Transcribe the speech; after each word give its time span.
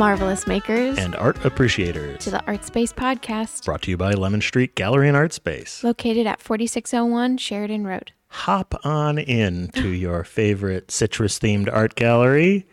Marvelous 0.00 0.46
makers, 0.46 0.96
and 0.96 1.14
art 1.16 1.44
appreciators. 1.44 2.24
to 2.24 2.30
the 2.30 2.42
Art 2.46 2.64
Space 2.64 2.90
Podcast, 2.90 3.66
Brought 3.66 3.82
to 3.82 3.90
you 3.90 3.98
by 3.98 4.12
Lemon 4.14 4.40
Street 4.40 4.74
Gallery 4.74 5.08
and 5.08 5.14
Art 5.16 5.34
Space. 5.34 5.84
located 5.84 6.26
at 6.26 6.40
4601 6.40 7.36
Sheridan 7.36 7.86
Road. 7.86 8.12
Hop 8.28 8.80
on 8.82 9.18
in 9.18 9.68
to 9.74 9.88
your 9.88 10.24
favorite 10.24 10.90
citrus 10.90 11.38
themed 11.38 11.68
art 11.70 11.96
gallery. 11.96 12.66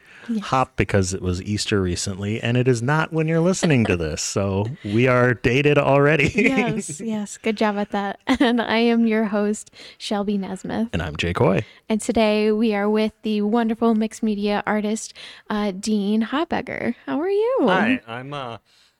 Hop 0.44 0.76
because 0.76 1.14
it 1.14 1.22
was 1.22 1.42
Easter 1.42 1.82
recently, 1.82 2.42
and 2.42 2.58
it 2.58 2.68
is 2.68 2.82
not 2.82 3.14
when 3.14 3.28
you're 3.28 3.40
listening 3.40 3.86
to 3.86 3.96
this. 3.98 4.22
So 4.22 4.66
we 4.84 5.08
are 5.08 5.34
dated 5.34 5.78
already. 5.78 6.32
Yes, 6.58 7.00
yes. 7.02 7.38
Good 7.38 7.58
job 7.58 7.78
at 7.78 7.92
that. 7.92 8.20
And 8.40 8.62
I 8.62 8.78
am 8.78 9.06
your 9.08 9.26
host, 9.26 9.72
Shelby 9.98 10.38
Nesmith. 10.38 10.90
and 10.94 11.02
I'm 11.02 11.16
Jay 11.16 11.34
Coy. 11.34 11.66
And 11.90 12.00
today 12.02 12.52
we 12.52 12.74
are 12.76 12.90
with 12.90 13.14
the 13.24 13.42
wonderful 13.42 13.96
mixed 13.96 14.22
media 14.24 14.64
artist, 14.66 15.14
uh, 15.50 15.72
Dean 15.72 16.22
Habegger. 16.24 16.96
How 17.06 17.20
are 17.20 17.30
you? 17.30 17.58
Hi, 17.64 18.02
I'm 18.08 18.34
uh, 18.34 18.58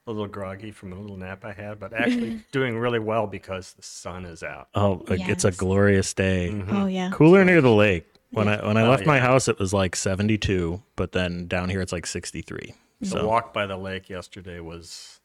a 0.08 0.12
little 0.12 0.28
groggy 0.28 0.72
from 0.72 0.94
a 0.94 1.00
little 1.00 1.18
nap 1.18 1.44
I 1.46 1.52
had, 1.54 1.80
but 1.80 1.94
actually 1.94 2.42
doing 2.52 2.78
really 2.78 3.00
well 3.00 3.28
because 3.28 3.74
the 3.74 3.84
sun 3.84 4.26
is 4.26 4.44
out. 4.44 4.70
Oh, 4.74 5.04
it's 5.08 5.46
a 5.46 5.52
glorious 5.52 6.14
day. 6.14 6.64
Oh, 6.70 6.86
yeah. 6.88 7.12
Cooler 7.14 7.44
near 7.46 7.62
the 7.62 7.72
lake. 7.74 8.06
When 8.32 8.48
I 8.48 8.66
when 8.66 8.78
I 8.78 8.84
Oh, 8.84 8.90
left 8.92 9.06
my 9.06 9.20
house, 9.20 9.48
it 9.48 9.58
was 9.60 9.74
like 9.74 9.96
72, 9.96 10.82
but 10.96 11.12
then 11.14 11.48
down 11.48 11.70
here 11.70 11.82
it's 11.82 11.94
like 11.94 12.06
63. 12.06 12.74
The 13.00 13.08
So 13.08 13.28
walk 13.28 13.54
by 13.54 13.66
the 13.68 13.78
lake 13.78 14.10
yesterday 14.10 14.60
was 14.60 15.20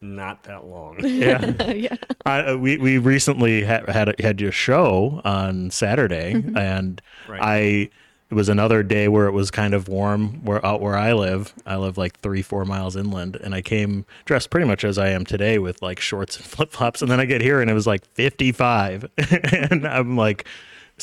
not 0.00 0.44
that 0.44 0.64
long. 0.64 0.96
yeah. 1.04 1.44
yeah. 1.72 1.96
I, 2.26 2.40
uh, 2.42 2.56
we 2.56 2.76
we 2.78 2.98
recently 2.98 3.62
had 3.64 3.88
had 3.88 4.20
had 4.20 4.40
your 4.40 4.52
show 4.52 5.20
on 5.24 5.70
Saturday, 5.70 6.32
and 6.56 7.00
Right. 7.28 7.40
I 7.42 7.90
it 8.30 8.34
was 8.34 8.48
another 8.48 8.82
day 8.82 9.08
where 9.08 9.26
it 9.26 9.32
was 9.32 9.50
kind 9.50 9.74
of 9.74 9.88
warm 9.88 10.42
where 10.44 10.64
out 10.64 10.80
where 10.80 10.96
I 10.96 11.12
live. 11.12 11.52
I 11.66 11.76
live 11.76 11.98
like 11.98 12.18
three 12.20 12.42
four 12.42 12.64
miles 12.64 12.96
inland, 12.96 13.36
and 13.36 13.54
I 13.54 13.62
came 13.62 14.04
dressed 14.24 14.48
pretty 14.50 14.66
much 14.66 14.84
as 14.84 14.96
I 14.98 15.08
am 15.10 15.24
today 15.24 15.58
with 15.58 15.82
like 15.82 16.00
shorts 16.00 16.36
and 16.36 16.44
flip 16.52 16.70
flops, 16.72 17.02
and 17.02 17.10
then 17.10 17.20
I 17.20 17.24
get 17.24 17.40
here 17.42 17.60
and 17.60 17.70
it 17.70 17.74
was 17.74 17.86
like 17.86 18.04
fifty 18.14 18.52
five, 18.52 19.08
and 19.52 19.86
I'm 19.86 20.16
like 20.16 20.46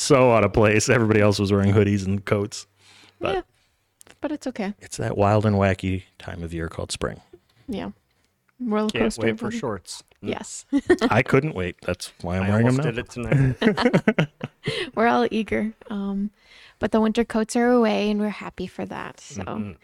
so 0.00 0.32
out 0.32 0.44
of 0.44 0.52
place. 0.52 0.88
Everybody 0.88 1.20
else 1.20 1.38
was 1.38 1.52
wearing 1.52 1.72
hoodies 1.72 2.06
and 2.06 2.24
coats. 2.24 2.66
But 3.20 3.34
yeah. 3.34 3.42
But 4.20 4.32
it's 4.32 4.46
okay. 4.46 4.74
it's 4.80 4.98
that 4.98 5.16
wild 5.16 5.46
and 5.46 5.56
wacky 5.56 6.04
time 6.18 6.42
of 6.42 6.52
year 6.52 6.68
called 6.68 6.92
spring. 6.92 7.20
Yeah. 7.68 7.90
Roller 8.58 8.90
Can't 8.90 9.04
coaster. 9.04 9.22
wait 9.22 9.38
for 9.38 9.50
shorts. 9.50 10.02
Yes. 10.20 10.66
I 11.10 11.22
couldn't 11.22 11.54
wait. 11.54 11.76
That's 11.82 12.12
why 12.20 12.36
I'm 12.36 12.42
I 12.44 12.48
wearing 12.50 12.66
them 12.66 12.76
now. 12.76 12.82
did 12.82 12.98
it 12.98 13.10
tonight. 13.10 14.28
we're 14.94 15.06
all 15.06 15.26
eager. 15.30 15.72
Um, 15.88 16.30
but 16.78 16.92
the 16.92 17.00
winter 17.00 17.24
coats 17.24 17.56
are 17.56 17.70
away, 17.70 18.10
and 18.10 18.20
we're 18.20 18.28
happy 18.28 18.66
for 18.66 18.84
that. 18.86 19.20
So. 19.20 19.74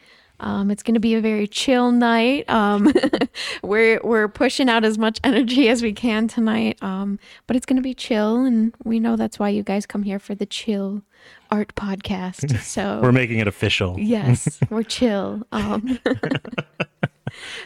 Um, 0.40 0.70
it's 0.70 0.82
going 0.82 0.94
to 0.94 1.00
be 1.00 1.14
a 1.14 1.20
very 1.20 1.46
chill 1.46 1.92
night. 1.92 2.48
Um, 2.48 2.92
we're 3.62 4.00
we're 4.04 4.28
pushing 4.28 4.68
out 4.68 4.84
as 4.84 4.98
much 4.98 5.18
energy 5.24 5.68
as 5.68 5.82
we 5.82 5.92
can 5.92 6.28
tonight. 6.28 6.82
Um, 6.82 7.18
but 7.46 7.56
it's 7.56 7.66
going 7.66 7.76
to 7.76 7.82
be 7.82 7.94
chill, 7.94 8.44
and 8.44 8.74
we 8.84 9.00
know 9.00 9.16
that's 9.16 9.38
why 9.38 9.48
you 9.48 9.62
guys 9.62 9.86
come 9.86 10.02
here 10.02 10.18
for 10.18 10.34
the 10.34 10.46
chill 10.46 11.02
art 11.50 11.74
podcast. 11.74 12.54
So 12.66 13.00
We're 13.02 13.12
making 13.12 13.38
it 13.38 13.48
official. 13.48 13.96
Yes, 13.98 14.58
we're 14.70 14.82
chill. 14.82 15.42
Um, 15.52 15.98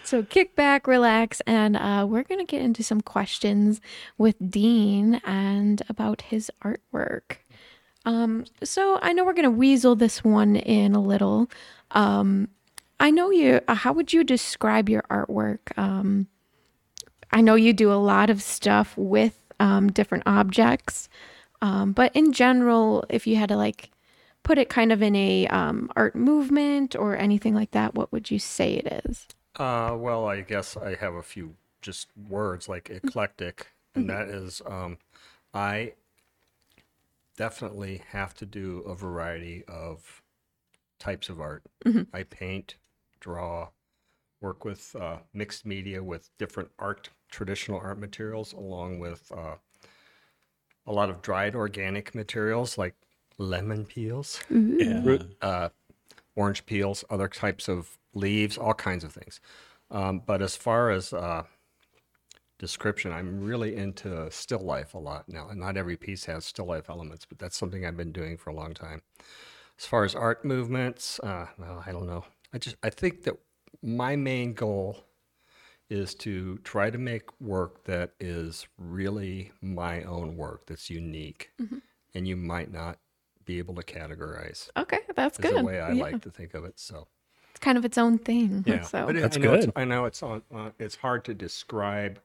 so 0.05 0.23
kick 0.23 0.55
back, 0.57 0.87
relax, 0.87 1.41
and 1.47 1.77
uh, 1.77 2.07
we're 2.09 2.23
going 2.23 2.39
to 2.39 2.45
get 2.45 2.63
into 2.63 2.83
some 2.83 3.01
questions 3.01 3.81
with 4.19 4.37
Dean 4.51 5.21
and 5.25 5.83
about 5.89 6.23
his 6.23 6.51
artwork. 6.65 7.39
Um, 8.05 8.45
so 8.63 8.99
I 9.03 9.13
know 9.13 9.25
we're 9.25 9.35
going 9.35 9.45
to 9.45 9.51
weasel 9.51 9.95
this 9.97 10.25
one 10.25 10.57
in 10.57 10.95
a 10.95 11.01
little. 11.01 11.51
Um, 11.93 12.49
I 13.01 13.11
know 13.11 13.31
you. 13.31 13.61
Uh, 13.67 13.75
how 13.75 13.93
would 13.93 14.13
you 14.13 14.23
describe 14.23 14.89
your 14.89 15.03
artwork? 15.11 15.77
Um, 15.77 16.29
I 17.33 17.41
know 17.41 17.55
you 17.55 17.73
do 17.73 17.91
a 17.93 17.95
lot 17.95 18.29
of 18.29 18.43
stuff 18.43 18.97
with 18.97 19.41
um, 19.59 19.91
different 19.91 20.25
objects, 20.27 21.09
um, 21.63 21.93
but 21.93 22.15
in 22.15 22.33
general, 22.33 23.05
if 23.09 23.27
you 23.27 23.37
had 23.37 23.49
to 23.49 23.57
like 23.57 23.91
put 24.43 24.59
it 24.59 24.69
kind 24.69 24.93
of 24.93 25.03
in 25.03 25.17
a 25.17 25.47
um, 25.49 25.91
art 25.97 26.15
movement 26.15 26.95
or 26.95 27.17
anything 27.17 27.55
like 27.55 27.71
that, 27.73 27.95
what 27.95 28.13
would 28.13 28.31
you 28.31 28.39
say 28.39 28.75
it 28.75 29.05
is? 29.07 29.27
Uh, 29.57 29.97
well, 29.99 30.27
I 30.27 30.43
guess 30.43 30.77
I 30.77 30.95
have 30.95 31.15
a 31.15 31.23
few 31.23 31.55
just 31.83 32.09
words 32.29 32.69
like 32.69 32.91
eclectic, 32.91 33.69
and 33.95 34.09
that 34.11 34.29
is 34.29 34.61
um, 34.67 34.99
I 35.55 35.95
definitely 37.37 38.03
have 38.11 38.35
to 38.35 38.47
do 38.47 38.81
a 38.81 38.95
variety 38.95 39.65
of 39.67 40.23
types 40.99 41.29
of 41.31 41.41
art. 41.41 41.63
I 42.13 42.23
paint, 42.25 42.77
draw, 43.21 43.69
work 44.41 44.65
with 44.65 44.95
uh, 44.97 45.19
mixed 45.35 45.67
media 45.67 46.03
with 46.03 46.31
different 46.39 46.71
art, 46.79 47.11
traditional 47.31 47.79
art 47.81 47.99
materials, 47.99 48.53
along 48.53 48.99
with 49.01 49.31
uh, 49.37 49.57
a 50.87 50.93
lot 50.93 51.11
of 51.11 51.23
dried 51.23 51.55
organic 51.55 52.15
materials 52.15 52.79
like 52.79 52.95
lemon 53.39 53.85
peels 53.87 54.41
Yeah. 54.49 55.03
fruit, 55.03 55.37
uh, 55.43 55.69
orange 56.37 56.67
peels, 56.67 57.05
other 57.11 57.29
types 57.29 57.69
of 57.69 57.99
leaves, 58.15 58.59
all 58.59 58.75
kinds 58.75 59.05
of 59.05 59.13
things. 59.13 59.41
Um, 59.91 60.23
but 60.27 60.43
as 60.43 60.57
far 60.57 60.91
as 60.91 61.13
uh, 61.13 61.45
description, 62.59 63.13
I'm 63.13 63.41
really 63.41 63.77
into 63.77 64.31
still 64.31 64.61
life 64.61 64.95
a 64.95 64.99
lot 64.99 65.29
now. 65.29 65.49
And 65.49 65.59
not 65.61 65.77
every 65.77 65.97
piece 65.97 66.25
has 66.27 66.45
still 66.45 66.67
life 66.67 66.91
elements, 66.91 67.25
but 67.25 67.39
that's 67.39 67.57
something 67.57 67.85
I've 67.85 67.97
been 67.97 68.13
doing 68.13 68.37
for 68.37 68.51
a 68.51 68.55
long 68.55 68.75
time. 68.75 69.03
As 69.79 69.87
far 69.87 70.05
as 70.05 70.15
art 70.15 70.45
movements, 70.45 71.21
uh, 71.21 71.47
well, 71.59 71.83
I 71.87 71.93
don't 71.93 72.07
know. 72.07 72.25
I 72.53 72.59
just 72.59 72.77
I 72.83 72.91
think 72.91 73.23
that 73.25 73.37
my 73.83 74.17
main 74.17 74.55
goal 74.55 75.05
is 75.89 76.15
to 76.15 76.59
try 76.59 76.91
to 76.91 76.99
make 76.99 77.23
work 77.41 77.85
that 77.85 78.13
is 78.21 78.67
really 78.79 79.51
my 79.61 80.03
own 80.05 80.37
work 80.37 80.67
that's 80.67 80.89
unique, 80.91 81.51
and 82.15 82.29
you 82.29 82.37
might 82.37 82.73
not 82.73 82.99
be 83.45 83.59
able 83.59 83.75
to 83.75 83.83
categorize 83.83 84.69
Okay, 84.77 85.01
that's 85.17 85.39
is 85.39 85.43
good. 85.43 85.57
the 85.57 85.65
way 85.65 85.81
I 85.81 85.93
Yeah. 85.93 86.03
like 86.03 86.23
to 86.23 86.31
think 86.31 86.55
of 86.55 86.65
it. 86.65 86.79
So 86.79 87.09
It's 87.51 87.59
kind 87.61 87.77
of 87.77 87.85
its 87.85 87.99
own 87.99 88.19
thing. 88.19 88.63
yeah, 88.67 88.83
So 88.83 89.07
but 89.07 89.17
it, 89.17 89.21
That's 89.23 89.37
I 89.37 89.41
it's- 89.41 89.65
good. 89.67 89.73
I 89.75 89.85
know 89.85 90.05
it's 90.05 90.23
on. 90.23 90.43
Uh, 90.55 90.71
it's 90.79 90.95
hard 90.97 91.25
to 91.25 91.35
describe 91.35 92.21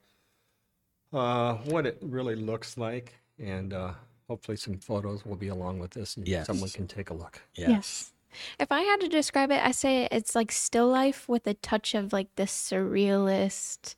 uh, 1.14 1.56
what 1.66 1.85
it 1.85 1.97
really 2.02 2.35
looks 2.35 2.78
like, 2.78 3.14
and 3.40 3.74
uh, 3.74 3.94
hopefully 4.28 4.58
some 4.58 4.78
photos 4.78 5.25
will 5.25 5.35
be 5.38 5.47
along 5.47 5.80
with 5.80 5.91
this, 5.91 6.18
and 6.18 6.28
Yes. 6.28 6.46
someone 6.47 6.69
can 6.69 6.88
take 6.88 7.09
a 7.09 7.14
look. 7.14 7.41
yes. 7.56 8.12
If 8.59 8.72
I 8.72 8.81
had 8.81 9.01
to 9.01 9.07
describe 9.07 9.51
it, 9.51 9.63
I 9.63 9.72
say 9.72 10.07
it's 10.12 10.35
like 10.35 10.51
still 10.51 10.88
life 10.88 11.28
with 11.28 11.47
a 11.47 11.53
touch 11.53 11.94
of 11.94 12.13
like 12.13 12.28
this 12.35 12.51
surrealist, 12.51 13.96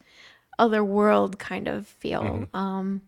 other 0.60 0.84
world 0.84 1.40
kind 1.40 1.68
of 1.68 1.88
feel. 1.88 2.24
Mm-hmm. 2.24 2.56
Um, 2.56 3.02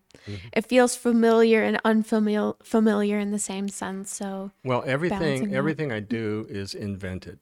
It 0.53 0.65
feels 0.65 0.95
familiar 0.95 1.63
and 1.63 1.79
unfamiliar, 1.85 2.53
familiar 2.63 3.19
in 3.19 3.31
the 3.31 3.39
same 3.39 3.69
sense. 3.69 4.13
So 4.13 4.51
Well, 4.63 4.83
everything 4.85 5.53
everything 5.55 5.91
I 5.91 5.99
do 5.99 6.45
is 6.49 6.73
invented. 6.73 7.39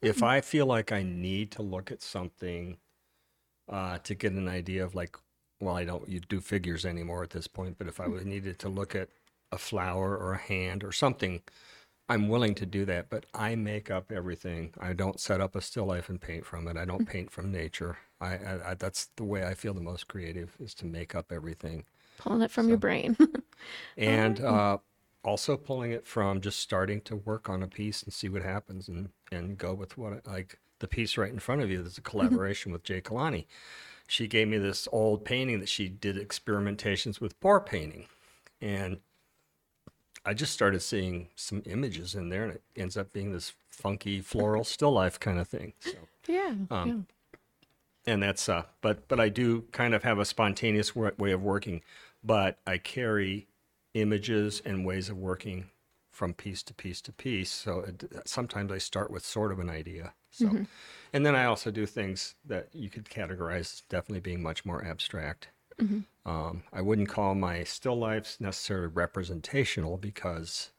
If 0.00 0.22
I 0.22 0.40
feel 0.40 0.66
like 0.66 0.92
I 0.92 1.02
need 1.02 1.50
to 1.52 1.62
look 1.62 1.90
at 1.90 2.02
something 2.02 2.76
uh, 3.68 3.98
to 3.98 4.14
get 4.14 4.32
an 4.32 4.48
idea 4.48 4.84
of 4.84 4.94
like, 4.94 5.16
well, 5.60 5.76
I 5.76 5.84
don't 5.84 6.08
you 6.08 6.20
do 6.20 6.40
figures 6.40 6.86
anymore 6.86 7.22
at 7.22 7.30
this 7.30 7.48
point, 7.48 7.78
but 7.78 7.88
if 7.88 8.00
I 8.00 8.06
was 8.06 8.24
needed 8.24 8.58
to 8.60 8.68
look 8.68 8.94
at 8.94 9.08
a 9.50 9.58
flower 9.58 10.16
or 10.16 10.32
a 10.34 10.38
hand 10.38 10.84
or 10.84 10.92
something, 10.92 11.42
I'm 12.08 12.28
willing 12.28 12.54
to 12.56 12.66
do 12.66 12.84
that. 12.86 13.10
But 13.10 13.26
I 13.34 13.54
make 13.54 13.90
up 13.90 14.10
everything. 14.10 14.72
I 14.80 14.92
don't 14.92 15.20
set 15.20 15.40
up 15.40 15.54
a 15.54 15.60
still 15.60 15.86
life 15.86 16.08
and 16.08 16.20
paint 16.20 16.46
from 16.46 16.66
it. 16.68 16.76
I 16.76 16.84
don't 16.84 17.06
paint 17.06 17.30
from 17.30 17.52
nature. 17.52 17.98
I, 18.20 18.34
I, 18.34 18.70
I 18.70 18.74
that's 18.74 19.10
the 19.16 19.24
way 19.24 19.46
I 19.46 19.54
feel 19.54 19.74
the 19.74 19.80
most 19.80 20.08
creative 20.08 20.56
is 20.58 20.74
to 20.74 20.86
make 20.86 21.14
up 21.14 21.30
everything 21.30 21.84
pulling 22.18 22.42
it 22.42 22.50
from 22.50 22.68
your 22.68 22.78
brain. 22.78 23.16
and 23.96 24.40
uh, 24.40 24.78
also 25.24 25.56
pulling 25.56 25.92
it 25.92 26.06
from 26.06 26.40
just 26.40 26.60
starting 26.60 27.00
to 27.02 27.16
work 27.16 27.48
on 27.48 27.62
a 27.62 27.68
piece 27.68 28.02
and 28.02 28.12
see 28.12 28.28
what 28.28 28.42
happens 28.42 28.88
and, 28.88 29.08
and 29.32 29.56
go 29.56 29.72
with 29.72 29.96
what 29.96 30.12
I, 30.26 30.30
like 30.30 30.58
the 30.80 30.88
piece 30.88 31.16
right 31.16 31.32
in 31.32 31.38
front 31.38 31.62
of 31.62 31.70
you. 31.70 31.80
There's 31.80 31.98
a 31.98 32.02
collaboration 32.02 32.72
with 32.72 32.82
Jay 32.82 33.00
Kalani. 33.00 33.46
She 34.06 34.26
gave 34.26 34.48
me 34.48 34.58
this 34.58 34.88
old 34.92 35.24
painting 35.24 35.60
that 35.60 35.68
she 35.68 35.88
did 35.88 36.16
experimentations 36.16 37.20
with 37.20 37.38
pour 37.40 37.60
painting, 37.60 38.06
and 38.60 38.98
I 40.28 40.34
just 40.34 40.52
started 40.52 40.82
seeing 40.82 41.28
some 41.36 41.62
images 41.64 42.14
in 42.14 42.28
there, 42.28 42.44
and 42.44 42.52
it 42.52 42.62
ends 42.76 42.98
up 42.98 43.14
being 43.14 43.32
this 43.32 43.54
funky 43.70 44.20
floral 44.20 44.62
still 44.62 44.92
life 44.92 45.18
kind 45.18 45.38
of 45.38 45.48
thing. 45.48 45.72
So 45.80 45.96
yeah. 46.26 46.54
Um, 46.70 47.06
yeah. 48.06 48.12
and 48.12 48.22
that's 48.22 48.48
uh 48.48 48.64
but 48.82 49.08
but 49.08 49.18
i 49.18 49.28
do 49.30 49.62
kind 49.72 49.94
of 49.94 50.02
have 50.02 50.18
a 50.18 50.24
spontaneous 50.24 50.94
wa- 50.94 51.12
way 51.16 51.32
of 51.32 51.42
working 51.42 51.80
but 52.22 52.58
i 52.66 52.76
carry 52.76 53.46
images 53.94 54.60
and 54.64 54.84
ways 54.84 55.08
of 55.08 55.16
working 55.16 55.70
from 56.10 56.34
piece 56.34 56.62
to 56.64 56.74
piece 56.74 57.00
to 57.00 57.12
piece 57.12 57.50
so 57.50 57.80
it, 57.80 58.04
sometimes 58.26 58.70
i 58.70 58.78
start 58.78 59.10
with 59.10 59.24
sort 59.24 59.52
of 59.52 59.58
an 59.58 59.70
idea 59.70 60.12
so 60.30 60.66
and 61.12 61.24
then 61.24 61.34
i 61.34 61.44
also 61.44 61.70
do 61.70 61.86
things 61.86 62.34
that 62.44 62.68
you 62.74 62.90
could 62.90 63.06
categorize 63.06 63.60
as 63.60 63.82
definitely 63.88 64.20
being 64.20 64.42
much 64.42 64.64
more 64.66 64.84
abstract 64.84 65.48
um, 66.26 66.62
i 66.72 66.80
wouldn't 66.80 67.08
call 67.08 67.34
my 67.34 67.62
still 67.64 67.96
lifes 67.98 68.40
necessarily 68.40 68.88
representational 68.88 69.96
because 69.96 70.70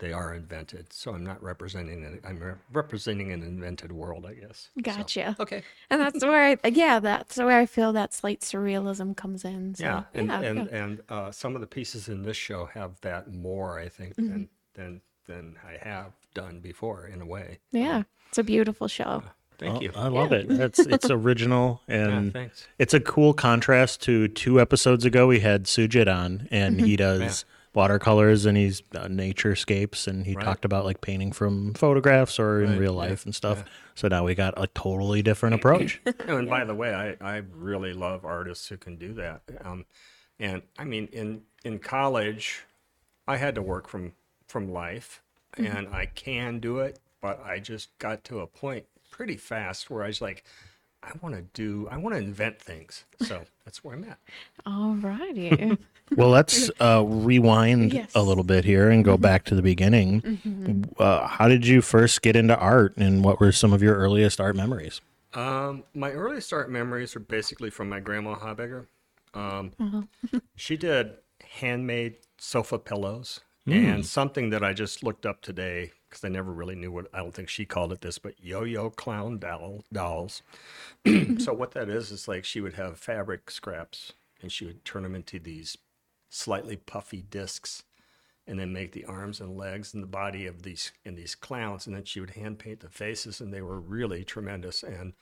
they 0.00 0.12
are 0.12 0.34
invented. 0.34 0.92
So 0.92 1.14
I'm 1.14 1.22
not 1.24 1.40
representing 1.40 2.02
it. 2.02 2.20
I'm 2.26 2.38
re- 2.40 2.54
representing 2.72 3.30
an 3.30 3.44
invented 3.44 3.92
world, 3.92 4.26
I 4.26 4.34
guess. 4.34 4.68
So- 4.74 4.82
Gotcha. 4.82 5.36
okay. 5.38 5.62
And 5.88 6.00
that's 6.00 6.22
where, 6.24 6.58
I, 6.64 6.68
yeah, 6.68 6.98
that's 6.98 7.36
where 7.38 7.56
I 7.60 7.64
feel 7.64 7.92
that 7.92 8.12
slight 8.12 8.40
surrealism 8.40 9.16
comes 9.16 9.44
in. 9.44 9.76
So, 9.76 9.84
yeah, 9.84 10.02
and 10.12 10.26
yeah, 10.26 10.40
and 10.40 10.58
yeah. 10.68 10.76
and 10.82 11.00
uh, 11.08 11.30
some 11.30 11.54
of 11.54 11.60
the 11.60 11.68
pieces 11.68 12.08
in 12.08 12.22
this 12.24 12.36
show 12.36 12.66
have 12.74 13.00
that 13.02 13.32
more, 13.32 13.78
I 13.78 13.88
think, 13.88 14.16
Mm-hmm. 14.16 14.28
than 14.32 14.48
than 14.74 15.00
than 15.28 15.56
I 15.64 15.76
have 15.88 16.10
done 16.34 16.58
before, 16.58 17.06
in 17.06 17.22
a 17.22 17.26
way. 17.26 17.60
Yeah, 17.70 18.02
it's 18.28 18.38
a 18.38 18.42
beautiful 18.44 18.88
show. 18.88 19.22
Thank 19.64 19.76
Oh, 19.78 19.80
you. 19.80 19.92
I 19.94 20.08
love 20.08 20.32
it. 20.32 20.50
It's 20.50 20.80
it's 20.80 21.10
original 21.10 21.82
yeah, 21.88 21.94
and 21.96 22.32
thanks. 22.32 22.66
it's 22.78 22.94
a 22.94 23.00
cool 23.00 23.32
contrast 23.34 24.02
to 24.02 24.28
two 24.28 24.60
episodes 24.60 25.04
ago. 25.04 25.26
We 25.26 25.40
had 25.40 25.64
Sujit 25.64 26.12
on, 26.12 26.48
and 26.50 26.80
he 26.80 26.96
does 27.08 27.44
watercolors 27.74 28.46
and 28.46 28.56
he's 28.56 28.82
uh, 28.94 29.06
naturescapes, 29.06 30.06
and 30.06 30.26
he 30.26 30.34
Right. 30.34 30.44
talked 30.44 30.64
about 30.64 30.84
like 30.84 31.00
painting 31.00 31.32
from 31.32 31.74
photographs 31.74 32.38
or 32.38 32.62
in 32.62 32.70
Right, 32.70 32.78
real 32.78 32.92
yeah, 32.92 32.98
life 32.98 33.24
and 33.24 33.34
stuff. 33.34 33.64
So 33.94 34.06
now 34.08 34.24
we 34.24 34.34
got 34.34 34.54
a 34.56 34.66
totally 34.68 35.22
different 35.22 35.54
approach. 35.56 36.00
And 36.28 36.48
by 36.48 36.64
the 36.64 36.74
way, 36.74 36.94
I, 36.94 37.36
I 37.36 37.42
really 37.52 37.92
love 37.92 38.24
artists 38.24 38.68
who 38.68 38.76
can 38.76 38.96
do 38.96 39.12
that. 39.14 39.42
Um, 39.64 39.86
and 40.38 40.62
I 40.78 40.84
mean, 40.84 41.06
in 41.12 41.42
in 41.64 41.78
college, 41.78 42.64
I 43.26 43.36
had 43.38 43.54
to 43.56 43.62
work 43.62 43.88
from 43.88 44.12
from 44.46 44.70
life, 44.72 45.22
and 45.56 45.88
I 45.88 46.06
can 46.06 46.60
do 46.60 46.78
it, 46.80 46.98
but 47.20 47.42
I 47.44 47.58
just 47.58 47.96
got 47.98 48.22
to 48.24 48.40
a 48.40 48.46
point 48.46 48.84
pretty 49.14 49.36
fast 49.36 49.90
where 49.90 50.02
I 50.02 50.08
was 50.08 50.20
like, 50.20 50.42
I 51.04 51.12
want 51.22 51.36
to 51.36 51.42
do, 51.42 51.86
I 51.88 51.98
want 51.98 52.16
to 52.16 52.20
invent 52.20 52.60
things. 52.60 53.04
So 53.20 53.42
that's 53.64 53.84
where 53.84 53.94
I'm 53.94 54.02
at. 54.02 54.18
All 54.66 54.94
righty. 54.96 55.78
well, 56.16 56.30
let's 56.30 56.68
uh, 56.80 57.04
rewind 57.06 57.92
Yes. 57.92 58.10
a 58.16 58.22
little 58.22 58.42
bit 58.42 58.64
here 58.64 58.90
and 58.90 59.04
go 59.04 59.16
back 59.16 59.44
to 59.44 59.54
the 59.54 59.62
beginning. 59.62 60.88
Uh, 60.98 61.28
how 61.28 61.46
did 61.46 61.64
you 61.64 61.80
first 61.80 62.22
get 62.22 62.34
into 62.34 62.56
art, 62.58 62.96
and 62.96 63.22
what 63.22 63.38
were 63.38 63.52
some 63.52 63.72
of 63.72 63.82
your 63.84 63.94
earliest 63.94 64.40
art 64.40 64.56
memories? 64.56 65.00
Um, 65.32 65.84
my 65.94 66.10
earliest 66.10 66.52
art 66.52 66.68
memories 66.68 67.14
are 67.14 67.20
basically 67.20 67.70
from 67.70 67.88
my 67.88 68.00
grandma 68.00 68.34
Habegger. 68.34 68.86
Um, 69.32 70.08
she 70.56 70.76
did 70.76 71.12
handmade 71.60 72.16
sofa 72.38 72.78
pillows 72.80 73.40
and 73.66 74.04
something 74.04 74.50
that 74.50 74.62
I 74.64 74.72
just 74.74 75.02
looked 75.04 75.24
up 75.24 75.40
today 75.40 75.92
because 76.14 76.24
I 76.24 76.32
never 76.32 76.52
really 76.52 76.76
knew 76.76 76.92
what 76.92 77.08
I 77.12 77.18
don't 77.18 77.34
think 77.34 77.48
she 77.48 77.64
called 77.64 77.92
it 77.92 78.00
this, 78.00 78.18
but 78.18 78.34
yo-yo 78.40 78.90
clown 78.90 79.38
doll, 79.38 79.84
dolls. 79.92 80.42
so 81.38 81.52
what 81.52 81.72
that 81.72 81.88
is 81.88 82.12
is 82.12 82.28
like 82.28 82.44
she 82.44 82.60
would 82.60 82.74
have 82.74 82.98
fabric 82.98 83.50
scraps 83.50 84.12
and 84.40 84.52
she 84.52 84.64
would 84.64 84.84
turn 84.84 85.02
them 85.02 85.16
into 85.16 85.40
these 85.40 85.76
slightly 86.28 86.76
puffy 86.76 87.22
discs 87.28 87.82
and 88.46 88.60
then 88.60 88.72
make 88.72 88.92
the 88.92 89.04
arms 89.06 89.40
and 89.40 89.56
legs 89.56 89.92
and 89.92 90.02
the 90.02 90.08
body 90.08 90.46
of 90.46 90.62
these 90.62 90.92
in 91.04 91.16
these 91.16 91.34
clowns 91.34 91.86
and 91.86 91.96
then 91.96 92.04
she 92.04 92.20
would 92.20 92.30
hand 92.30 92.60
paint 92.60 92.80
the 92.80 92.88
faces 92.88 93.40
and 93.40 93.52
they 93.52 93.62
were 93.62 93.80
really 93.80 94.22
tremendous 94.22 94.82
and 94.84 95.14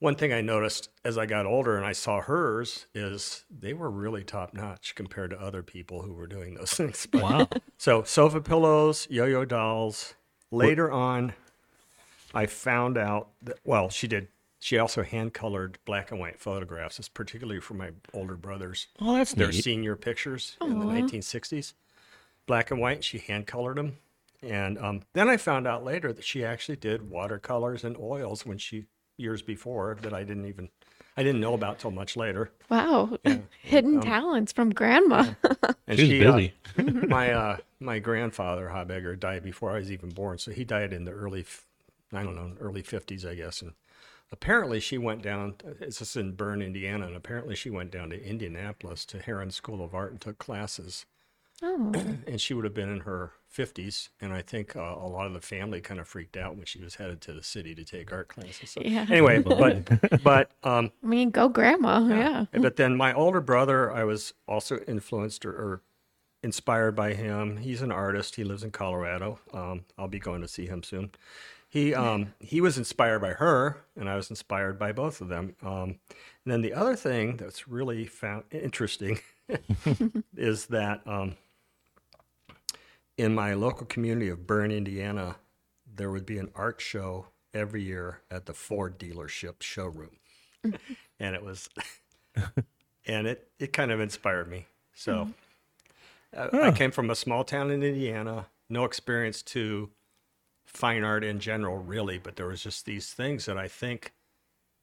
one 0.00 0.16
thing 0.16 0.32
I 0.32 0.40
noticed 0.40 0.88
as 1.04 1.16
I 1.16 1.26
got 1.26 1.46
older 1.46 1.76
and 1.76 1.86
I 1.86 1.92
saw 1.92 2.20
hers 2.20 2.86
is 2.94 3.44
they 3.50 3.72
were 3.74 3.90
really 3.90 4.24
top 4.24 4.52
notch 4.54 4.94
compared 4.96 5.30
to 5.30 5.40
other 5.40 5.62
people 5.62 6.02
who 6.02 6.12
were 6.14 6.26
doing 6.26 6.54
those 6.54 6.72
things. 6.74 7.06
But- 7.06 7.22
Wow. 7.22 7.48
So 7.78 8.02
sofa 8.02 8.40
pillows, 8.40 9.06
yo-yo 9.10 9.44
dolls. 9.44 10.14
Later 10.50 10.90
on, 10.90 11.34
I 12.34 12.46
found 12.46 12.98
out 12.98 13.28
that 13.42 13.58
well, 13.64 13.88
she 13.88 14.08
did. 14.08 14.28
She 14.62 14.76
also 14.78 15.02
hand 15.02 15.32
colored 15.32 15.78
black 15.86 16.10
and 16.10 16.20
white 16.20 16.38
photographs, 16.38 16.98
it's 16.98 17.08
particularly 17.08 17.60
for 17.60 17.72
my 17.74 17.92
older 18.12 18.34
brothers 18.36 18.88
Oh, 19.00 19.14
that's 19.16 19.32
their 19.32 19.48
neat. 19.50 19.64
senior 19.64 19.96
pictures 19.96 20.56
in 20.60 20.78
the 20.80 20.84
1960s, 20.84 21.72
black 22.46 22.70
and 22.70 22.78
white. 22.78 23.02
She 23.02 23.18
hand 23.18 23.46
colored 23.46 23.78
them, 23.78 23.96
and 24.42 24.76
um, 24.78 25.00
then 25.14 25.28
I 25.30 25.38
found 25.38 25.66
out 25.66 25.82
later 25.82 26.12
that 26.12 26.24
she 26.24 26.44
actually 26.44 26.76
did 26.76 27.08
watercolors 27.10 27.84
and 27.84 27.96
oils 27.96 28.44
when 28.44 28.58
she 28.58 28.84
years 29.20 29.42
before 29.42 29.96
that 30.02 30.12
I 30.14 30.24
didn't 30.24 30.46
even 30.46 30.68
I 31.16 31.22
didn't 31.22 31.40
know 31.40 31.54
about 31.54 31.78
till 31.78 31.90
much 31.90 32.16
later. 32.16 32.50
wow. 32.70 33.18
Hidden 33.62 34.00
talents 34.00 34.52
from 34.52 34.70
grandma. 34.70 35.34
And 35.86 35.98
She 35.98 36.04
was 36.04 36.10
she, 36.10 36.24
uh, 36.24 36.36
busy. 36.36 36.54
my 37.08 37.32
uh, 37.32 37.56
my 37.80 37.98
grandfather 37.98 38.70
Habegger 38.72 39.18
died 39.18 39.42
before 39.42 39.72
I 39.72 39.78
was 39.80 39.90
even 39.90 40.10
born, 40.10 40.38
so 40.38 40.52
he 40.52 40.64
died 40.64 40.92
in 40.92 41.04
the 41.04 41.10
early, 41.10 41.44
I 42.12 42.22
don't 42.22 42.36
know, 42.36 42.52
early 42.60 42.82
fifties, 42.82 43.26
I 43.26 43.34
guess. 43.34 43.60
And 43.60 43.72
apparently, 44.30 44.78
she 44.78 44.98
went 44.98 45.22
down. 45.22 45.56
It's 45.80 45.98
just 45.98 46.16
in 46.16 46.32
Berne, 46.32 46.62
Indiana, 46.62 47.06
and 47.08 47.16
apparently 47.16 47.56
she 47.56 47.70
went 47.70 47.90
down 47.90 48.10
to 48.10 48.24
Indianapolis 48.24 49.04
to 49.06 49.18
Herron 49.20 49.50
School 49.50 49.84
of 49.84 49.94
Art 49.94 50.12
and 50.12 50.20
took 50.20 50.38
classes. 50.38 51.06
oh, 51.62 51.92
And 52.26 52.40
she 52.40 52.54
would 52.54 52.64
have 52.64 52.74
been 52.74 52.88
in 52.92 53.00
her 53.00 53.32
fifties, 53.50 54.08
and 54.20 54.32
I 54.32 54.40
think 54.42 54.76
uh, 54.76 54.80
a 54.80 55.06
lot 55.08 55.26
of 55.26 55.34
the 55.34 55.40
family 55.40 55.80
kind 55.80 56.00
of 56.00 56.08
freaked 56.08 56.36
out 56.36 56.56
when 56.56 56.64
she 56.64 56.80
was 56.80 56.94
headed 56.94 57.20
to 57.22 57.32
the 57.32 57.42
city 57.42 57.74
to 57.74 57.84
take 57.84 58.12
art 58.12 58.28
classes. 58.28 58.70
So 58.70 58.80
Yeah. 58.82 59.06
anyway, 59.10 59.40
but 59.40 60.22
but 60.22 60.50
um, 60.62 60.92
I 61.02 61.06
mean, 61.06 61.30
go 61.30 61.48
grandma. 61.48 62.06
Yeah. 62.08 62.44
but 62.52 62.76
then 62.76 62.96
my 62.96 63.12
older 63.12 63.40
brother, 63.40 63.92
I 63.92 64.04
was 64.04 64.32
also 64.48 64.78
influenced 64.86 65.44
or, 65.44 65.50
or 65.52 65.82
inspired 66.42 66.92
by 66.96 67.12
him. 67.12 67.58
He's 67.58 67.82
an 67.82 67.92
artist. 67.92 68.36
He 68.36 68.44
lives 68.44 68.62
in 68.62 68.70
Colorado. 68.70 69.40
Um, 69.52 69.84
I'll 69.98 70.08
be 70.08 70.18
going 70.20 70.40
to 70.40 70.48
see 70.48 70.66
him 70.66 70.82
soon. 70.82 71.10
He 71.68 71.94
um, 71.94 72.34
he 72.40 72.60
was 72.60 72.78
inspired 72.78 73.20
by 73.20 73.30
her, 73.34 73.78
and 73.96 74.08
I 74.08 74.16
was 74.16 74.30
inspired 74.30 74.78
by 74.78 74.92
both 74.92 75.20
of 75.20 75.28
them. 75.28 75.54
Um, 75.62 75.98
and 76.44 76.52
then 76.52 76.62
the 76.62 76.72
other 76.72 76.96
thing 76.96 77.36
that's 77.36 77.68
really 77.68 78.06
found 78.06 78.44
interesting 78.50 79.20
is 80.36 80.66
that 80.66 81.00
um, 81.06 81.36
in 83.20 83.34
my 83.34 83.54
local 83.54 83.86
community 83.86 84.28
of 84.28 84.46
Berne, 84.46 84.72
Indiana, 84.72 85.36
there 85.86 86.10
would 86.10 86.26
be 86.26 86.38
an 86.38 86.50
art 86.54 86.80
show 86.80 87.26
every 87.52 87.82
year 87.82 88.22
at 88.30 88.46
the 88.46 88.54
Ford 88.54 88.98
dealership 88.98 89.62
showroom, 89.62 90.16
and 90.64 91.34
it 91.36 91.44
was 91.44 91.68
and 93.06 93.26
it 93.26 93.50
it 93.58 93.72
kind 93.72 93.90
of 93.90 94.00
inspired 94.00 94.48
me. 94.48 94.66
So 94.94 95.28
uh, 96.36 96.48
I 96.52 96.70
came 96.72 96.90
from 96.90 97.10
a 97.10 97.14
small 97.14 97.44
town 97.44 97.70
in 97.70 97.82
Indiana, 97.82 98.46
no 98.68 98.84
experience 98.84 99.42
to 99.42 99.90
fine 100.66 101.04
art 101.04 101.24
in 101.24 101.40
general, 101.40 101.78
really, 101.78 102.18
but 102.18 102.36
there 102.36 102.46
was 102.46 102.62
just 102.62 102.86
these 102.86 103.12
things 103.12 103.46
that 103.46 103.58
I 103.58 103.68
think 103.68 104.12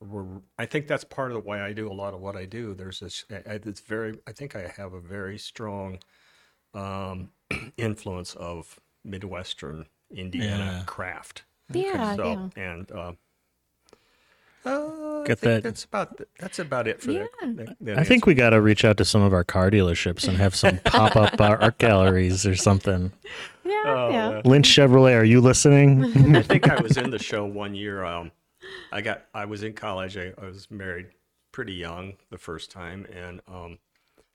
were. 0.02 0.42
I 0.60 0.66
think 0.66 0.88
that's 0.88 1.04
part 1.04 1.32
of 1.32 1.36
the 1.36 1.42
why 1.48 1.64
I 1.66 1.74
do 1.74 1.92
a 1.92 1.94
lot 1.94 2.14
of 2.14 2.22
what 2.22 2.36
I 2.36 2.46
do. 2.46 2.74
There's 2.74 3.00
this. 3.02 3.26
I- 3.32 3.36
I- 3.54 3.60
It's 3.66 3.82
very. 3.82 4.20
I 4.28 4.34
think 4.34 4.56
I 4.56 4.68
have 4.78 4.94
a 4.94 5.02
very 5.02 5.38
strong 5.38 6.00
um, 6.74 7.32
influence 7.77 8.36
of 8.36 8.80
Midwestern 9.04 9.86
Indiana 10.12 10.77
Yeah. 10.80 10.84
craft. 10.86 11.44
Yeah. 11.72 12.16
So 12.16 12.50
yeah. 12.56 12.63
and. 12.63 12.92
Uh, 12.92 13.12
uh, 14.66 15.22
I 15.22 15.24
Get 15.27 15.39
think 15.39 15.42
that- 15.42 15.63
That's 15.63 15.84
about 15.86 16.22
that's 16.39 16.60
about 16.60 16.88
it 16.88 17.01
for 17.01 17.12
Yeah. 17.12 17.25
that. 17.42 17.58
that, 17.58 17.75
that 17.82 18.00
I 18.00 18.04
think 18.04 18.25
we 18.25 18.34
got 18.34 18.50
to 18.50 18.60
reach 18.62 18.84
out 18.84 18.98
to 18.98 19.06
some 19.06 19.22
of 19.22 19.34
our 19.34 19.44
car 19.44 19.72
dealerships 19.72 20.27
and 20.27 20.38
have 20.38 20.56
some 20.56 20.77
pop 20.86 21.16
up 21.16 21.39
art 21.39 21.77
galleries 21.77 22.46
or 22.46 22.56
something. 22.56 23.12
Yeah. 23.63 23.84
Yeah. 23.86 24.10
yeah. 24.10 24.42
Lynch 24.44 24.68
Chevrolet, 24.68 25.18
are 25.18 25.24
you 25.24 25.39
listening? 25.42 26.04
I 26.36 26.42
think 26.42 26.70
I 26.70 26.82
was 26.82 26.98
in 26.98 27.10
the 27.12 27.20
show 27.20 27.46
one 27.46 27.75
year. 27.75 28.04
Um, 28.04 28.32
I 28.92 29.00
got 29.01 29.24
I 29.34 29.46
was 29.46 29.63
in 29.63 29.74
college. 29.74 30.18
I, 30.18 30.34
I 30.42 30.46
was 30.46 30.70
married 30.70 31.08
pretty 31.54 31.74
young 31.74 32.13
the 32.30 32.38
first 32.38 32.70
time, 32.72 33.06
and 33.13 33.39
um, 33.48 33.77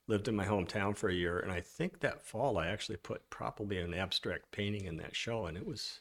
lived 0.06 0.28
in 0.28 0.36
my 0.36 0.44
hometown 0.44 0.96
for 0.96 1.08
a 1.08 1.14
year. 1.14 1.38
And 1.38 1.52
I 1.52 1.60
think 1.60 2.00
that 2.00 2.22
fall 2.22 2.58
I 2.58 2.66
actually 2.68 2.96
put 2.96 3.28
probably 3.30 3.78
an 3.78 3.94
abstract 3.94 4.50
painting 4.50 4.84
in 4.84 4.96
that 4.98 5.14
show, 5.14 5.46
and 5.46 5.56
it 5.56 5.66
was 5.66 6.00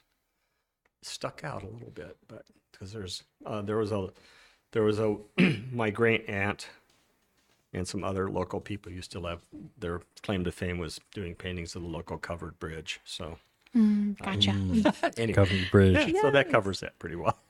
stuck 1.01 1.43
out 1.43 1.63
a 1.63 1.67
little 1.67 1.91
bit, 1.91 2.17
but 2.27 2.46
because 2.72 2.91
there's 2.91 3.24
uh, 3.46 3.62
there 3.62 3.77
was 3.77 3.91
a 3.91 4.10
there 4.72 4.84
was 4.84 5.00
a 5.00 5.17
my 5.72 5.89
great 5.89 6.27
aunt 6.29 6.70
and 7.74 7.88
some 7.88 8.03
other 8.03 8.29
local 8.29 8.60
people 8.60 8.91
used 8.91 9.12
to 9.13 9.22
have 9.24 9.41
their 9.79 10.01
claim 10.24 10.43
to 10.43 10.51
fame 10.51 10.77
was 10.77 11.00
doing 11.13 11.36
paintings 11.36 11.75
of 11.75 11.81
the 11.81 11.88
local 11.88 12.17
covered 12.17 12.60
bridge. 12.60 13.00
So 13.05 13.38
Mm, 13.75 14.17
gotcha. 14.22 15.12
anyway, 15.17 15.34
Covered 15.34 15.72
Bridge. 15.72 16.13
Yeah, 16.13 16.22
so 16.22 16.31
that 16.31 16.50
covers 16.50 16.81
that 16.81 16.98
pretty 17.00 17.15
well. 17.15 17.38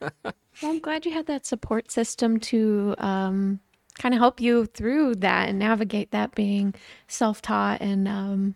Well, 0.60 0.70
I'm 0.70 0.78
glad 0.78 1.04
you 1.04 1.12
had 1.12 1.26
that 1.26 1.44
support 1.44 1.90
system 1.90 2.38
to 2.40 2.94
um, 2.98 3.58
kind 3.98 4.14
of 4.14 4.20
help 4.20 4.40
you 4.40 4.66
through 4.66 5.16
that 5.16 5.48
and 5.48 5.58
navigate 5.58 6.10
that 6.12 6.34
being 6.34 6.74
self-taught. 7.08 7.80
And 7.80 8.08
um, 8.08 8.54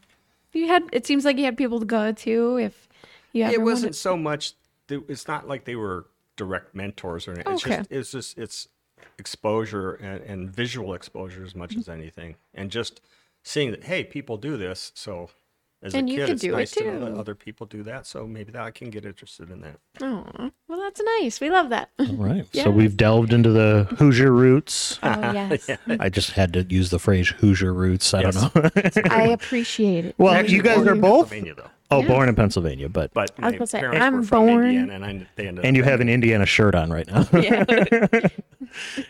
you 0.53 0.69
had, 0.69 0.85
it 0.93 1.07
seems 1.07 1.25
like 1.25 1.39
you 1.39 1.45
had 1.45 1.57
people 1.57 1.81
to 1.81 1.87
go 1.87 2.13
to 2.13 2.59
if 2.59 2.89
you 3.33 3.45
it 3.45 3.63
wasn't 3.63 3.95
so 3.95 4.17
much 4.17 4.53
it's 4.89 5.27
not 5.29 5.49
like 5.49 5.65
they 5.65 5.77
were 5.77 6.07
direct 6.37 6.75
mentors 6.75 7.27
or 7.27 7.33
anything 7.33 7.53
it's 7.53 7.63
Okay. 7.63 7.63
just 7.63 7.87
it's 7.91 8.11
just 8.13 8.39
it's 8.39 8.69
exposure 9.19 9.95
and, 9.95 10.23
and 10.23 10.51
visual 10.51 10.95
exposure 10.95 11.45
as 11.45 11.55
Mm-hmm. 11.55 11.57
much 11.57 11.77
as 11.77 11.89
anything 11.89 12.37
and 12.55 12.71
just 12.71 13.01
seeing 13.43 13.71
that 13.71 13.85
hey 13.85 14.05
people 14.05 14.37
do 14.37 14.57
this 14.57 14.93
so 14.95 15.31
as 15.83 15.95
And 15.95 15.97
a 15.97 16.03
you 16.09 16.21
kid 16.21 16.31
it's 16.31 16.49
do 16.49 16.57
it 16.57 16.57
nice 16.59 16.75
to 16.77 16.85
know 16.85 16.99
that 16.99 17.13
other 17.13 17.35
people 17.35 17.67
do 17.67 17.83
that 17.83 18.07
so 18.07 18.27
maybe 18.27 18.53
that 18.53 18.63
i 18.63 18.71
can 18.71 18.91
get 18.91 19.05
interested 19.05 19.51
in 19.51 19.61
that 19.61 19.79
Aw, 20.01 20.51
well, 20.66 20.66
that's 20.87 21.01
nice. 21.21 21.41
We 21.41 21.51
love 21.51 21.69
that. 21.71 21.91
All 21.99 22.07
right. 22.15 22.47
Yeah. 22.53 22.63
So 22.67 22.71
we've 22.71 22.97
delved 22.97 23.33
into 23.33 23.51
the 23.51 23.85
Hoosier 23.99 24.33
roots. 24.33 24.99
Oh, 25.03 25.33
yes. 25.33 25.69
I 26.01 26.09
just 26.09 26.31
had 26.33 26.53
to 26.55 26.63
use 26.69 26.91
the 26.91 26.99
phrase 26.99 27.29
Hoosier 27.29 27.73
roots. 27.73 28.13
I 28.15 28.23
Yes. 28.23 28.35
don't 28.41 28.55
know. 28.55 28.71
I 29.11 29.29
appreciate 29.29 30.05
it. 30.07 30.15
well, 30.19 30.33
Actually, 30.35 30.57
you 30.57 30.63
guys 30.63 30.87
are 30.87 30.95
both 30.95 31.31
Pennsylvania, 31.31 31.55
though 31.55 31.71
Oh, 31.91 32.01
Yeah. 32.03 32.09
born 32.09 32.29
in 32.29 32.35
Pennsylvania, 32.35 32.89
but 32.89 33.15
But 33.15 33.31
I 33.39 33.47
was 33.47 33.53
my 33.53 33.59
gonna 33.59 33.67
say, 33.69 33.81
parents 33.81 34.01
I'm 34.05 34.15
were 34.17 34.23
from 34.25 34.47
born- 34.47 34.65
Indiana, 34.67 34.93
and 34.95 35.05
I, 35.05 35.27
they 35.37 35.47
ended 35.47 35.65
and 35.65 35.77
you 35.77 35.85
have 35.85 36.01
an 36.01 36.09
Indiana 36.09 36.45
shirt 36.45 36.75
on 36.75 36.91
right 36.91 37.07
now. 37.07 37.27
Yeah. 37.33 37.65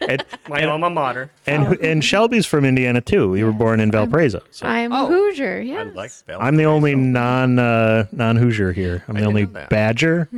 and, 0.08 0.24
my 0.48 0.64
alma 0.64 0.90
mater. 0.90 1.30
and 1.46 1.78
and 1.80 2.04
Shelby's 2.04 2.44
from 2.46 2.64
Indiana 2.64 3.00
too. 3.00 3.34
You 3.34 3.46
were 3.46 3.52
born 3.52 3.80
in 3.80 3.90
Valparaiso. 3.90 4.42
So 4.50 4.66
I'm 4.66 4.92
Oh. 4.92 5.06
Hoosier. 5.06 5.58
I 5.58 5.62
Yes. 5.62 5.94
like 5.94 6.10
I'm 6.38 6.56
the 6.56 6.64
only 6.66 6.94
non 6.94 7.58
uh, 7.58 8.06
non 8.12 8.36
Hoosier 8.36 8.72
here. 8.72 9.02
I'm 9.08 9.14
the 9.14 9.20
didn't 9.20 9.28
only 9.28 9.46
know 9.46 9.52
that. 9.52 9.70
Badger. 9.70 10.28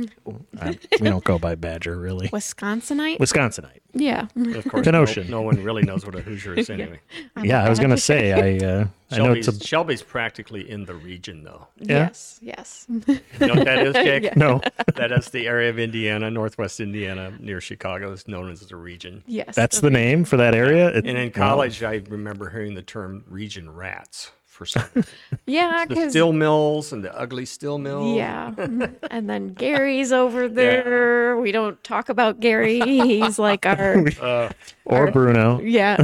I, 0.61 0.77
we 1.01 1.09
don't 1.09 1.23
go 1.23 1.37
by 1.39 1.55
Badger 1.55 1.97
really. 1.97 2.29
Wisconsinite. 2.29 3.17
Wisconsinite. 3.19 3.81
yeah. 3.93 4.27
Of 4.55 4.65
course, 4.65 4.87
an 4.87 4.93
no, 4.93 5.01
ocean. 5.01 5.29
no 5.29 5.41
one 5.41 5.61
really 5.63 5.83
knows 5.83 6.05
what 6.05 6.15
a 6.15 6.21
Hoosier 6.21 6.53
is 6.53 6.69
anyway. 6.69 6.99
Yeah, 7.43 7.63
I 7.63 7.69
was 7.69 7.79
gonna 7.79 7.97
say 7.97 8.31
I 8.31 8.65
uh, 8.65 8.79
I 8.79 8.81
know 8.81 8.89
Shelby's, 9.11 9.47
it's 9.47 9.63
a 9.63 9.67
Shelby's 9.67 10.01
practically 10.01 10.69
in 10.69 10.85
the 10.85 10.93
region, 10.93 11.43
though. 11.43 11.67
Yeah. 11.77 11.97
Yes. 12.07 12.39
Yes. 12.41 12.85
You 13.39 13.47
know 13.47 13.55
what 13.55 13.65
that 13.65 13.87
is, 13.87 13.93
Jake? 13.93 14.23
Yeah. 14.23 14.33
no. 14.35 14.61
That 14.95 15.11
is 15.11 15.29
the 15.29 15.47
area 15.47 15.69
of 15.69 15.79
Indiana, 15.79 16.29
northwest 16.29 16.79
Indiana, 16.79 17.33
near 17.39 17.61
Chicago, 17.61 18.11
is 18.11 18.27
known 18.27 18.51
as 18.51 18.59
the 18.61 18.75
region. 18.75 19.23
yes. 19.27 19.55
That's 19.55 19.79
the 19.79 19.89
name 19.89 20.25
for 20.25 20.37
that 20.37 20.53
area. 20.53 20.89
It- 20.89 21.05
And 21.07 21.17
in 21.17 21.27
wow. 21.27 21.31
college, 21.49 21.81
I 21.83 22.01
remember 22.09 22.49
hearing 22.49 22.73
the 22.75 22.81
term 22.81 23.23
region 23.27 23.69
rats 23.73 24.31
for 24.59 24.65
some 24.65 24.83
Yeah, 25.47 25.85
the 25.87 26.09
steel 26.09 26.33
mills 26.33 26.91
and 26.91 27.01
the 27.01 27.17
ugly 27.17 27.45
steel 27.45 27.77
mills. 27.77 28.17
yeah, 28.17 28.51
and 29.09 29.29
then 29.29 29.53
Gary's 29.53 30.11
over 30.11 30.47
there. 30.61 31.37
We 31.37 31.53
don't 31.53 31.81
talk 31.83 32.09
about 32.09 32.41
Gary. 32.41 32.81
He's 32.81 33.39
like 33.39 33.65
our 33.65 34.05
Uh, 34.21 34.49
or 34.85 35.09
Bruno. 35.11 35.61
yeah, 35.61 35.95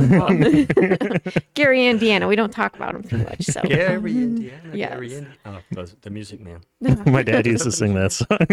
Gary, 1.54 1.86
Indiana. 1.88 2.28
We 2.30 2.36
don't 2.38 2.54
talk 2.54 2.76
about 2.76 2.96
him 2.96 3.04
too 3.04 3.18
much. 3.18 3.44
So 3.44 3.62
Gary, 3.62 4.12
Indiana. 4.14 4.70
Yes. 4.74 4.90
Gary, 4.92 5.16
Indiana. 5.16 5.36
Oh, 5.46 5.60
the, 5.72 5.94
the 6.02 6.10
Music 6.10 6.40
Man. 6.40 6.62
My 7.06 7.24
dad 7.24 7.46
used 7.46 7.64
to 7.64 7.72
sing 7.74 7.94
that 7.96 8.14
song. 8.14 8.28
I 8.40 8.46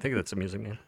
think 0.00 0.14
that's 0.16 0.30
the 0.30 0.36
Music 0.36 0.60
Man. 0.60 0.78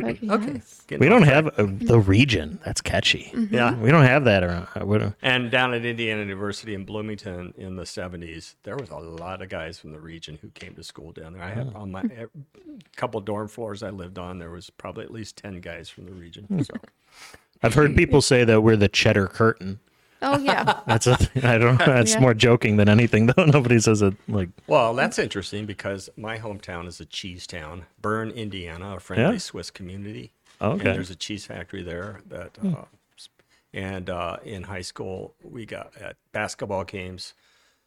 But 0.00 0.30
Okay. 0.30 0.52
yes. 0.54 0.82
We 0.98 1.08
don't 1.08 1.22
have 1.22 1.46
uh 1.58 1.66
the 1.68 1.98
region. 1.98 2.58
That's 2.64 2.80
catchy. 2.80 3.30
Mm-hmm. 3.34 3.54
Yeah. 3.54 3.74
We 3.76 3.90
don't 3.90 4.04
have 4.04 4.24
that 4.24 4.42
around. 4.42 4.68
Uh, 4.74 4.80
I 4.80 4.84
would- 4.84 5.14
And 5.22 5.50
down 5.50 5.74
at 5.74 5.84
Indiana 5.84 6.20
University 6.20 6.74
in 6.74 6.84
Bloomington 6.84 7.54
in 7.56 7.76
the 7.76 7.84
70s, 7.84 8.54
there 8.62 8.76
was 8.76 8.90
a 8.90 8.96
lot 8.96 9.42
of 9.42 9.48
guys 9.48 9.78
from 9.78 9.92
the 9.92 10.00
region 10.00 10.38
who 10.40 10.48
came 10.50 10.74
to 10.74 10.82
school 10.82 11.12
down 11.12 11.34
there. 11.34 11.42
I 11.42 11.50
had 11.50 11.72
oh. 11.74 11.80
on 11.80 11.92
my 11.92 12.02
a 12.02 12.28
couple 12.96 13.20
dorm 13.20 13.48
floors 13.48 13.82
I 13.82 13.90
lived 13.90 14.18
on, 14.18 14.38
there 14.38 14.50
was 14.50 14.70
probably 14.70 15.04
at 15.04 15.10
least 15.10 15.36
10 15.36 15.60
guys 15.60 15.88
from 15.88 16.06
the 16.06 16.12
region. 16.12 16.64
So 16.64 16.74
I've 17.62 17.74
heard 17.74 17.96
people 17.96 18.20
say 18.20 18.44
that 18.44 18.60
we're 18.60 18.76
the 18.76 18.88
cheddar 18.88 19.26
curtain. 19.26 19.80
Oh 20.24 20.38
yeah. 20.38 20.80
That's 20.86 21.06
a, 21.06 21.16
I 21.42 21.58
don't 21.58 21.78
know. 21.78 21.86
That's 21.86 22.14
Yeah. 22.14 22.20
more 22.20 22.34
joking 22.34 22.76
than 22.78 22.88
anything, 22.88 23.26
though. 23.26 23.44
Nobody 23.46 23.78
says 23.78 24.02
it 24.02 24.14
like, 24.28 24.48
Well, 24.66 24.94
that's 24.94 25.18
interesting 25.18 25.66
because 25.66 26.08
my 26.16 26.38
hometown 26.38 26.86
is 26.88 26.98
a 27.00 27.04
cheese 27.04 27.46
town, 27.46 27.84
Berne, 28.00 28.30
Indiana, 28.30 28.96
a 28.96 29.00
friendly 29.00 29.34
Yeah? 29.34 29.38
Swiss 29.38 29.70
community. 29.70 30.32
Okay. 30.60 30.72
And 30.88 30.96
there's 30.96 31.10
a 31.10 31.16
cheese 31.16 31.44
factory 31.46 31.82
there 31.82 32.20
that, 32.28 32.56
uh, 32.64 32.84
and 33.72 34.08
uh, 34.08 34.36
in 34.44 34.62
high 34.64 34.82
school, 34.82 35.34
we 35.42 35.66
got 35.66 35.92
at 36.00 36.16
basketball 36.32 36.84
games, 36.84 37.34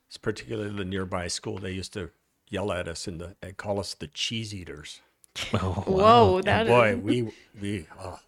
it's 0.07 0.17
particularly 0.17 0.75
the 0.75 0.85
nearby 0.85 1.27
school, 1.27 1.57
they 1.57 1.71
used 1.71 1.93
to 1.93 2.11
yell 2.49 2.71
at 2.71 2.87
us 2.87 3.07
and 3.07 3.19
the, 3.21 3.35
and 3.41 3.55
call 3.57 3.79
us 3.79 3.93
the 3.93 4.07
cheese 4.07 4.53
eaters. 4.53 5.01
oh, 5.53 5.83
Whoa, 5.87 6.41
that 6.41 6.67
And 6.67 6.69
is. 6.69 6.73
boy, 6.73 6.95
we, 6.97 7.31
we, 7.61 7.85
oh, 8.01 8.19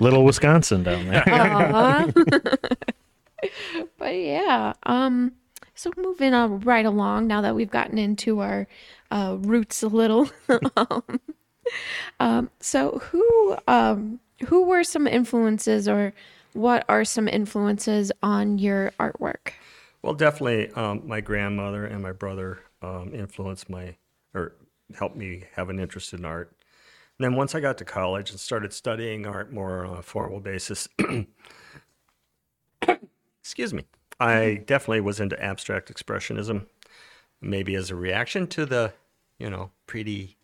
little 0.00 0.24
Wisconsin 0.24 0.82
down 0.82 1.06
there. 1.06 1.22
Aw. 1.26 2.10
But 4.06 4.14
yeah, 4.14 4.72
um, 4.84 5.32
so 5.74 5.90
moving 5.96 6.32
on 6.32 6.60
right 6.60 6.86
along 6.86 7.26
now 7.26 7.40
that 7.40 7.56
we've 7.56 7.72
gotten 7.72 7.98
into 7.98 8.38
our 8.38 8.68
uh, 9.10 9.36
roots 9.40 9.82
a 9.82 9.88
little. 9.88 10.30
um, 10.76 11.02
um, 12.20 12.50
so 12.60 13.00
who 13.10 13.56
um, 13.66 14.20
who 14.46 14.64
were 14.64 14.84
some 14.84 15.08
influences, 15.08 15.88
or 15.88 16.12
what 16.52 16.84
are 16.88 17.04
some 17.04 17.26
influences 17.26 18.12
on 18.22 18.58
your 18.58 18.92
artwork? 19.00 19.54
Well, 20.02 20.14
definitely, 20.14 20.70
um, 20.74 21.02
my 21.04 21.20
grandmother 21.20 21.84
and 21.84 22.00
my 22.00 22.12
brother 22.12 22.60
um, 22.82 23.12
influenced 23.12 23.68
my 23.68 23.96
or 24.34 24.52
helped 24.96 25.16
me 25.16 25.42
have 25.56 25.68
an 25.68 25.80
interest 25.80 26.12
in 26.12 26.24
art. 26.24 26.52
And 27.18 27.24
then 27.24 27.34
once 27.34 27.56
I 27.56 27.60
got 27.60 27.76
to 27.78 27.84
college 27.84 28.30
and 28.30 28.38
started 28.38 28.72
studying 28.72 29.26
art 29.26 29.52
more 29.52 29.84
on 29.84 29.96
a 29.98 30.02
formal 30.02 30.38
basis, 30.38 30.88
excuse 33.42 33.74
me, 33.74 33.84
I 34.18 34.62
definitely 34.66 35.00
was 35.00 35.20
into 35.20 35.42
abstract 35.42 35.92
expressionism, 35.92 36.66
maybe 37.40 37.74
as 37.74 37.90
a 37.90 37.94
reaction 37.94 38.46
to 38.48 38.66
the, 38.66 38.92
you 39.38 39.50
know, 39.50 39.70
pretty 39.86 40.36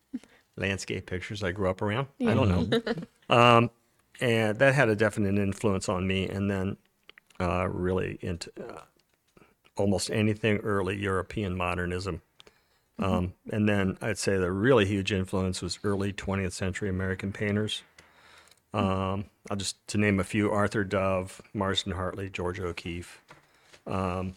landscape 0.56 1.06
pictures 1.06 1.42
I 1.42 1.52
grew 1.52 1.70
up 1.70 1.80
around. 1.80 2.08
I 2.20 2.34
don't 2.34 2.48
know. 2.48 2.82
um, 3.34 3.70
and 4.20 4.58
that 4.58 4.74
had 4.74 4.88
a 4.88 4.96
definite 4.96 5.38
influence 5.38 5.88
on 5.88 6.06
me. 6.06 6.28
And 6.28 6.50
then 6.50 6.76
uh, 7.40 7.68
really 7.68 8.18
into 8.20 8.50
uh, 8.60 8.82
almost 9.76 10.10
anything 10.10 10.58
early 10.58 10.96
European 10.96 11.56
modernism. 11.56 12.22
Um, 12.98 13.32
and 13.50 13.68
then 13.68 13.96
I'd 14.00 14.18
say 14.18 14.36
the 14.36 14.52
really 14.52 14.84
huge 14.84 15.12
influence 15.12 15.62
was 15.62 15.78
early 15.82 16.12
20th 16.12 16.52
century 16.52 16.88
American 16.88 17.32
painters. 17.32 17.82
Um, 18.74 19.26
I'll 19.50 19.56
just 19.56 19.86
to 19.88 19.98
name 19.98 20.20
a 20.20 20.24
few: 20.24 20.50
Arthur 20.50 20.84
Dove, 20.84 21.42
Marsden 21.52 21.92
Hartley, 21.92 22.30
Georgia 22.30 22.66
O'Keeffe. 22.66 23.21
Um, 23.86 24.34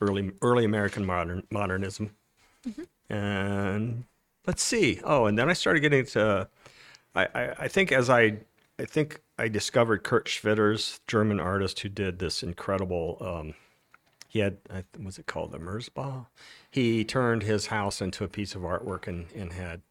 early 0.00 0.32
early 0.42 0.64
American 0.64 1.04
modern 1.04 1.44
modernism, 1.50 2.10
and 3.08 4.04
let's 4.46 4.62
see. 4.62 5.00
Oh, 5.04 5.26
and 5.26 5.38
then 5.38 5.48
I 5.48 5.52
started 5.52 5.80
getting 5.80 6.04
to. 6.06 6.48
I, 7.14 7.26
I, 7.34 7.54
I 7.60 7.68
think 7.68 7.92
as 7.92 8.10
I 8.10 8.38
I 8.78 8.84
think 8.84 9.20
I 9.38 9.48
discovered 9.48 10.02
Kurt 10.04 10.26
Schwitters, 10.26 11.00
German 11.06 11.40
artist 11.40 11.80
who 11.80 11.88
did 11.88 12.18
this 12.18 12.42
incredible. 12.42 13.18
Um, 13.20 13.54
he 14.28 14.40
had 14.40 14.58
I- 14.72 14.84
what's 14.98 15.18
it 15.18 15.26
called 15.26 15.52
the 15.52 15.58
Merzbau. 15.58 16.26
He 16.70 17.04
turned 17.04 17.42
his 17.44 17.66
house 17.66 18.00
into 18.00 18.24
a 18.24 18.28
piece 18.28 18.54
of 18.54 18.62
artwork 18.62 19.06
and 19.06 19.26
and 19.34 19.52
had, 19.52 19.82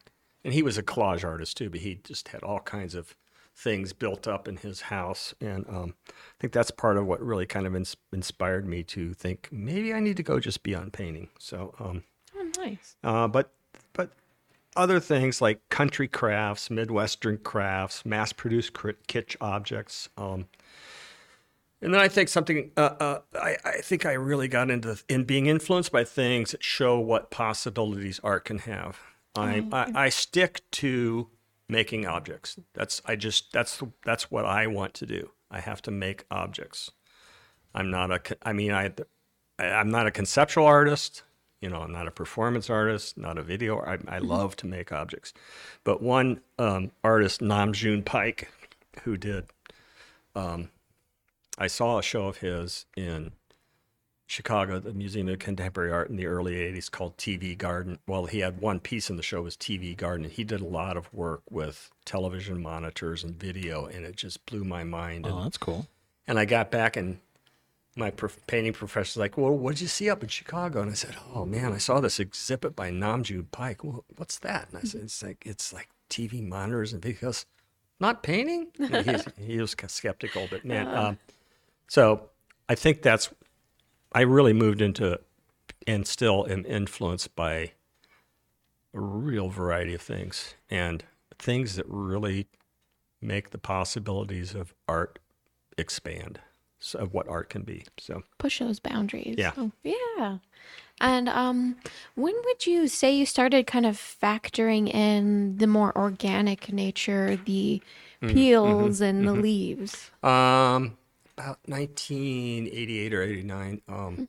and 0.44 0.52
he 0.54 0.62
was 0.62 0.76
a 0.78 0.82
collage 0.82 1.24
artist 1.24 1.56
too, 1.56 1.70
but 1.70 1.80
he 1.80 2.00
just 2.04 2.28
had 2.28 2.42
all 2.42 2.60
kinds 2.60 2.94
of 2.94 3.14
things 3.56 3.92
built 3.92 4.26
up 4.26 4.48
in 4.48 4.56
his 4.56 4.82
house, 4.82 5.34
and 5.40 5.64
um, 5.68 5.94
I 6.08 6.12
think 6.40 6.52
that's 6.52 6.70
part 6.70 6.96
of 6.96 7.06
what 7.06 7.20
really 7.22 7.46
kind 7.46 7.66
of 7.66 7.74
ins- 7.74 7.96
inspired 8.12 8.66
me 8.66 8.82
to 8.84 9.14
think 9.14 9.48
maybe 9.52 9.94
I 9.94 10.00
need 10.00 10.16
to 10.16 10.22
go 10.22 10.40
just 10.40 10.62
beyond 10.62 10.92
painting. 10.92 11.28
So. 11.38 11.74
Um, 11.78 12.02
Oh, 12.36 12.50
nice. 12.58 12.96
uh, 13.04 13.28
but 13.28 13.52
but 13.92 14.10
other 14.76 14.98
things 14.98 15.40
like 15.40 15.60
country 15.68 16.08
crafts, 16.08 16.68
midwestern 16.68 17.38
crafts, 17.38 18.04
mass-produced 18.04 18.72
cri- 18.72 18.94
kitsch 19.06 19.36
objects. 19.40 20.08
Um, 20.16 20.46
and 21.80 21.94
then 21.94 22.00
I 22.00 22.08
think 22.08 22.28
something 22.28 22.72
uh, 22.76 22.80
uh, 22.98 23.18
I, 23.40 23.56
I 23.64 23.72
think 23.82 24.04
I 24.04 24.14
really 24.14 24.48
got 24.48 24.68
into 24.68 24.98
in 25.08 25.22
being 25.24 25.46
influenced 25.46 25.92
by 25.92 26.02
things 26.02 26.50
that 26.50 26.64
show 26.64 26.98
what 26.98 27.30
possibilities 27.30 28.18
art 28.24 28.46
can 28.46 28.58
have. 28.58 28.98
I, 29.36 29.64
I 29.72 29.92
I 30.06 30.08
stick 30.08 30.62
to 30.72 31.28
making 31.68 32.06
objects. 32.06 32.58
That's 32.74 33.00
I 33.06 33.16
just 33.16 33.52
that's 33.52 33.82
that's 34.04 34.30
what 34.30 34.44
I 34.44 34.66
want 34.66 34.94
to 34.94 35.06
do. 35.06 35.30
I 35.50 35.60
have 35.60 35.82
to 35.82 35.90
make 35.90 36.24
objects. 36.30 36.90
I'm 37.74 37.90
not 37.90 38.10
a 38.10 38.20
I 38.42 38.52
mean 38.52 38.72
I 38.72 38.92
I'm 39.58 39.90
not 39.90 40.06
a 40.06 40.10
conceptual 40.10 40.66
artist. 40.66 41.22
You 41.60 41.70
know, 41.70 41.80
I'm 41.80 41.92
not 41.92 42.06
a 42.06 42.10
performance 42.10 42.68
artist, 42.68 43.16
not 43.16 43.38
a 43.38 43.42
video. 43.42 43.78
I, 43.78 43.96
I 44.06 44.18
love 44.18 44.54
to 44.56 44.66
make 44.66 44.92
objects. 44.92 45.32
But 45.82 46.02
one 46.02 46.40
um, 46.58 46.90
artist, 47.02 47.40
Nam 47.40 47.72
June 47.72 48.02
Paik, 48.02 48.48
who 49.04 49.16
did, 49.16 49.46
um, 50.34 50.68
I 51.56 51.68
saw 51.68 51.98
a 51.98 52.02
show 52.02 52.26
of 52.26 52.38
his 52.38 52.84
in 52.98 53.32
Chicago, 54.34 54.80
the 54.80 54.92
Museum 54.92 55.28
of 55.28 55.38
Contemporary 55.38 55.92
Art 55.92 56.10
in 56.10 56.16
the 56.16 56.26
early 56.26 56.54
80s 56.54 56.90
called 56.90 57.16
TV 57.16 57.56
Garden. 57.56 57.98
Well, 58.08 58.26
he 58.26 58.40
had 58.40 58.60
one 58.60 58.80
piece 58.80 59.08
in 59.08 59.16
the 59.16 59.22
show 59.22 59.42
was 59.42 59.56
TV 59.56 59.96
Garden. 59.96 60.24
And 60.24 60.32
he 60.34 60.42
did 60.42 60.60
a 60.60 60.64
lot 60.66 60.96
of 60.96 61.12
work 61.14 61.42
with 61.50 61.90
television 62.04 62.60
monitors 62.60 63.22
and 63.22 63.36
video, 63.38 63.86
and 63.86 64.04
it 64.04 64.16
just 64.16 64.44
blew 64.46 64.64
my 64.64 64.82
mind. 64.82 65.24
And 65.26 65.34
Oh, 65.34 65.42
that's 65.44 65.56
cool. 65.56 65.86
and 66.26 66.38
I 66.38 66.44
got 66.46 66.70
back 66.72 66.96
and 66.96 67.18
my 67.96 68.10
painting 68.10 68.16
prof- 68.16 68.46
painting 68.48 68.72
professor's 68.72 69.16
like, 69.16 69.38
well, 69.38 69.52
what 69.56 69.74
did 69.76 69.82
you 69.82 69.86
see 69.86 70.10
up 70.10 70.22
in 70.22 70.28
Chicago? 70.28 70.82
And 70.82 70.90
I 70.90 70.94
said, 70.94 71.14
oh 71.32 71.44
man, 71.44 71.72
I 71.72 71.78
saw 71.78 72.00
this 72.00 72.18
exhibit 72.18 72.74
by 72.74 72.90
Nam 72.90 73.22
June 73.22 73.46
Paik. 73.52 73.84
Well, 73.84 74.04
what's 74.16 74.40
that? 74.40 74.68
And 74.70 74.78
I 74.78 74.82
said, 74.82 75.02
it's 75.02 75.22
like, 75.22 75.44
it's 75.46 75.72
like 75.72 75.88
TV 76.10 76.44
monitors 76.46 76.92
and 76.92 77.00
videos. 77.00 77.44
Not 78.00 78.24
painting? 78.24 78.66
He's, 78.76 79.24
he 79.38 79.58
was 79.58 79.76
skeptical, 79.86 80.48
but 80.50 80.64
man. 80.64 80.88
Um, 80.88 81.18
so 81.86 82.30
I 82.68 82.74
think 82.74 83.02
that's, 83.02 83.30
I 84.14 84.20
really 84.22 84.52
moved 84.52 84.80
into 84.80 85.20
and 85.86 86.06
still 86.06 86.46
am 86.48 86.64
influenced 86.66 87.34
by 87.34 87.72
a 88.94 89.00
real 89.00 89.48
variety 89.48 89.92
of 89.94 90.00
things 90.00 90.54
and 90.70 91.04
things 91.38 91.76
that 91.76 91.84
really 91.88 92.46
make 93.20 93.50
the 93.50 93.58
possibilities 93.58 94.54
of 94.54 94.72
art 94.88 95.18
expand. 95.76 96.40
of 96.94 97.12
what 97.14 97.26
art 97.28 97.48
can 97.48 97.62
be. 97.62 97.84
So 97.98 98.22
Push 98.38 98.60
those 98.60 98.78
boundaries. 98.78 99.36
Yeah. 99.38 99.52
So, 99.54 99.72
yeah. 99.82 100.38
And 101.00 101.28
um, 101.28 101.76
when 102.14 102.34
would 102.44 102.66
you 102.66 102.88
say 102.88 103.14
you 103.16 103.26
started 103.26 103.66
kind 103.66 103.86
of 103.86 103.96
factoring 103.96 104.92
in 104.94 105.56
the 105.58 105.66
more 105.66 105.96
organic 105.96 106.72
nature, 106.72 107.36
the 107.44 107.82
Mm, 108.22 108.32
peels 108.32 109.00
mm-hmm, 109.00 109.04
and 109.04 109.26
the 109.26 109.32
leaves? 109.34 110.10
Um, 110.22 110.96
about 111.36 111.58
1988 111.66 113.14
or 113.14 113.22
89. 113.22 113.82
Um, 113.88 114.28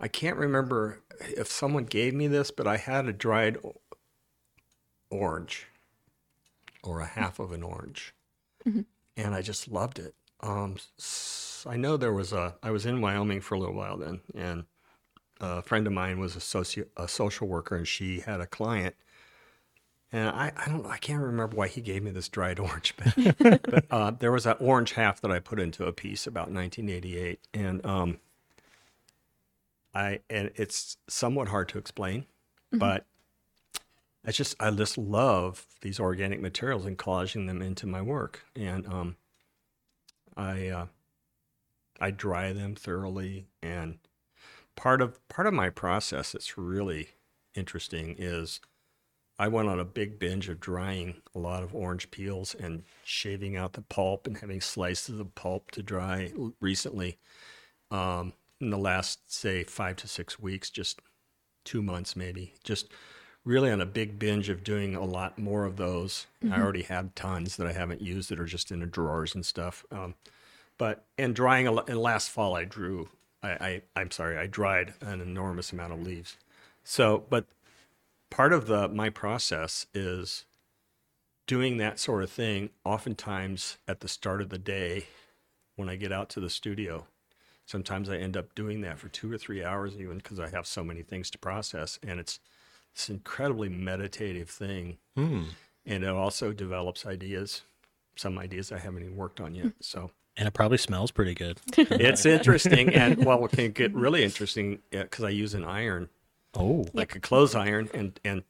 I 0.00 0.08
can't 0.08 0.36
remember 0.36 1.00
if 1.20 1.48
someone 1.48 1.84
gave 1.84 2.14
me 2.14 2.26
this, 2.28 2.50
but 2.50 2.66
I 2.66 2.76
had 2.76 3.06
a 3.06 3.12
dried 3.12 3.58
orange 5.10 5.66
or 6.82 7.00
a 7.00 7.06
half 7.06 7.38
of 7.38 7.52
an 7.52 7.62
orange, 7.62 8.14
and 9.16 9.34
I 9.34 9.42
just 9.42 9.68
loved 9.68 9.98
it. 9.98 10.14
Um, 10.40 10.76
I 11.66 11.76
know 11.76 11.96
there 11.96 12.12
was 12.12 12.32
a. 12.32 12.56
I 12.62 12.70
was 12.70 12.86
in 12.86 13.00
Wyoming 13.00 13.40
for 13.40 13.54
a 13.54 13.58
little 13.58 13.74
while 13.74 13.96
then, 13.96 14.20
and 14.34 14.64
a 15.40 15.62
friend 15.62 15.86
of 15.86 15.92
mine 15.92 16.18
was 16.20 16.36
a 16.36 16.40
a 16.96 17.08
social 17.08 17.48
worker, 17.48 17.76
and 17.76 17.88
she 17.88 18.20
had 18.20 18.40
a 18.40 18.46
client. 18.46 18.94
And 20.10 20.30
I, 20.30 20.52
I 20.56 20.68
don't 20.68 20.86
I 20.86 20.96
can't 20.96 21.20
remember 21.20 21.56
why 21.56 21.68
he 21.68 21.80
gave 21.82 22.02
me 22.02 22.10
this 22.10 22.28
dried 22.28 22.58
orange, 22.60 22.94
but, 22.96 23.38
but 23.62 23.84
uh, 23.90 24.10
there 24.12 24.32
was 24.32 24.44
that 24.44 24.58
orange 24.60 24.92
half 24.92 25.20
that 25.20 25.30
I 25.30 25.38
put 25.38 25.60
into 25.60 25.84
a 25.84 25.92
piece 25.92 26.26
about 26.26 26.50
1988, 26.50 27.40
and 27.52 27.84
um, 27.84 28.18
I 29.94 30.20
and 30.30 30.50
it's 30.56 30.96
somewhat 31.08 31.48
hard 31.48 31.68
to 31.70 31.78
explain, 31.78 32.24
but 32.72 33.04
it's 34.24 34.36
just 34.36 34.56
I 34.60 34.70
just 34.70 34.96
love 34.96 35.66
these 35.82 36.00
organic 36.00 36.40
materials 36.40 36.86
and 36.86 36.98
collaging 36.98 37.46
them 37.46 37.60
into 37.60 37.86
my 37.86 38.00
work, 38.00 38.44
and 38.56 38.86
um, 38.86 39.16
I 40.36 40.68
uh, 40.68 40.86
I 42.00 42.10
dry 42.10 42.52
them 42.52 42.74
thoroughly, 42.74 43.46
and 43.62 43.98
part 44.76 45.02
of 45.02 45.26
part 45.28 45.46
of 45.46 45.54
my 45.54 45.68
process 45.70 46.32
that's 46.32 46.56
really 46.56 47.08
interesting 47.54 48.14
is 48.18 48.60
I 49.38 49.48
went 49.48 49.68
on 49.68 49.78
a 49.78 49.84
big 49.84 50.18
binge 50.18 50.48
of 50.48 50.58
drying 50.58 51.22
a 51.34 51.38
lot 51.38 51.62
of 51.62 51.74
orange 51.74 52.10
peels 52.10 52.54
and 52.54 52.82
shaving 53.04 53.56
out 53.56 53.74
the 53.74 53.82
pulp 53.82 54.26
and 54.26 54.36
having 54.38 54.60
slices 54.60 55.10
of 55.10 55.18
the 55.18 55.24
pulp 55.24 55.70
to 55.72 55.82
dry 55.82 56.32
recently. 56.60 57.18
Um, 57.90 58.32
in 58.60 58.70
the 58.70 58.78
last, 58.78 59.32
say, 59.32 59.62
five 59.62 59.96
to 59.96 60.08
six 60.08 60.40
weeks, 60.40 60.70
just 60.70 61.00
two 61.64 61.82
months 61.82 62.16
maybe, 62.16 62.54
just 62.64 62.88
really 63.44 63.70
on 63.70 63.80
a 63.80 63.86
big 63.86 64.18
binge 64.18 64.48
of 64.48 64.64
doing 64.64 64.96
a 64.96 65.04
lot 65.04 65.38
more 65.38 65.64
of 65.64 65.76
those. 65.76 66.26
I 66.52 66.60
already 66.60 66.82
have 66.82 67.14
tons 67.14 67.56
that 67.56 67.66
I 67.66 67.72
haven't 67.72 68.02
used 68.02 68.30
that 68.30 68.40
are 68.40 68.44
just 68.46 68.72
in 68.72 68.80
the 68.80 68.86
drawers 68.86 69.34
and 69.34 69.46
stuff. 69.46 69.86
Um, 69.92 70.14
but 70.78 71.04
and 71.16 71.34
drying 71.34 71.66
a 71.66 71.72
lot. 71.72 71.88
And 71.88 71.98
last 72.00 72.30
fall, 72.30 72.56
I 72.56 72.64
drew. 72.64 73.08
I, 73.42 73.48
I 73.50 73.82
I'm 73.96 74.10
sorry, 74.10 74.36
I 74.36 74.46
dried 74.46 74.94
an 75.00 75.20
enormous 75.20 75.72
amount 75.72 75.92
of 75.92 76.02
leaves. 76.02 76.36
So, 76.84 77.24
but 77.30 77.46
part 78.30 78.52
of 78.52 78.66
the 78.66 78.88
my 78.88 79.10
process 79.10 79.86
is 79.94 80.44
doing 81.46 81.78
that 81.78 81.98
sort 81.98 82.22
of 82.22 82.30
thing 82.30 82.70
oftentimes 82.84 83.78
at 83.88 84.00
the 84.00 84.08
start 84.08 84.42
of 84.42 84.50
the 84.50 84.58
day 84.58 85.06
when 85.76 85.88
I 85.88 85.96
get 85.96 86.12
out 86.12 86.28
to 86.30 86.40
the 86.40 86.50
studio. 86.50 87.06
Sometimes 87.64 88.08
I 88.08 88.16
end 88.16 88.36
up 88.36 88.54
doing 88.54 88.80
that 88.82 88.98
for 88.98 89.08
two 89.08 89.32
or 89.32 89.38
three 89.38 89.64
hours 89.64 89.96
even 89.98 90.18
because 90.18 90.40
I 90.40 90.48
have 90.48 90.66
so 90.66 90.82
many 90.84 91.02
things 91.02 91.30
to 91.30 91.38
process 91.38 91.98
and 92.06 92.20
it's 92.20 92.38
this 92.94 93.08
incredibly 93.08 93.68
meditative 93.68 94.50
thing. 94.50 94.98
Hmm. 95.16 95.44
And 95.86 96.04
it 96.04 96.10
also 96.10 96.52
develops 96.52 97.06
ideas, 97.06 97.62
some 98.16 98.38
ideas 98.38 98.72
I 98.72 98.78
haven't 98.78 99.02
even 99.04 99.16
worked 99.16 99.40
on 99.40 99.54
yet. 99.54 99.72
So 99.80 100.10
And 100.36 100.46
it 100.46 100.52
probably 100.52 100.78
smells 100.78 101.10
pretty 101.10 101.34
good. 101.34 101.60
it's 101.76 102.26
interesting 102.26 102.94
and 102.94 103.24
well 103.24 103.44
it 103.46 103.52
can 103.52 103.70
get 103.70 103.94
really 103.94 104.22
interesting 104.22 104.80
because 104.90 105.24
I 105.24 105.30
use 105.30 105.54
an 105.54 105.64
iron 105.64 106.10
Oh, 106.54 106.86
like 106.92 107.14
a 107.14 107.20
clothes 107.20 107.54
iron 107.54 107.88
and 107.92 108.18
and 108.24 108.42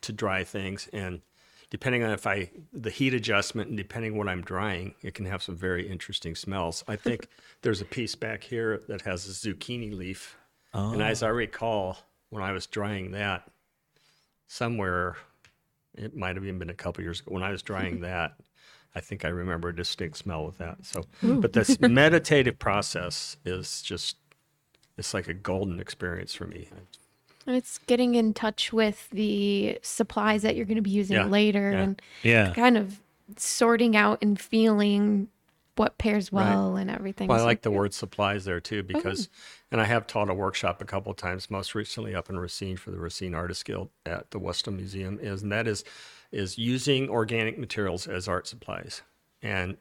to 0.00 0.12
dry 0.12 0.44
things 0.44 0.88
and 0.92 1.22
depending 1.70 2.04
on 2.04 2.10
if 2.10 2.26
I 2.26 2.50
the 2.72 2.90
heat 2.90 3.14
adjustment 3.14 3.68
and 3.68 3.76
depending 3.76 4.16
what 4.16 4.28
I'm 4.28 4.42
drying, 4.42 4.94
it 5.02 5.14
can 5.14 5.26
have 5.26 5.42
some 5.42 5.56
very 5.56 5.88
interesting 5.88 6.34
smells. 6.34 6.84
I 6.86 6.96
think 6.96 7.26
there's 7.62 7.80
a 7.80 7.84
piece 7.84 8.14
back 8.14 8.44
here 8.44 8.82
that 8.88 9.02
has 9.02 9.26
a 9.26 9.30
zucchini 9.30 9.92
leaf. 9.92 10.36
And 10.72 11.02
as 11.02 11.22
I 11.22 11.28
oh. 11.28 11.32
recall, 11.32 11.98
when 12.30 12.42
I 12.42 12.52
was 12.52 12.66
drying 12.66 13.12
that 13.12 13.48
somewhere 14.46 15.16
it 15.96 16.16
might 16.16 16.36
have 16.36 16.44
even 16.44 16.58
been 16.58 16.70
a 16.70 16.74
couple 16.74 17.02
years 17.02 17.20
ago 17.20 17.32
when 17.32 17.42
I 17.42 17.50
was 17.50 17.62
drying 17.62 18.00
that, 18.02 18.34
I 18.94 19.00
think 19.00 19.24
I 19.24 19.28
remember 19.28 19.68
a 19.68 19.76
distinct 19.76 20.18
smell 20.18 20.46
with 20.46 20.58
that. 20.58 20.84
So 20.84 21.04
but 21.22 21.52
this 21.52 21.80
meditative 21.80 22.58
process 22.58 23.36
is 23.44 23.82
just 23.82 24.16
it's 24.96 25.12
like 25.12 25.26
a 25.26 25.34
golden 25.34 25.80
experience 25.80 26.34
for 26.34 26.46
me. 26.46 26.68
And 26.70 26.86
it's 27.46 27.78
getting 27.86 28.14
in 28.14 28.34
touch 28.34 28.72
with 28.72 29.08
the 29.10 29.78
supplies 29.82 30.42
that 30.42 30.56
you're 30.56 30.66
going 30.66 30.76
to 30.76 30.82
be 30.82 30.90
using 30.90 31.16
Yeah, 31.16 31.26
later 31.26 31.72
yeah. 31.72 31.80
and 31.80 32.02
yeah. 32.22 32.52
kind 32.54 32.76
of 32.76 33.00
sorting 33.36 33.96
out 33.96 34.18
and 34.22 34.38
feeling 34.40 35.28
what 35.76 35.98
pairs 35.98 36.30
well 36.30 36.76
and 36.76 36.90
everything. 36.90 37.26
Well, 37.28 37.38
I 37.38 37.40
So- 37.40 37.46
like 37.46 37.62
the 37.62 37.70
word 37.70 37.92
supplies 37.92 38.44
there 38.44 38.60
too 38.60 38.80
oh. 38.80 38.82
because, 38.82 39.28
and 39.72 39.80
I 39.80 39.84
have 39.84 40.06
taught 40.06 40.30
a 40.30 40.34
workshop 40.34 40.80
a 40.80 40.84
couple 40.84 41.10
of 41.10 41.16
times, 41.16 41.50
most 41.50 41.74
recently 41.74 42.14
up 42.14 42.30
in 42.30 42.38
Racine 42.38 42.76
for 42.76 42.90
the 42.92 42.98
Racine 42.98 43.34
Artist 43.34 43.64
Guild 43.64 43.90
at 44.06 44.30
the 44.30 44.38
Wustum 44.38 44.76
Museum, 44.76 45.18
is 45.20 45.42
and 45.42 45.50
that 45.52 45.66
is 45.66 45.84
is 46.30 46.58
using 46.58 47.08
organic 47.08 47.58
materials 47.58 48.06
as 48.06 48.26
art 48.28 48.46
supplies. 48.46 49.02
And 49.42 49.76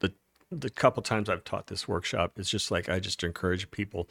the 0.00 0.12
the 0.50 0.70
couple 0.70 1.02
times 1.02 1.28
I've 1.28 1.44
taught 1.44 1.68
this 1.68 1.86
workshop, 1.86 2.32
it's 2.38 2.50
just 2.50 2.70
like 2.72 2.88
I 2.88 2.98
just 2.98 3.22
encourage 3.22 3.70
people 3.70 4.08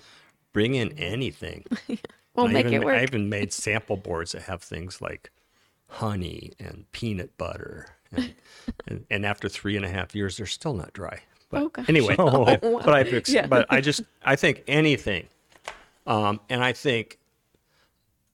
bring 0.53 0.75
in 0.75 0.97
anything. 0.97 1.65
We'll 2.35 2.47
And 2.47 2.57
I 2.57 2.63
make 2.63 2.65
even, 2.67 2.81
it 2.81 2.85
work. 2.85 2.95
I 2.97 3.03
even 3.03 3.29
made 3.29 3.53
sample 3.53 3.97
boards 3.97 4.33
that 4.33 4.43
have 4.43 4.61
things 4.61 5.01
like 5.01 5.31
honey 5.87 6.51
and 6.59 6.85
peanut 6.91 7.37
butter. 7.37 7.87
And, 8.11 8.33
and, 8.87 9.05
and 9.09 9.25
after 9.25 9.47
three 9.49 9.75
and 9.75 9.85
a 9.85 9.89
half 9.89 10.13
years, 10.15 10.37
they're 10.37 10.45
still 10.45 10.73
not 10.73 10.93
dry. 10.93 11.19
But 11.49 11.61
Oh, 11.61 11.69
gosh. 11.69 11.87
anyway, 11.89 12.15
Oh, 12.19 12.43
I- 12.45 12.59
wow. 12.61 12.81
but 12.83 12.93
I've 12.93 13.13
ex- 13.13 13.29
Yeah. 13.31 13.47
but 13.47 13.65
I 13.69 13.81
just 13.81 14.01
I 14.23 14.35
think 14.35 14.63
anything, 14.67 15.27
um, 16.07 16.39
and 16.49 16.63
I 16.63 16.73
think, 16.73 17.19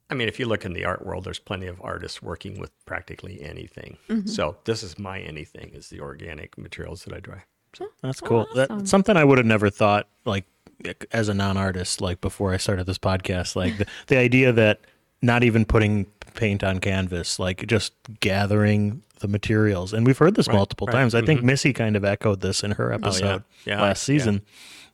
I 0.10 0.14
mean, 0.14 0.28
if 0.28 0.40
you 0.40 0.46
look 0.46 0.66
in 0.66 0.74
the 0.74 0.86
art 0.86 1.06
world, 1.06 1.24
there's 1.26 1.40
plenty 1.40 1.68
of 1.68 1.80
artists 1.82 2.22
working 2.22 2.60
with 2.60 2.72
practically 2.86 3.42
anything. 3.42 3.98
Mm-hmm. 4.10 4.28
So 4.28 4.58
this 4.66 4.82
is 4.84 4.98
my 5.00 5.20
anything 5.20 5.72
is 5.74 5.90
the 5.90 6.00
organic 6.02 6.58
materials 6.58 7.04
that 7.06 7.14
I 7.14 7.20
dry. 7.20 7.44
That's 8.02 8.20
cool. 8.20 8.48
Awesome. 8.52 8.78
That's 8.80 8.90
something 8.92 9.16
I 9.16 9.24
would 9.24 9.38
have 9.38 9.48
never 9.48 9.70
thought, 9.70 10.08
like, 10.26 10.46
as 11.12 11.30
a 11.30 11.34
non-artist, 11.34 12.02
like 12.02 12.22
before 12.22 12.54
I 12.54 12.58
started 12.58 12.86
this 12.86 12.98
podcast, 12.98 13.56
like 13.56 13.78
the, 13.78 13.86
the 14.08 14.17
idea 14.17 14.52
that 14.54 14.80
not 15.22 15.44
even 15.44 15.65
putting 15.65 16.06
paint 16.36 16.63
on 16.63 16.80
canvas, 16.80 17.39
like 17.39 17.65
just 17.67 17.94
gathering 18.20 19.04
the 19.20 19.28
materials. 19.28 19.94
And 19.94 20.06
we've 20.06 20.17
heard 20.17 20.36
this 20.36 20.48
multiple 20.48 20.88
right. 20.88 20.94
Mm-hmm. 20.94 21.02
times. 21.02 21.15
I 21.15 21.22
think 21.24 21.44
Missy 21.44 21.74
kind 21.74 21.96
of 21.96 22.04
echoed 22.04 22.41
this 22.41 22.63
in 22.63 22.72
her 22.72 22.91
episode 22.91 23.44
Yeah, 23.65 23.82
last 23.82 24.08
yeah. 24.08 24.13
season. 24.17 24.41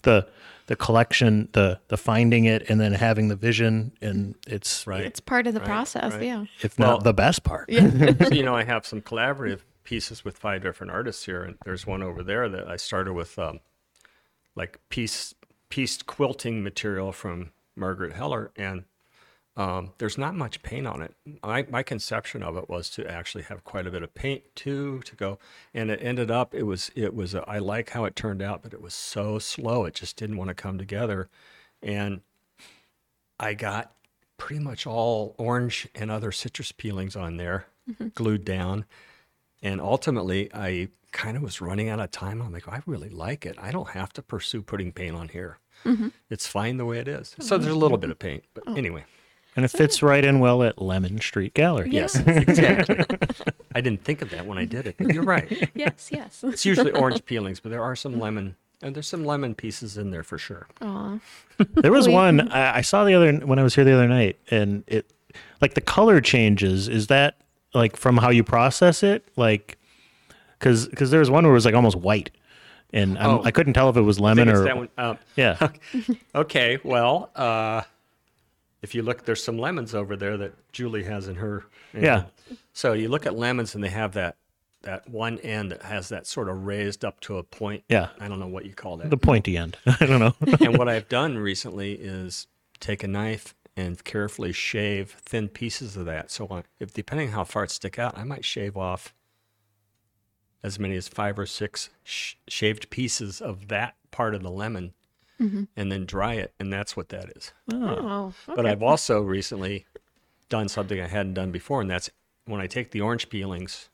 The 0.04 0.28
the 0.68 0.76
collection, 0.76 1.48
the 1.54 1.80
the 1.88 1.96
finding 1.96 2.44
it, 2.44 2.70
and 2.70 2.80
then 2.82 2.92
having 2.92 3.30
the 3.30 3.38
vision, 3.38 3.94
and 4.02 4.36
it's 4.46 4.86
Right. 4.86 5.06
it's 5.06 5.22
part 5.22 5.48
of 5.48 5.54
the 5.54 5.62
Right, 5.62 5.66
process. 5.70 6.12
right. 6.14 6.24
Yeah. 6.24 6.46
if 6.62 6.78
Well- 6.78 6.92
not 6.96 7.04
the 7.06 7.14
best 7.14 7.44
part. 7.46 7.72
so 7.74 8.30
you 8.34 8.44
know 8.44 8.56
i 8.56 8.64
have 8.66 8.86
some 8.86 9.02
collaborative 9.02 9.62
pieces 9.86 10.26
with 10.26 10.38
five 10.38 10.62
different 10.62 10.92
artists 10.92 11.24
here 11.26 11.42
and 11.44 11.56
there's 11.64 11.88
one 11.88 12.04
over 12.04 12.22
there 12.22 12.50
that 12.50 12.68
i 12.68 12.76
started 12.76 13.14
with 13.14 13.40
um, 13.40 13.62
like 14.56 14.80
piece 14.90 15.34
pieced 15.70 16.06
quilting 16.06 16.64
material 16.64 17.12
from 17.12 17.52
margaret 17.76 18.14
heller 18.14 18.52
and 18.56 18.84
um, 19.56 19.94
there's 19.98 20.20
not 20.20 20.36
much 20.36 20.62
paint 20.62 20.86
on 20.86 21.02
it 21.02 21.16
my, 21.44 21.66
my 21.70 21.82
conception 21.82 22.44
of 22.44 22.56
it 22.58 22.70
was 22.70 22.92
to 22.92 23.10
actually 23.10 23.44
have 23.46 23.64
quite 23.64 23.88
a 23.88 23.92
bit 23.92 24.04
of 24.04 24.14
paint 24.14 24.44
too 24.56 25.02
to 25.06 25.16
go 25.16 25.40
and 25.74 25.90
it 25.90 26.00
ended 26.02 26.30
up 26.30 26.54
it 26.54 26.64
was 26.64 26.92
it 26.96 27.16
was 27.16 27.34
a, 27.34 27.44
i 27.50 27.58
like 27.58 27.90
how 27.90 28.06
it 28.06 28.16
turned 28.16 28.42
out 28.42 28.62
but 28.62 28.74
it 28.74 28.82
was 28.82 28.94
so 28.94 29.40
slow 29.40 29.86
it 29.86 29.96
just 29.96 30.16
didn't 30.16 30.38
want 30.38 30.50
to 30.50 30.54
come 30.54 30.78
together 30.78 31.28
and 31.82 32.22
I 33.40 33.54
got 33.54 33.92
pretty 34.38 34.64
much 34.64 34.88
all 34.88 35.36
orange 35.38 35.88
and 35.96 36.10
other 36.10 36.32
citrus 36.32 36.72
peelings 36.72 37.16
on 37.16 37.38
there, 37.38 37.68
glued 38.16 38.46
down. 38.46 38.86
And 39.62 39.82
ultimately, 39.82 40.50
I 40.54 40.90
kind 41.12 41.36
of 41.36 41.44
was 41.44 41.62
running 41.62 41.90
out 41.90 42.00
of 42.00 42.12
time. 42.12 42.42
I'm 42.42 42.52
like, 42.54 42.68
oh, 42.68 42.72
I 42.72 42.82
really 42.86 43.10
like 43.10 43.46
it. 43.46 43.58
I 43.60 43.72
don't 43.72 43.90
have 43.90 44.14
to 44.14 44.22
pursue 44.22 44.62
putting 44.62 44.92
paint 44.92 45.16
on 45.16 45.30
here. 45.30 45.58
Mm-hmm. 45.86 46.10
It's 46.30 46.48
fine 46.48 46.78
the 46.78 46.86
way 46.86 47.00
it 47.00 47.08
is. 47.08 47.36
Oh, 47.40 47.44
so 47.44 47.58
there's 47.58 47.74
a 47.74 47.78
little 47.78 47.98
bit 47.98 48.10
of 48.10 48.20
paint. 48.20 48.44
But 48.54 48.66
oh. 48.68 48.76
anyway, 48.76 49.06
And 49.56 49.66
it 49.66 49.70
fits 49.70 50.04
right 50.04 50.24
in 50.24 50.40
well 50.40 50.64
at 50.64 50.82
Lemon 50.82 51.20
Street 51.20 51.54
Gallery. 51.54 51.90
yes, 51.92 52.16
exactly. 52.28 53.04
I 53.74 53.82
didn't 53.82 54.04
think 54.04 54.22
of 54.22 54.30
that 54.32 54.46
when 54.46 54.58
I 54.58 54.66
did 54.66 54.88
it, 54.88 54.96
but 54.98 55.14
you're 55.14 55.24
right. 55.24 55.70
yes. 55.76 56.10
Yes. 56.12 56.44
It's 56.44 56.66
usually 56.66 56.92
orange 57.00 57.26
peelings, 57.26 57.60
but 57.60 57.70
there 57.70 57.84
are 57.84 57.96
some 57.96 58.20
lemon, 58.20 58.56
and 58.82 58.96
there's 58.96 59.08
some 59.08 59.26
lemon 59.26 59.56
pieces 59.56 59.98
in 59.98 60.12
there 60.12 60.24
for 60.24 60.38
sure. 60.38 60.68
Aw. 60.82 61.20
There 61.74 61.92
was 61.92 62.08
Wait. 62.08 62.14
one 62.14 62.52
I, 62.52 62.78
I 62.78 62.82
saw 62.82 63.04
the 63.04 63.14
other 63.14 63.34
when 63.46 63.60
I 63.60 63.64
was 63.64 63.76
here 63.76 63.84
the 63.84 63.94
other 63.94 64.08
night, 64.08 64.38
and 64.52 64.84
it 64.88 65.12
like 65.62 65.74
the 65.74 65.82
color 65.82 66.22
changes. 66.22 66.88
Is 66.88 67.08
that 67.08 67.38
like 67.74 67.96
from 67.98 68.18
how 68.18 68.30
you 68.30 68.44
process 68.44 69.04
it? 69.04 69.28
Like, 69.36 69.78
because 70.58 70.88
because 70.88 71.12
there 71.12 71.20
was 71.20 71.30
one 71.30 71.44
where 71.44 71.52
it 71.52 71.56
was 71.56 71.66
like 71.66 71.76
almost 71.76 71.98
white, 71.98 72.32
and 72.94 73.18
I'm, 73.18 73.30
Oh. 73.30 73.42
I 73.44 73.52
couldn't 73.52 73.74
tell 73.74 73.90
if 73.90 73.98
it 73.98 74.02
was 74.02 74.20
lemon 74.20 74.50
or 74.50 74.76
one. 74.76 74.90
Um, 74.98 75.18
yeah. 75.36 75.70
okay, 76.36 76.80
well, 76.84 77.30
uh, 77.36 77.82
if 78.82 78.96
you 78.96 79.02
look, 79.04 79.26
there's 79.26 79.44
some 79.44 79.58
lemons 79.58 79.94
over 79.94 80.16
there 80.16 80.38
that 80.38 80.54
Julie 80.72 81.04
has 81.04 81.28
in 81.28 81.36
her. 81.36 81.66
you 81.94 82.02
Yeah. 82.02 82.24
So 82.74 82.94
you 82.94 83.10
look 83.10 83.26
at 83.26 83.36
lemons, 83.36 83.76
and 83.76 83.84
they 83.84 83.90
have 83.90 84.14
that 84.14 84.38
that 84.84 85.10
one 85.10 85.38
end 85.40 85.72
that 85.72 85.82
has 85.82 86.10
that 86.10 86.26
sort 86.28 86.48
of 86.48 86.66
raised 86.66 87.04
up 87.04 87.20
to 87.20 87.38
a 87.38 87.44
point. 87.44 87.84
Yeah. 87.90 88.10
I 88.20 88.28
don't 88.28 88.40
know 88.40 88.48
what 88.48 88.66
you 88.66 88.74
call 88.74 88.98
that. 88.98 89.10
The 89.10 89.18
pointy 89.18 89.58
end. 89.58 89.76
I 90.00 90.06
don't 90.06 90.20
know. 90.20 90.36
and 90.66 90.78
what 90.78 90.88
I've 90.88 91.10
done 91.10 91.38
recently 91.38 91.94
is 91.94 92.48
take 92.80 93.04
a 93.04 93.08
knife 93.08 93.54
and 93.78 94.04
carefully 94.04 94.52
shave 94.52 95.12
thin 95.12 95.48
pieces 95.48 95.96
of 95.96 96.06
that. 96.06 96.32
So 96.32 96.48
uh, 96.48 96.64
if 96.80 96.94
depending 96.94 97.30
how 97.30 97.44
far 97.44 97.64
it 97.64 97.72
stick 97.72 98.00
out, 98.00 98.18
I 98.18 98.24
might 98.24 98.44
shave 98.44 98.76
off 98.76 99.14
as 100.64 100.80
many 100.80 100.96
as 100.96 101.08
five 101.08 101.38
or 101.38 101.46
six 101.46 101.92
sh- 102.04 102.34
shaved 102.48 102.90
pieces 102.90 103.40
of 103.40 103.68
that 103.68 103.96
part 104.10 104.34
of 104.34 104.42
the 104.42 104.50
lemon, 104.50 104.94
mm-hmm. 105.40 105.66
and 105.78 105.92
then 105.92 106.06
dry 106.06 106.34
it, 106.34 106.54
and 106.60 106.74
that's 106.74 106.98
what 106.98 107.10
that 107.10 107.30
is. 107.38 107.54
Oh, 107.72 108.34
oh 108.48 108.56
But 108.56 108.66
I've 108.66 108.82
also 108.82 109.22
recently 109.22 109.86
done 110.50 110.68
something 110.68 111.00
I 111.00 111.08
hadn't 111.08 111.36
done 111.36 111.52
before, 111.52 111.80
and 111.80 111.90
that's 111.90 112.10
when 112.46 112.60
I 112.60 112.66
take 112.66 112.90
the 112.92 113.02
orange 113.02 113.30
peelings, 113.30 113.90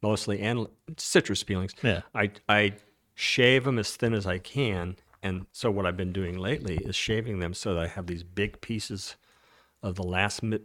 mostly 0.00 0.40
and 0.40 0.68
citrus 0.96 1.42
peelings. 1.42 1.74
Yeah. 1.82 2.02
I 2.14 2.30
I 2.48 2.74
shave 3.14 3.64
them 3.64 3.78
as 3.78 3.96
thin 3.96 4.14
as 4.14 4.26
I 4.26 4.38
can, 4.38 4.96
and 5.22 5.46
so 5.52 5.70
what 5.70 5.86
I've 5.86 5.96
been 5.96 6.12
doing 6.12 6.38
lately 6.38 6.76
is 6.78 6.96
shaving 6.96 7.40
them 7.40 7.54
so 7.54 7.74
that 7.74 7.82
I 7.82 7.86
have 7.88 8.06
these 8.06 8.22
big 8.22 8.60
pieces 8.60 9.16
of 9.82 9.94
the 9.96 10.02
last 10.02 10.42
mi- 10.42 10.60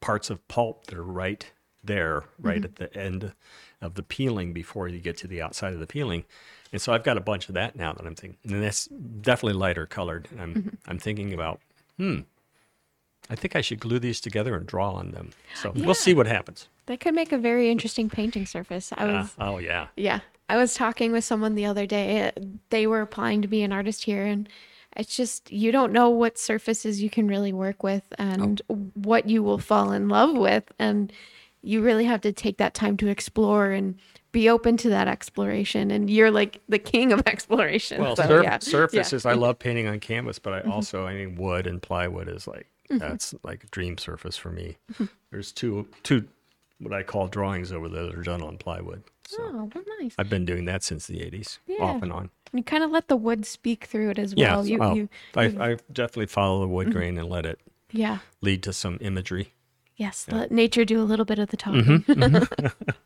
parts 0.00 0.30
of 0.30 0.46
pulp 0.48 0.86
that 0.86 0.98
are 0.98 1.02
right 1.04 1.50
there, 1.82 2.24
right 2.38 2.64
at 2.64 2.76
the 2.76 2.94
end 2.96 3.32
of 3.80 3.94
the 3.94 4.02
peeling 4.02 4.52
before 4.52 4.88
you 4.88 4.98
get 5.00 5.16
to 5.18 5.26
the 5.26 5.42
outside 5.42 5.74
of 5.74 5.80
the 5.80 5.86
peeling. 5.86 6.24
And 6.72 6.80
so 6.80 6.92
I've 6.92 7.04
got 7.04 7.16
a 7.16 7.20
bunch 7.20 7.48
of 7.48 7.54
that 7.54 7.76
now 7.76 7.92
that 7.92 8.06
I'm 8.06 8.14
thinking, 8.14 8.38
and 8.44 8.62
that's 8.62 8.86
definitely 8.86 9.58
lighter 9.58 9.86
colored. 9.86 10.28
And 10.30 10.40
I'm 10.40 10.78
I'm 10.86 10.98
thinking 10.98 11.32
about, 11.34 11.60
hmm, 11.98 12.20
I 13.30 13.36
think 13.36 13.54
I 13.56 13.60
should 13.60 13.80
glue 13.80 13.98
these 13.98 14.20
together 14.20 14.54
and 14.56 14.66
draw 14.66 14.92
on 14.92 15.12
them. 15.12 15.30
So 15.54 15.72
we'll 15.74 15.94
see 15.94 16.14
what 16.14 16.26
happens. 16.26 16.68
that 16.86 17.00
could 17.00 17.14
make 17.14 17.32
a 17.32 17.38
very 17.38 17.70
interesting 17.70 18.10
painting 18.10 18.46
surface. 18.46 18.92
I 18.96 19.04
Uh, 19.04 19.26
oh 19.38 19.58
yeah, 19.58 19.88
Yeah. 19.96 20.20
I 20.48 20.56
was 20.56 20.74
talking 20.74 21.12
with 21.12 21.24
someone 21.24 21.54
the 21.54 21.66
other 21.66 21.86
day. 21.86 22.32
They 22.70 22.86
were 22.86 23.00
applying 23.00 23.42
to 23.42 23.48
be 23.48 23.62
an 23.62 23.72
artist 23.72 24.04
here, 24.04 24.24
and 24.24 24.48
it's 24.96 25.16
just 25.16 25.50
you 25.50 25.72
don't 25.72 25.92
know 25.92 26.10
what 26.10 26.38
surfaces 26.38 27.02
you 27.02 27.10
can 27.10 27.26
really 27.28 27.52
work 27.52 27.82
with 27.82 28.04
and 28.18 28.60
what 28.94 29.28
you 29.28 29.42
will 29.42 29.58
fall 29.58 29.92
in 29.92 30.08
love 30.08 30.36
with. 30.36 30.64
And 30.78 31.12
you 31.62 31.80
really 31.80 32.04
have 32.04 32.20
to 32.22 32.32
take 32.32 32.58
that 32.58 32.74
time 32.74 32.96
to 32.98 33.08
explore 33.08 33.70
and 33.70 33.96
be 34.32 34.50
open 34.50 34.76
to 34.76 34.90
that 34.90 35.08
exploration. 35.08 35.90
And 35.90 36.10
you're 36.10 36.30
like 36.30 36.60
the 36.68 36.78
king 36.78 37.12
of 37.12 37.22
exploration. 37.26 38.02
Well, 38.02 38.16
so, 38.16 38.26
surf- 38.26 38.44
yeah. 38.44 38.58
surfaces. 38.58 39.24
I 39.24 39.32
love 39.32 39.58
painting 39.58 39.86
on 39.86 39.98
canvas, 40.00 40.38
but 40.38 40.52
I 40.52 40.60
also, 40.70 41.06
I 41.06 41.14
mean, 41.14 41.36
wood 41.36 41.66
and 41.66 41.80
plywood 41.80 42.28
is 42.28 42.46
like 42.46 42.66
Mm-hmm. 42.90 42.98
that's 42.98 43.34
like 43.42 43.64
a 43.64 43.66
dream 43.68 43.96
surface 43.96 44.36
for 44.36 44.50
me. 44.50 44.76
There's 45.30 45.52
two 45.52 45.88
two 46.02 46.28
what 46.78 46.92
I 46.92 47.02
call 47.02 47.28
drawings 47.28 47.72
over 47.72 47.88
there 47.88 48.02
that 48.04 48.14
are 48.14 48.22
done 48.22 48.42
on 48.42 48.58
plywood. 48.58 49.02
So 49.26 49.38
Oh, 49.42 49.70
well, 49.74 49.84
nice. 50.00 50.14
I've 50.18 50.28
been 50.28 50.44
doing 50.44 50.64
that 50.66 50.82
since 50.82 51.06
the 51.06 51.18
80s, 51.20 51.58
off 51.80 52.02
and 52.02 52.12
on. 52.12 52.30
You 52.52 52.62
kind 52.62 52.84
of 52.84 52.90
let 52.90 53.08
the 53.08 53.16
wood 53.16 53.44
speak 53.46 53.84
through 53.86 54.10
it 54.10 54.18
as 54.18 54.34
Yeah, 54.34 54.54
well. 54.54 54.66
You, 54.66 54.82
oh, 54.82 54.94
you, 54.94 55.08
I, 55.34 55.44
I 55.44 55.76
definitely 55.92 56.26
follow 56.26 56.60
the 56.60 56.66
Mm-hmm. 56.66 56.74
wood 56.74 56.92
grain 56.92 57.18
and 57.18 57.28
let 57.28 57.46
it 57.46 57.58
yeah. 57.90 58.18
lead 58.40 58.62
to 58.64 58.72
some 58.72 58.98
imagery. 59.00 59.54
Yes. 59.96 60.26
Let 60.30 60.50
nature 60.50 60.84
do 60.84 61.00
a 61.00 61.04
little 61.04 61.24
bit 61.24 61.38
of 61.38 61.48
the 61.50 61.56
Mm-hmm. 61.56 62.12
talking. 62.22 62.92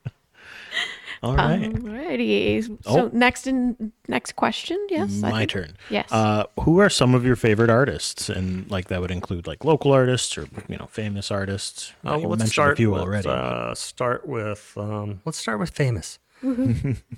All 1.22 1.34
right. 1.36 1.60
Alrighty. 1.72 2.64
So 2.84 3.06
Oh. 3.06 3.10
next 3.12 3.46
in 3.46 3.92
next 4.06 4.36
question. 4.36 4.78
Yes. 4.88 5.20
My 5.20 5.46
turn. 5.46 5.76
Yes. 5.90 6.10
Uh, 6.12 6.44
who 6.60 6.78
are 6.78 6.88
some 6.90 7.14
of 7.14 7.24
your 7.24 7.36
favorite 7.36 7.70
artists? 7.70 8.28
And 8.28 8.70
like 8.70 8.88
that 8.88 9.00
would 9.00 9.10
include 9.10 9.46
like 9.46 9.64
local 9.64 9.92
artists 9.92 10.36
or 10.38 10.48
you 10.68 10.76
know 10.76 10.86
famous 10.90 11.30
artists. 11.30 11.92
Uh, 12.04 12.14
Oh, 12.14 12.18
you 12.20 12.28
let's 12.28 12.38
mentioned 12.40 12.52
start 12.52 12.72
a 12.74 12.76
few 12.76 12.90
with, 12.92 13.02
already. 13.02 13.28
Uh, 13.28 13.74
start 13.74 14.26
with 14.26 14.72
um, 14.76 15.20
let's 15.24 15.38
start 15.38 15.58
with 15.58 15.70
famous. 15.70 16.18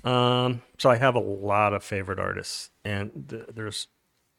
um, 0.03 0.61
so 0.77 0.89
I 0.89 0.95
have 0.97 1.15
a 1.15 1.19
lot 1.19 1.73
of 1.73 1.83
favorite 1.83 2.19
artists, 2.19 2.71
and 2.83 3.11
th- 3.29 3.43
there's 3.53 3.87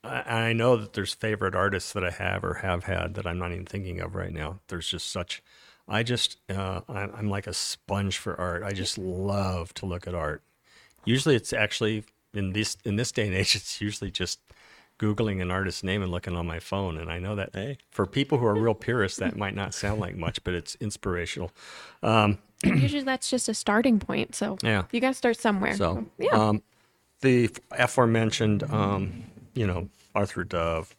I, 0.04 0.48
I 0.48 0.52
know 0.52 0.76
that 0.76 0.92
there's 0.94 1.14
favorite 1.14 1.54
artists 1.54 1.92
that 1.92 2.04
I 2.04 2.10
have 2.10 2.42
or 2.44 2.54
have 2.54 2.84
had 2.84 3.14
that 3.14 3.26
I'm 3.26 3.38
not 3.38 3.52
even 3.52 3.64
thinking 3.66 4.00
of 4.00 4.14
right 4.16 4.32
now. 4.32 4.60
There's 4.68 4.88
just 4.88 5.10
such. 5.10 5.42
I 5.88 6.02
just 6.02 6.38
uh, 6.50 6.80
I'm, 6.88 7.12
I'm 7.16 7.30
like 7.30 7.46
a 7.46 7.52
sponge 7.54 8.18
for 8.18 8.38
art. 8.40 8.62
I 8.62 8.72
just 8.72 8.98
love 8.98 9.74
to 9.74 9.86
look 9.86 10.06
at 10.06 10.14
art. 10.14 10.42
Usually, 11.04 11.34
it's 11.34 11.52
actually 11.52 12.04
in 12.34 12.52
this 12.52 12.76
in 12.84 12.96
this 12.96 13.12
day 13.12 13.26
and 13.26 13.34
age, 13.34 13.54
it's 13.56 13.80
usually 13.80 14.10
just 14.10 14.40
googling 14.98 15.42
an 15.42 15.50
artist's 15.50 15.82
name 15.82 16.00
and 16.02 16.12
looking 16.12 16.36
on 16.36 16.46
my 16.46 16.60
phone. 16.60 16.96
And 16.96 17.10
I 17.10 17.18
know 17.18 17.34
that 17.34 17.50
Hey. 17.52 17.78
for 17.90 18.06
people 18.06 18.38
who 18.38 18.46
are 18.46 18.54
real 18.54 18.74
purists, 18.88 19.18
that 19.18 19.36
might 19.36 19.54
not 19.54 19.74
sound 19.74 20.00
like 20.00 20.16
much, 20.16 20.44
but 20.44 20.54
it's 20.54 20.76
inspirational. 20.76 21.50
Um, 22.02 22.38
Usually 22.64 23.02
that's 23.02 23.28
just 23.28 23.48
a 23.48 23.54
starting 23.54 23.98
point. 23.98 24.36
So 24.36 24.58
Yeah. 24.62 24.84
you 24.92 25.00
got 25.00 25.08
to 25.08 25.14
start 25.14 25.36
somewhere. 25.36 25.74
so, 25.74 26.06
yeah. 26.18 26.30
um, 26.30 26.62
the 27.20 27.50
aforementioned, 27.72 28.62
um, 28.72 29.24
you 29.54 29.66
know, 29.66 29.88
Arthur 30.14 30.44
Dove, 30.44 30.94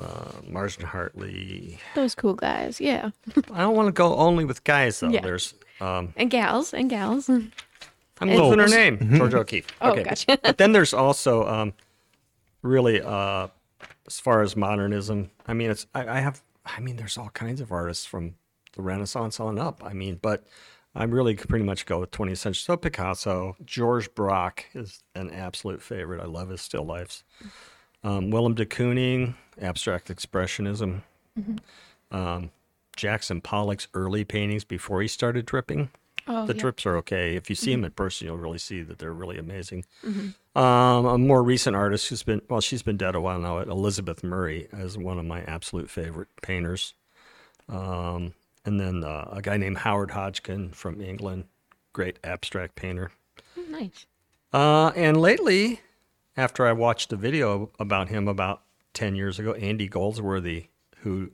uh, 0.00 0.32
Marsden 0.48 0.86
Hartley. 0.86 1.78
Those 1.94 2.14
cool 2.14 2.34
guys. 2.34 2.80
Yeah. 2.80 3.10
I 3.52 3.60
don't 3.60 3.76
want 3.76 3.88
to 3.88 3.92
go 3.92 4.16
only 4.16 4.44
with 4.44 4.64
guys 4.64 5.00
though. 5.00 5.08
Yeah. 5.08 5.20
There's, 5.20 5.54
um, 5.80 6.12
And 6.16 6.30
gals 6.30 6.72
and 6.74 6.88
gals. 6.90 7.28
I'm 7.28 7.52
And- 8.20 8.34
losing 8.34 8.58
her 8.58 8.68
name, 8.68 9.16
Georgia 9.16 9.38
O'Keeffe. 9.38 9.66
Oh, 9.80 9.92
okay. 9.92 10.02
gotcha. 10.04 10.38
but 10.42 10.58
then 10.58 10.72
there's 10.72 10.92
also 10.94 11.46
um, 11.46 11.72
really, 12.62 13.00
uh, 13.00 13.48
as 14.06 14.20
far 14.20 14.42
as 14.42 14.56
modernism, 14.56 15.30
I 15.46 15.54
mean, 15.54 15.70
it's 15.70 15.86
I, 15.94 16.06
I 16.06 16.20
have, 16.20 16.42
I 16.66 16.80
mean, 16.80 16.96
there's 16.96 17.16
all 17.16 17.30
kinds 17.30 17.60
of 17.60 17.72
artists 17.72 18.04
from 18.04 18.34
the 18.74 18.82
Renaissance 18.82 19.40
on 19.40 19.58
up. 19.58 19.82
I 19.84 19.92
mean, 19.92 20.18
but 20.20 20.44
I 20.94 21.04
really 21.04 21.34
pretty 21.36 21.64
much 21.64 21.86
go 21.86 22.00
with 22.00 22.10
20th 22.10 22.38
century. 22.38 22.60
So 22.62 22.76
Picasso, 22.76 23.56
Georges 23.64 24.08
Braque 24.08 24.66
is 24.74 25.02
an 25.14 25.30
absolute 25.30 25.80
favorite. 25.82 26.20
I 26.20 26.26
love 26.26 26.48
his 26.48 26.60
still 26.60 26.84
lifes. 26.84 27.22
Um, 28.02 28.30
Willem 28.30 28.54
de 28.54 28.64
Kooning, 28.66 29.34
abstract 29.60 30.08
expressionism. 30.08 31.02
Um, 32.10 32.50
Jackson 32.96 33.40
Pollock's 33.40 33.88
early 33.94 34.24
paintings 34.24 34.64
before 34.64 35.00
he 35.02 35.08
started 35.08 35.46
dripping 35.46 35.90
Oh, 36.26 36.46
the 36.46 36.54
yeah. 36.54 36.60
drips 36.60 36.84
are 36.86 36.96
okay. 36.98 37.34
If 37.34 37.48
you 37.48 37.56
see 37.56 37.72
them 37.72 37.84
in 37.84 37.92
person, 37.92 38.26
you'll 38.26 38.36
really 38.36 38.58
see 38.58 38.82
that 38.82 38.98
they're 38.98 39.12
really 39.12 39.38
amazing. 39.38 39.84
Um, 40.54 41.06
a 41.06 41.16
more 41.18 41.42
recent 41.42 41.74
artist 41.76 42.08
who's 42.08 42.22
been 42.22 42.42
well, 42.48 42.60
she's 42.60 42.82
been 42.82 42.96
dead 42.98 43.14
a 43.14 43.20
while 43.20 43.38
now. 43.40 43.58
Elizabeth 43.58 44.22
Murray 44.22 44.68
is 44.72 44.98
one 44.98 45.18
of 45.18 45.24
my 45.24 45.40
absolute 45.42 45.88
favorite 45.88 46.28
painters. 46.42 46.92
Um, 47.68 48.34
and 48.64 48.78
then 48.78 49.02
uh, 49.02 49.28
a 49.32 49.40
guy 49.42 49.56
named 49.56 49.78
Howard 49.78 50.10
Hodgkin 50.10 50.70
from 50.70 51.00
England, 51.00 51.44
great 51.94 52.18
abstract 52.22 52.74
painter. 52.76 53.10
Nice. 53.70 54.04
Uh, 54.52 54.88
and 54.94 55.16
lately, 55.20 55.80
after 56.36 56.66
I 56.66 56.72
watched 56.72 57.12
a 57.12 57.16
video 57.16 57.70
about 57.78 58.08
him 58.08 58.28
about 58.28 58.62
ten 58.94 59.14
years 59.14 59.38
ago, 59.38 59.52
Andy 59.54 59.88
Goldsworthy, 59.88 60.66
who 60.98 61.30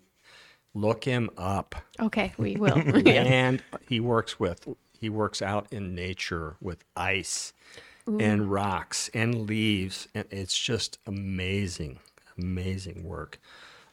look 0.75 1.05
him 1.05 1.31
up. 1.37 1.75
Okay, 2.01 2.33
we 2.37 2.57
will. 2.57 2.77
and 3.07 3.63
he 3.89 4.01
works 4.01 4.39
with 4.39 4.67
he 4.99 5.09
works 5.09 5.43
out 5.43 5.67
in 5.71 5.95
nature 5.95 6.57
with 6.61 6.85
ice 6.97 7.53
and 8.21 8.53
rocks 8.53 9.11
and 9.15 9.47
leaves 9.49 10.07
and 10.15 10.27
it's 10.31 10.57
just 10.57 10.99
amazing 11.07 11.99
amazing 12.39 13.03
work. 13.03 13.41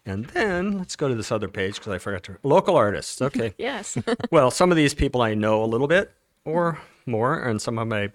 And 0.06 0.26
then 0.26 0.78
let's 0.78 0.96
go 0.96 1.08
to 1.08 1.16
this 1.16 1.32
other 1.32 1.48
page 1.48 1.76
because 1.76 1.94
i 1.94 1.98
forgot 1.98 2.24
to 2.24 2.38
local 2.44 2.76
artists 2.76 3.22
okay. 3.22 3.54
Yes. 3.58 3.98
well 4.32 4.52
some 4.52 4.70
of 4.70 4.78
these 4.78 4.94
people 4.94 5.22
i 5.22 5.34
know 5.34 5.64
a 5.64 5.66
little 5.66 5.88
bit 5.88 6.12
or 6.46 6.78
more 7.06 7.40
and 7.40 7.62
some 7.62 7.80
of 7.80 7.90
them 7.90 7.98
i 7.98 8.12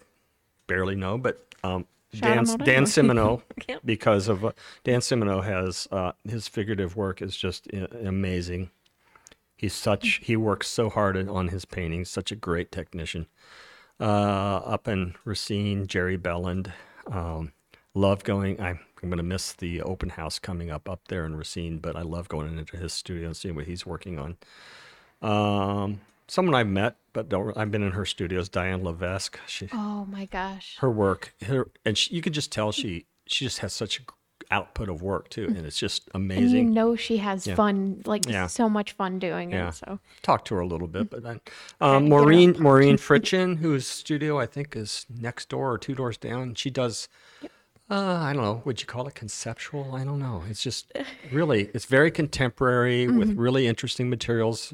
barely 0.66 0.94
know 0.94 1.18
but 1.18 1.44
um, 1.64 1.86
Dan, 2.12 2.44
Dan. 2.44 2.84
Simino, 2.84 3.42
Yep. 3.68 3.80
because 3.84 4.28
of 4.28 4.44
uh, 4.44 4.52
Dan 4.84 5.00
Simino 5.00 5.44
has 5.44 5.86
uh, 5.90 6.12
his 6.28 6.48
figurative 6.48 6.96
work 6.96 7.20
is 7.22 7.36
just 7.36 7.68
uh, 7.74 7.86
amazing. 8.04 8.70
He's 9.56 9.74
such 9.74 10.20
he 10.22 10.36
works 10.36 10.68
so 10.68 10.88
hard 10.88 11.16
on 11.28 11.48
his 11.48 11.64
paintings, 11.64 12.08
such 12.08 12.30
a 12.32 12.36
great 12.36 12.70
technician. 12.72 13.26
Uh, 14.00 14.04
up 14.64 14.86
in 14.86 15.14
Racine, 15.24 15.86
Jerry 15.88 16.16
Belland, 16.16 16.72
um, 17.10 17.52
love 17.94 18.22
going. 18.24 18.60
I'm, 18.60 18.78
I'm 19.02 19.08
going 19.10 19.16
to 19.18 19.22
miss 19.24 19.52
the 19.52 19.82
open 19.82 20.10
house 20.10 20.38
coming 20.38 20.70
up 20.70 20.88
up 20.88 21.00
there 21.08 21.24
in 21.26 21.34
Racine, 21.36 21.78
but 21.78 21.96
I 21.96 22.02
love 22.02 22.28
going 22.28 22.56
into 22.56 22.76
his 22.76 22.92
studio 22.92 23.26
and 23.26 23.36
seeing 23.36 23.54
what 23.56 23.66
he's 23.66 23.84
working 23.84 24.18
on. 24.18 24.36
Um, 25.20 26.00
someone 26.28 26.54
I've 26.54 26.68
met, 26.68 26.96
but 27.18 27.28
don't. 27.28 27.56
I've 27.58 27.72
been 27.72 27.82
in 27.82 27.90
her 27.92 28.04
studios. 28.06 28.48
Diane 28.48 28.84
Levesque. 28.84 29.40
She 29.48 29.68
oh 29.72 30.06
my 30.08 30.26
gosh. 30.26 30.76
her 30.78 30.88
work 30.90 31.34
her 31.46 31.68
and 31.84 31.98
she, 31.98 32.14
you 32.14 32.22
could 32.22 32.32
just 32.32 32.52
tell 32.52 32.70
she 32.70 33.06
she 33.26 33.44
just 33.44 33.58
has 33.58 33.72
such 33.72 33.98
a 33.98 34.02
output 34.54 34.88
of 34.88 35.02
work 35.02 35.28
too, 35.28 35.46
and 35.46 35.66
it's 35.66 35.78
just 35.80 36.08
And 36.14 36.30
you 36.32 36.62
know 36.62 36.94
she 36.94 37.16
has 37.16 37.44
Yeah. 37.44 37.56
fun, 37.56 38.02
like 38.06 38.26
Yeah. 38.28 38.46
so 38.46 38.68
much 38.68 38.92
fun 38.92 39.18
doing 39.18 39.50
Yeah. 39.50 39.68
it. 39.70 39.74
So 39.74 39.98
Talk 40.22 40.44
to 40.46 40.54
her 40.54 40.60
a 40.60 40.66
little 40.66 40.86
bit, 40.86 41.10
but 41.10 41.24
then 41.24 41.40
um, 41.80 42.08
Maureen. 42.08 42.54
Maureen 42.60 42.96
Fritchen, 43.08 43.56
whose 43.58 43.84
studio 43.86 44.38
I 44.38 44.46
think 44.46 44.76
is 44.76 45.04
next 45.10 45.48
door 45.48 45.72
or 45.72 45.76
two 45.76 45.94
doors 45.96 46.16
down. 46.16 46.54
She 46.54 46.70
does. 46.70 47.08
Uh, 47.90 48.18
I 48.28 48.32
don't 48.32 48.42
know. 48.42 48.62
Would 48.64 48.80
you 48.80 48.86
call 48.86 49.08
it 49.08 49.14
conceptual? 49.16 49.94
I 49.94 50.04
don't 50.04 50.18
know. 50.20 50.44
It's 50.48 50.62
just 50.62 50.92
really, 51.32 51.70
it's 51.74 51.86
very 51.86 52.10
contemporary 52.10 53.08
with 53.08 53.30
Mm-hmm. 53.30 53.40
really 53.40 53.66
interesting 53.66 54.08
materials, 54.08 54.72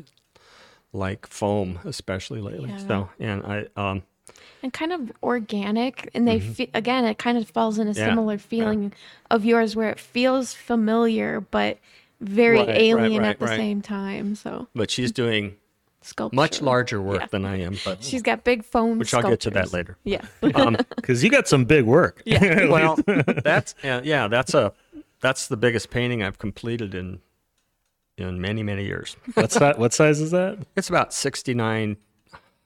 like 0.94 1.26
foam, 1.26 1.78
especially 1.84 2.40
lately. 2.40 2.70
Yeah. 2.70 2.78
So, 2.86 3.10
and 3.18 3.42
I, 3.44 3.66
um, 3.76 4.02
and 4.62 4.72
kind 4.72 4.92
of 4.92 5.12
organic, 5.22 6.08
and 6.14 6.26
they 6.26 6.40
fe- 6.40 6.70
again, 6.72 7.04
it 7.04 7.18
kind 7.18 7.36
of 7.36 7.48
falls 7.50 7.78
in 7.78 7.86
a 7.88 7.90
Mm-hmm. 7.90 7.98
Yeah, 8.00 8.06
similar 8.08 8.38
feeling 8.38 8.92
of 9.30 9.44
yours, 9.44 9.76
where 9.76 9.90
it 9.90 10.00
feels 10.00 10.54
familiar 10.54 11.40
but 11.40 11.78
very 12.20 12.58
Right, 12.58 12.68
right, 12.68 12.80
alien 12.80 13.22
right, 13.22 13.28
at 13.30 13.38
the 13.40 13.46
right. 13.46 13.56
same 13.58 13.82
time. 13.82 14.34
So 14.36 14.68
but 14.74 14.90
she's 14.90 15.12
doing 15.12 15.56
sculpture, 16.00 16.34
much 16.36 16.62
larger 16.62 17.02
work 17.02 17.20
Yeah. 17.20 17.26
than 17.30 17.44
I 17.44 17.60
am. 17.60 17.76
But 17.84 18.02
She's 18.02 18.22
got 18.22 18.44
big 18.44 18.64
foam. 18.64 18.98
which 18.98 19.12
I'll 19.12 19.22
get 19.22 19.40
to 19.40 19.50
that 19.50 19.72
later. 19.72 19.98
Yeah. 20.04 20.22
Um, 20.54 20.76
Because 20.96 21.22
you 21.22 21.30
got 21.30 21.46
some 21.48 21.64
big 21.66 21.84
work. 21.84 22.22
Yeah. 22.24 22.66
well, 22.70 22.96
that's 23.06 23.74
yeah, 23.84 24.00
yeah, 24.04 24.28
that's 24.28 24.54
a 24.54 24.72
that's 25.20 25.48
the 25.48 25.56
biggest 25.58 25.90
painting 25.90 26.22
I've 26.22 26.38
completed 26.38 26.94
in 26.94 27.20
in 28.18 28.40
many 28.40 28.62
many 28.62 28.84
years. 28.84 29.16
What's 29.34 29.58
that? 29.58 29.78
What 29.78 29.92
size 29.92 30.20
is 30.20 30.30
that? 30.30 30.58
It's 30.76 30.88
about 30.88 31.12
69 31.12 31.96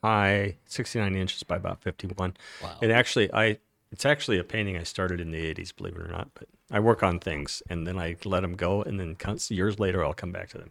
high, 0.03 0.57
69 0.67 1.15
inches 1.17 1.43
by 1.43 1.57
about 1.57 1.83
51. 1.83 2.37
Wow. 2.63 2.77
It 2.81 2.91
actually 2.91 3.33
I 3.33 3.59
it's 3.91 4.05
actually 4.05 4.39
a 4.39 4.45
painting 4.45 4.77
I 4.77 4.83
started 4.83 5.21
in 5.21 5.31
the 5.31 5.55
80s, 5.55 5.75
believe 5.75 5.97
it 5.97 6.03
or 6.03 6.09
not, 6.09 6.29
but 6.35 6.47
I 6.71 6.81
work 6.81 7.03
on 7.03 7.19
things 7.19 7.63
and 7.71 7.87
then 7.87 7.99
I 7.99 8.17
let 8.25 8.41
them 8.41 8.55
go 8.55 8.83
and 8.83 9.01
then 9.01 9.17
years 9.49 9.79
later 9.79 10.05
I'll 10.05 10.15
come 10.15 10.33
back 10.33 10.51
to 10.51 10.59
them. 10.59 10.71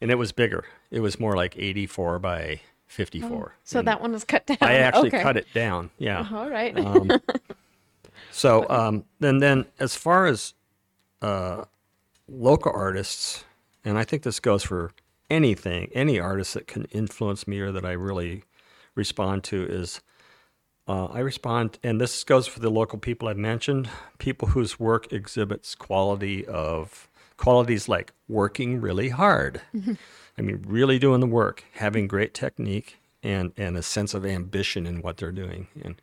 And 0.00 0.10
it 0.10 0.16
was 0.16 0.32
bigger. 0.32 0.64
It 0.90 1.00
was 1.00 1.18
more 1.18 1.34
like 1.36 1.56
84 1.56 2.18
by 2.18 2.60
54. 2.86 3.56
So 3.64 3.78
And 3.78 3.88
that 3.88 4.00
one 4.00 4.12
was 4.12 4.24
cut 4.24 4.46
down. 4.46 4.58
I 4.60 4.74
actually 4.74 5.08
okay. 5.08 5.22
cut 5.22 5.36
it 5.36 5.46
down. 5.54 5.90
Yeah. 5.98 6.26
All 6.32 6.48
right. 6.48 6.76
Um, 6.78 7.10
so 8.30 8.68
um, 8.68 9.04
then, 9.20 9.38
then 9.38 9.66
as 9.80 9.96
far 9.96 10.26
as 10.26 10.54
uh, 11.22 11.64
local 12.28 12.72
artists, 12.72 13.44
and 13.84 13.98
I 13.98 14.04
think 14.04 14.22
this 14.22 14.40
goes 14.40 14.62
for 14.62 14.92
anything, 15.30 15.90
any 15.94 16.18
artist 16.18 16.54
that 16.54 16.66
can 16.66 16.84
influence 16.86 17.46
me 17.46 17.60
or 17.60 17.72
that 17.72 17.84
I 17.84 17.92
really 17.92 18.44
respond 18.94 19.44
to 19.44 19.64
is 19.64 20.00
uh, 20.86 21.06
I 21.06 21.20
respond, 21.20 21.78
and 21.82 22.00
this 22.00 22.24
goes 22.24 22.46
for 22.46 22.60
the 22.60 22.70
local 22.70 22.98
people 22.98 23.28
I've 23.28 23.38
mentioned, 23.38 23.88
people 24.18 24.48
whose 24.48 24.78
work 24.78 25.12
exhibits 25.12 25.74
quality 25.74 26.44
of 26.46 27.08
qualities 27.36 27.88
like 27.88 28.12
working 28.28 28.80
really 28.80 29.08
hard. 29.08 29.62
I 30.38 30.42
mean, 30.42 30.62
really 30.66 30.98
doing 30.98 31.20
the 31.20 31.26
work, 31.26 31.64
having 31.74 32.06
great 32.06 32.34
technique, 32.34 32.98
and 33.24 33.52
and 33.56 33.76
a 33.76 33.82
sense 33.82 34.14
of 34.14 34.24
ambition 34.24 34.86
in 34.86 35.02
what 35.02 35.16
they're 35.16 35.32
doing. 35.32 35.66
And 35.82 36.00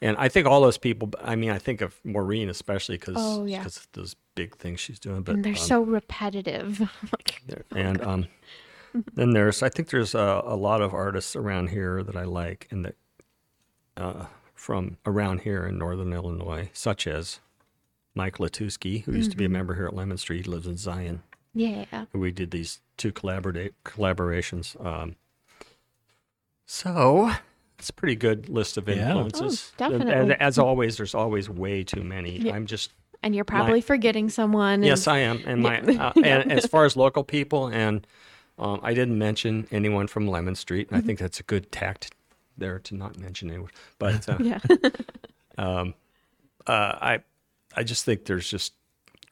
and 0.00 0.16
I 0.16 0.28
think 0.28 0.46
all 0.48 0.60
those 0.60 0.78
people. 0.78 1.10
I 1.22 1.36
mean, 1.36 1.50
I 1.50 1.58
think 1.58 1.80
of 1.80 2.00
Maureen 2.04 2.48
especially 2.48 2.96
because 2.96 3.14
Oh, 3.18 3.44
yeah. 3.44 3.64
those 3.92 4.16
big 4.34 4.56
things 4.56 4.80
she's 4.80 4.98
doing. 4.98 5.22
But 5.22 5.36
and 5.36 5.44
they're 5.44 5.52
um, 5.52 5.58
so 5.58 5.82
repetitive. 5.82 6.80
there- 7.46 7.64
and 7.76 8.02
um, 8.02 8.26
then 9.14 9.30
there's 9.32 9.62
I 9.62 9.68
think 9.68 9.90
there's 9.90 10.14
a, 10.14 10.42
a 10.44 10.56
lot 10.56 10.80
of 10.80 10.92
artists 10.94 11.36
around 11.36 11.68
here 11.68 12.02
that 12.02 12.16
I 12.16 12.24
like 12.24 12.66
and 12.70 12.84
that 12.86 12.96
uh, 13.96 14.26
from 14.54 14.96
around 15.06 15.42
here 15.42 15.64
in 15.66 15.78
northern 15.78 16.12
Illinois, 16.12 16.70
such 16.72 17.06
as 17.06 17.40
Mike 18.14 18.38
Latuski, 18.38 19.04
who 19.04 19.12
used 19.12 19.30
to 19.32 19.36
be 19.36 19.44
a 19.44 19.48
member 19.48 19.74
here 19.74 19.86
at 19.86 19.94
Lemon 19.94 20.16
Street, 20.18 20.46
he 20.46 20.50
lives 20.50 20.66
in 20.66 20.76
Zion. 20.76 21.22
yeah. 21.52 22.06
We 22.12 22.30
did 22.30 22.50
these 22.52 22.80
two 22.96 23.12
collaborate 23.12 23.74
collaborations. 23.84 24.74
Um, 24.84 25.16
so 26.66 27.30
it's 27.78 27.90
a 27.90 27.92
pretty 27.92 28.16
good 28.16 28.48
list 28.48 28.76
of 28.76 28.88
Yeah. 28.88 29.08
influences. 29.08 29.72
Oh, 29.80 29.88
definitely. 29.90 30.12
And 30.14 30.32
as 30.42 30.58
always, 30.58 30.96
there's 30.96 31.14
always 31.14 31.48
way 31.50 31.84
too 31.84 32.02
many. 32.02 32.38
Yeah. 32.38 32.54
I'm 32.54 32.66
just 32.66 32.92
And 33.22 33.34
you're 33.34 33.44
probably 33.44 33.80
forgetting 33.80 34.28
someone. 34.30 34.74
and- 34.74 34.84
Yes, 34.84 35.06
I 35.06 35.18
am. 35.18 35.42
And 35.46 35.62
my 35.62 35.80
Yeah. 35.80 36.08
uh, 36.08 36.12
and 36.22 36.52
as 36.52 36.66
far 36.66 36.84
as 36.84 36.96
local 36.96 37.24
people, 37.24 37.66
and 37.68 38.06
um, 38.58 38.80
I 38.82 38.94
didn't 38.94 39.18
mention 39.18 39.66
anyone 39.70 40.06
from 40.06 40.28
Lemon 40.28 40.54
Street, 40.54 40.88
and 40.90 40.96
I 40.96 41.00
think 41.00 41.18
that's 41.18 41.40
a 41.40 41.42
good 41.42 41.72
tact 41.72 42.14
there 42.56 42.78
to 42.78 42.94
not 42.94 43.18
mention 43.18 43.50
anyone. 43.50 43.70
But 43.98 44.28
uh, 44.28 44.36
yeah. 44.40 44.60
uh, 45.58 45.84
I 46.66 47.20
I 47.76 47.82
just 47.82 48.04
think 48.04 48.26
there's 48.26 48.48
just 48.48 48.74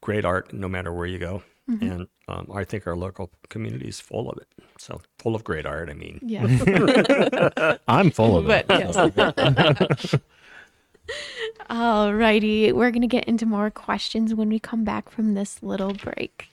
great 0.01 0.25
art 0.25 0.53
no 0.53 0.69
matter 0.69 0.93
where 0.93 1.07
you 1.07 1.19
go, 1.19 1.43
Mm-hmm. 1.73 1.91
and 1.91 2.07
um, 2.29 2.51
I 2.55 2.65
think 2.65 2.87
our 2.87 2.97
local 2.97 3.31
community 3.49 3.89
is 3.89 4.01
full 4.01 4.29
of 4.31 4.39
it. 4.39 4.49
So 4.79 5.01
full 5.19 5.35
of 5.35 5.45
great 5.45 5.65
art. 5.67 5.89
I 5.91 5.95
mean, 5.95 6.21
Yeah. 6.23 7.77
I'm 7.89 8.11
full 8.11 8.37
of 8.37 8.49
it. 8.51 8.67
but 8.67 8.79
yes. 8.79 10.15
Alrighty, 11.71 12.73
we're 12.73 12.91
gonna 12.91 13.07
get 13.07 13.25
into 13.25 13.47
more 13.47 13.71
questions 13.71 14.35
when 14.35 14.49
we 14.49 14.59
come 14.59 14.85
back 14.85 15.11
from 15.11 15.35
this 15.35 15.63
little 15.63 15.93
break. 15.95 16.49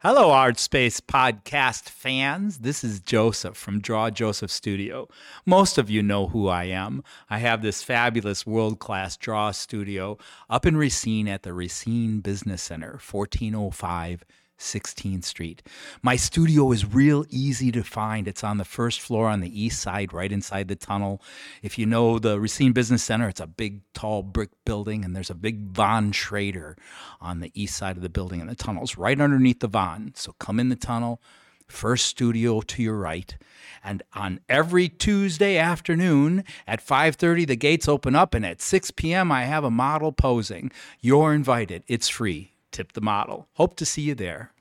Hello, 0.00 0.30
Art 0.30 0.60
Space 0.60 1.00
podcast 1.00 1.88
fans. 1.88 2.58
This 2.58 2.84
is 2.84 3.00
Joseph 3.00 3.56
from 3.56 3.80
Draw 3.80 4.10
Joseph 4.10 4.48
Studio. 4.48 5.08
Most 5.44 5.76
of 5.76 5.90
you 5.90 6.04
know 6.04 6.28
who 6.28 6.46
I 6.46 6.66
am. 6.66 7.02
I 7.28 7.38
have 7.38 7.62
this 7.62 7.82
fabulous 7.82 8.46
world 8.46 8.78
class 8.78 9.16
draw 9.16 9.50
studio 9.50 10.16
up 10.48 10.66
in 10.66 10.76
Racine 10.76 11.26
at 11.26 11.42
the 11.42 11.52
Racine 11.52 12.20
Business 12.20 12.62
Center, 12.62 13.00
1405 13.10 14.24
16th 14.58 15.24
Street. 15.24 15.62
My 16.02 16.16
studio 16.16 16.72
is 16.72 16.84
real 16.84 17.24
easy 17.30 17.70
to 17.72 17.82
find. 17.82 18.26
It's 18.28 18.44
on 18.44 18.58
the 18.58 18.64
first 18.64 19.00
floor 19.00 19.28
on 19.28 19.40
the 19.40 19.60
east 19.62 19.80
side, 19.80 20.12
right 20.12 20.30
inside 20.30 20.68
the 20.68 20.76
tunnel. 20.76 21.22
If 21.62 21.78
you 21.78 21.86
know 21.86 22.18
the 22.18 22.40
Racine 22.40 22.72
Business 22.72 23.02
Center, 23.02 23.28
it's 23.28 23.40
a 23.40 23.46
big, 23.46 23.82
tall 23.94 24.22
brick 24.22 24.50
building, 24.64 25.04
and 25.04 25.14
there's 25.14 25.30
a 25.30 25.34
big 25.34 25.68
Von 25.68 26.12
Schrader 26.12 26.76
on 27.20 27.40
the 27.40 27.52
east 27.54 27.76
side 27.76 27.96
of 27.96 28.02
the 28.02 28.08
building, 28.08 28.40
and 28.40 28.50
the 28.50 28.54
tunnel's 28.54 28.96
right 28.96 29.20
underneath 29.20 29.60
the 29.60 29.68
Von. 29.68 30.12
So 30.14 30.34
come 30.38 30.60
in 30.60 30.68
the 30.68 30.76
tunnel, 30.76 31.22
first 31.66 32.06
studio 32.06 32.60
to 32.62 32.82
your 32.82 32.96
right. 32.96 33.36
And 33.84 34.02
on 34.14 34.40
every 34.48 34.88
Tuesday 34.88 35.56
afternoon 35.56 36.44
at 36.66 36.84
5:30 36.84 37.46
the 37.46 37.56
gates 37.56 37.88
open 37.88 38.14
up 38.14 38.34
and 38.34 38.44
at 38.44 38.60
6 38.60 38.90
p.m. 38.92 39.30
I 39.30 39.44
have 39.44 39.64
a 39.64 39.70
model 39.70 40.12
posing. 40.12 40.72
You're 41.00 41.32
invited. 41.34 41.84
It's 41.86 42.08
free. 42.08 42.52
Tip 42.70 42.92
the 42.92 43.00
model. 43.00 43.48
Hope 43.54 43.76
to 43.76 43.86
see 43.86 44.02
you 44.02 44.14
there. 44.14 44.52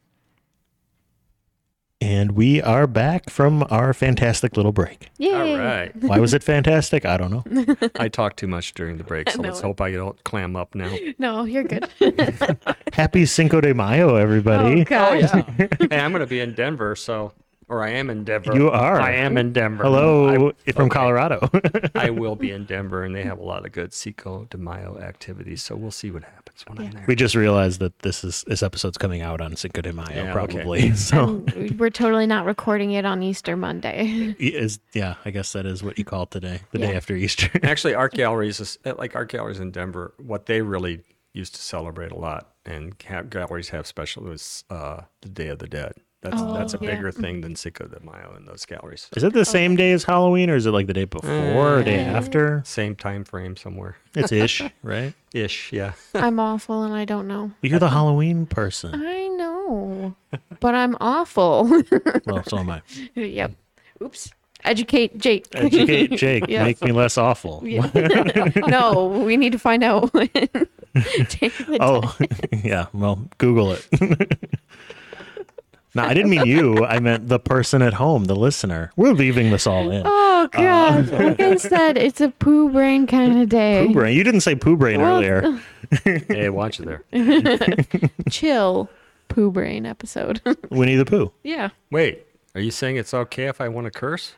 And 2.00 2.34
we 2.34 2.62
are 2.62 2.86
back 2.86 3.30
from 3.30 3.66
our 3.72 3.92
fantastic 3.92 4.56
little 4.56 4.72
break. 4.72 5.10
Yay! 5.18 5.34
all 5.34 5.58
right. 5.58 5.96
Why 5.96 6.20
was 6.20 6.32
it 6.34 6.44
fantastic? 6.44 7.06
I 7.06 7.18
don't 7.18 7.32
know. 7.32 7.90
I 8.00 8.08
talked 8.08 8.38
too 8.38 8.46
much 8.48 8.76
during 8.76 8.98
the 8.98 9.04
break, 9.04 9.30
so 9.32 9.42
know 9.42 9.50
let's 9.50 9.62
hope 9.62 9.82
I 9.82 9.92
don't 9.92 10.24
clam 10.24 10.56
up 10.56 10.76
now. 10.76 10.96
No, 11.20 11.46
you're 11.46 11.64
good. 11.64 11.90
Happy 12.94 13.26
Cinco 13.26 13.60
de 13.60 13.74
Mayo, 13.74 14.16
everybody. 14.16 14.82
oh 14.82 14.84
god. 14.84 15.24
Oh, 15.34 15.66
hey, 15.90 16.00
I'm 16.00 16.12
going 16.12 16.20
to 16.20 16.28
be 16.28 16.40
in 16.40 16.54
Denver, 16.54 16.96
so 16.96 17.34
or 17.68 17.84
I 17.84 17.90
am 17.90 18.12
in 18.12 18.24
Denver. 18.24 18.54
You 18.54 18.70
are. 18.70 19.02
I 19.02 19.14
am 19.14 19.36
in 19.38 19.52
Denver. 19.52 19.84
Hello 19.84 20.50
I, 20.68 20.72
from 20.72 20.86
okay. 20.86 20.94
Colorado. 20.94 21.50
I 21.96 22.12
will 22.12 22.36
be 22.36 22.52
in 22.52 22.66
Denver, 22.66 23.04
and 23.04 23.16
they 23.16 23.24
have 23.24 23.40
a 23.40 23.44
lot 23.44 23.66
of 23.66 23.72
good 23.72 23.94
Cinco 23.94 24.46
de 24.50 24.58
Mayo 24.58 25.00
activities. 25.00 25.64
So 25.64 25.76
we'll 25.76 25.92
see 25.92 26.12
what 26.12 26.24
happens 26.24 26.47
when 26.66 26.80
I'm 26.80 26.92
there. 26.92 27.06
we 27.08 27.16
just 27.16 27.36
realized 27.36 27.80
that 27.82 28.00
this 28.00 28.24
is 28.24 28.44
this 28.48 28.64
episode's 28.64 28.98
coming 28.98 29.22
out 29.22 29.42
on 29.42 29.56
Cinco 29.56 29.82
de 29.82 29.94
Mayo, 29.94 30.08
Yeah, 30.12 30.22
okay. 30.24 30.32
probably. 30.34 30.96
So 30.96 31.44
And 31.56 31.80
we're 31.80 31.90
totally 31.90 32.26
not 32.28 32.46
recording 32.46 32.92
it 32.92 33.06
on 33.06 33.22
Easter 33.22 33.56
Monday. 33.58 34.36
is 34.40 34.80
yeah, 34.94 35.16
I 35.26 35.32
guess 35.32 35.54
that 35.54 35.66
is 35.66 35.84
what 35.84 35.98
you 35.98 36.06
call 36.06 36.24
it 36.24 36.32
today, 36.32 36.62
the 36.72 36.80
day 36.80 36.96
after 36.96 37.16
Easter. 37.16 37.50
Actually, 37.64 37.94
art 37.94 38.14
galleries, 38.14 38.60
is, 38.60 38.80
uh, 38.86 38.94
like 38.98 39.16
art 39.16 39.30
galleries 39.30 39.60
in 39.60 39.72
Denver, 39.72 40.14
what 40.18 40.46
they 40.46 40.62
really 40.62 41.02
used 41.34 41.54
to 41.56 41.62
celebrate 41.62 42.12
a 42.12 42.18
lot, 42.18 42.54
and 42.66 42.98
galleries 43.30 43.70
have 43.70 43.86
special 43.86 44.24
was 44.24 44.64
uh, 44.70 45.02
the 45.22 45.30
Day 45.30 45.50
of 45.50 45.60
the 45.60 45.68
Dead. 45.68 45.94
That's 46.22 46.42
Oh, 46.42 46.54
that's 46.54 46.74
a 46.74 46.80
yeah. 46.82 46.96
bigger 46.96 47.12
thing 47.12 47.42
than 47.42 47.56
Cinco 47.56 47.86
de 47.88 48.00
Mayo 48.04 48.34
in 48.38 48.46
those 48.46 48.66
galleries. 48.66 49.08
Is 49.16 49.24
it 49.24 49.34
the 49.34 49.46
same 49.46 49.76
day 49.76 49.92
as 49.92 50.04
Halloween, 50.04 50.50
or 50.50 50.56
is 50.56 50.66
it 50.66 50.72
like 50.72 50.88
the 50.88 50.94
day 50.94 51.06
before 51.06 51.78
or 51.80 51.84
day 51.84 52.00
Uh, 52.06 52.18
after? 52.18 52.64
Same 52.66 52.96
time 52.96 53.24
frame 53.24 53.56
somewhere, 53.56 53.98
It's 54.16 54.32
ish, 54.32 54.64
right? 54.84 55.14
ish. 55.34 55.72
Yeah. 55.72 55.94
I'm 56.16 56.40
awful 56.40 56.82
and 56.84 56.94
I 56.94 57.06
don't 57.06 57.28
know. 57.28 57.52
You're 57.62 57.78
the 57.80 57.90
Halloween 57.92 58.48
person. 58.48 58.94
I 58.96 59.28
know, 59.28 60.16
but 60.60 60.74
I'm 60.74 60.98
awful. 61.00 61.84
Well, 62.26 62.44
so 62.48 62.58
am 62.58 62.70
I. 62.72 62.82
yep. 63.16 63.54
Oops. 64.04 64.32
Educate 64.64 65.18
Jake. 65.20 65.46
Educate 65.54 66.12
Jake. 66.18 66.46
Yeah. 66.50 66.64
Make 66.64 66.82
me 66.84 66.92
less 66.92 67.18
awful. 67.18 67.62
Yeah. 67.64 67.90
no, 68.68 69.08
we 69.24 69.38
need 69.38 69.52
to 69.52 69.60
find 69.60 69.84
out. 69.84 70.12
Take 70.14 71.56
the 71.58 71.78
Oh, 71.80 72.16
yeah. 72.64 72.88
Well, 72.92 73.30
Google 73.38 73.74
it. 73.74 73.88
No, 75.98 76.04
I 76.04 76.14
didn't 76.14 76.30
mean 76.30 76.46
you. 76.46 76.86
I 76.86 77.00
meant 77.00 77.28
the 77.28 77.40
person 77.40 77.82
at 77.82 77.94
home, 77.96 78.26
the 78.26 78.36
listener. 78.36 78.92
We're 78.96 79.14
leaving 79.14 79.52
this 79.52 79.68
all 79.68 79.90
in. 79.92 80.04
Oh 80.06 80.42
um, 80.44 80.50
god! 80.52 81.10
like 81.12 81.40
I 81.40 81.56
said, 81.58 81.98
it's 81.98 82.22
a 82.22 82.30
poo 82.30 82.70
brain 82.72 83.08
kind 83.08 83.42
of 83.42 83.50
day. 83.50 83.86
Poo 83.88 83.94
brain. 83.94 84.16
You 84.16 84.24
didn't 84.24 84.42
say 84.42 84.56
poo 84.56 84.78
brain 84.78 85.02
Well, 85.02 85.16
earlier. 85.18 85.60
hey, 86.04 86.50
watch 86.50 86.80
it 86.80 86.86
there. 86.86 87.04
chill 88.30 88.90
poo 89.28 89.52
brain 89.52 89.86
episode. 89.86 90.42
Winnie 90.70 90.96
the 90.96 91.06
Pooh. 91.06 91.32
yeah. 91.44 91.70
Wait, 91.92 92.26
are 92.56 92.62
you 92.62 92.72
saying 92.72 92.98
it's 92.98 93.14
okay 93.14 93.46
if 93.48 93.60
I 93.62 93.68
want 93.68 93.86
to 93.86 93.92
curse? 93.92 94.34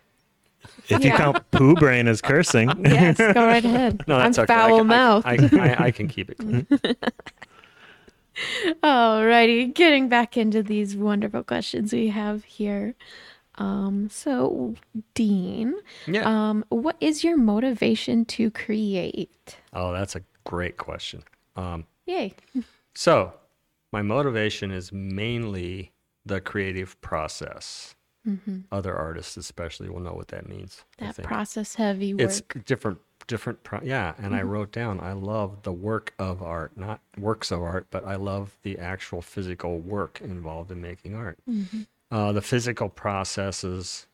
If 0.90 1.04
you 1.06 1.12
count 1.12 1.50
poo 1.52 1.74
Brain 1.76 2.08
as 2.08 2.20
cursing, 2.22 2.70
Yes, 2.84 3.18
go 3.18 3.46
right 3.46 3.64
ahead. 3.64 4.04
No, 4.08 4.18
that's 4.18 4.38
I'm 4.38 4.44
okay. 4.44 4.54
I 4.54 4.58
foul 4.58 4.78
can- 4.80 4.92
I- 4.92 4.96
mouth. 4.96 5.24
I, 5.26 5.36
I, 5.54 5.84
I 5.86 5.92
can 5.92 6.08
keep 6.10 6.30
it 6.32 6.38
clean. 6.38 6.68
Alrighty, 8.84 9.74
getting 9.74 10.08
back 10.10 10.38
into 10.38 10.64
these 10.64 10.96
wonderful 10.96 11.44
questions 11.44 11.92
we 11.94 12.08
have 12.08 12.44
here. 12.46 12.96
Um, 13.56 14.10
so 14.10 14.76
Dean, 15.14 15.76
Yeah. 16.08 16.24
um, 16.50 16.64
what 16.70 16.96
is 17.02 17.24
your 17.24 17.38
motivation 17.38 18.24
to 18.26 18.50
create? 18.52 19.58
Oh, 19.74 19.92
that's 19.92 20.16
a 20.16 20.22
great 20.46 20.78
question. 20.78 21.24
Um, 21.56 21.86
Yay. 22.06 22.34
so, 22.96 23.34
my 23.92 24.02
motivation 24.02 24.72
is 24.72 24.92
mainly 24.94 25.92
the 26.26 26.40
creative 26.40 27.00
process. 27.02 27.96
Other 28.72 28.96
artists, 28.96 29.38
especially, 29.38 29.90
will 29.90 30.02
know 30.02 30.14
what 30.14 30.28
that 30.28 30.48
means. 30.48 30.84
That 31.00 31.18
process 31.24 31.74
heavy 31.74 32.14
work. 32.14 32.22
It's 32.22 32.42
different, 32.64 33.00
different. 33.30 33.64
Pro- 33.64 33.80
yeah, 33.82 34.16
and 34.18 34.36
I 34.36 34.40
mm-hmm. 34.40 34.50
wrote 34.50 34.72
down. 34.74 35.00
I 35.00 35.14
love 35.14 35.62
the 35.64 35.72
work 35.72 36.14
of 36.20 36.44
art, 36.44 36.76
not 36.76 37.00
works 37.18 37.52
of 37.52 37.62
art, 37.62 37.88
but 37.92 38.04
I 38.04 38.16
love 38.16 38.58
the 38.64 38.78
actual 38.78 39.22
physical 39.22 39.80
work 39.80 40.20
involved 40.20 40.72
in 40.72 40.82
making 40.82 41.16
art. 41.16 41.38
Mm-hmm. 41.50 41.84
Uh, 42.12 42.34
the 42.34 42.42
physical 42.42 42.90
processes 42.90 44.08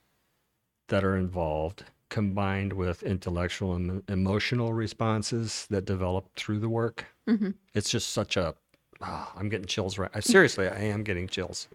that 0.90 1.04
are 1.04 1.16
involved, 1.16 1.86
combined 2.10 2.74
with 2.74 3.02
intellectual 3.02 3.74
and 3.74 4.04
emotional 4.10 4.74
responses 4.74 5.66
that 5.72 5.86
develop 5.86 6.30
through 6.36 6.60
the 6.60 6.70
work. 6.70 7.06
Mm-hmm. 7.28 7.52
It's 7.74 7.90
just 7.90 8.10
such 8.10 8.38
a. 8.38 8.54
ah, 9.02 9.32
I'm 9.36 9.50
getting 9.50 9.66
chills 9.66 9.98
right. 9.98 10.12
I, 10.14 10.20
seriously, 10.20 10.68
I 10.68 10.82
am 10.82 11.04
getting 11.04 11.28
chills. 11.28 11.68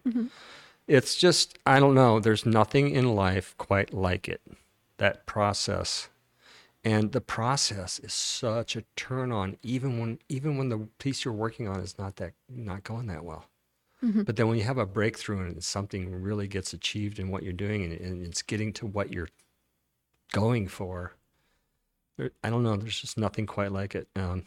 It's 0.87 1.15
just 1.15 1.57
I 1.65 1.79
don't 1.79 1.95
know. 1.95 2.19
There's 2.19 2.45
nothing 2.45 2.91
in 2.91 3.15
life 3.15 3.55
quite 3.57 3.93
like 3.93 4.29
it. 4.29 4.41
That 4.97 5.25
process 5.25 6.09
and 6.83 7.11
the 7.11 7.21
process 7.21 7.99
is 7.99 8.13
such 8.13 8.75
a 8.75 8.83
turn 8.95 9.31
on 9.31 9.57
even 9.61 9.99
when 9.99 10.19
even 10.29 10.57
when 10.57 10.69
the 10.69 10.79
piece 10.97 11.23
you're 11.23 11.33
working 11.33 11.67
on 11.67 11.79
is 11.79 11.97
not 11.99 12.15
that 12.15 12.33
not 12.49 12.83
going 12.83 13.07
that 13.07 13.23
well. 13.23 13.45
But 14.25 14.35
then 14.35 14.47
when 14.47 14.57
you 14.57 14.63
have 14.63 14.79
a 14.79 14.85
breakthrough 14.87 15.45
and 15.45 15.63
something 15.63 16.11
really 16.23 16.47
gets 16.47 16.73
achieved 16.73 17.19
in 17.19 17.29
what 17.29 17.43
you're 17.43 17.53
doing 17.53 17.83
and, 17.83 17.93
and 17.93 18.25
it's 18.25 18.41
getting 18.41 18.73
to 18.73 18.87
what 18.87 19.13
you're 19.13 19.29
going 20.31 20.67
for 20.67 21.13
there, 22.17 22.31
i 22.43 22.49
don't 22.49 22.63
know 22.63 22.75
there's 22.77 22.99
just 22.99 23.17
nothing 23.17 23.45
quite 23.45 23.71
like 23.71 23.93
it. 23.93 24.07
Um, 24.15 24.43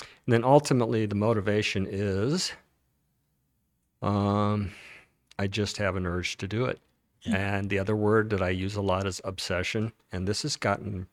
and 0.00 0.32
then 0.32 0.44
ultimately 0.44 1.06
the 1.06 1.14
motivation 1.16 1.88
is 1.90 2.52
um, 4.00 4.70
i 5.40 5.48
just 5.48 5.76
have 5.78 5.96
an 5.96 6.06
urge 6.06 6.36
to 6.36 6.46
do 6.46 6.66
it. 6.66 6.78
And 7.26 7.70
the 7.70 7.80
other 7.80 7.96
word 7.96 8.30
that 8.30 8.42
i 8.42 8.50
use 8.50 8.76
a 8.76 8.82
lot 8.82 9.06
is 9.06 9.20
obsession. 9.24 9.92
And 10.12 10.28
this 10.28 10.42
has 10.42 10.56
gotten 10.56 11.08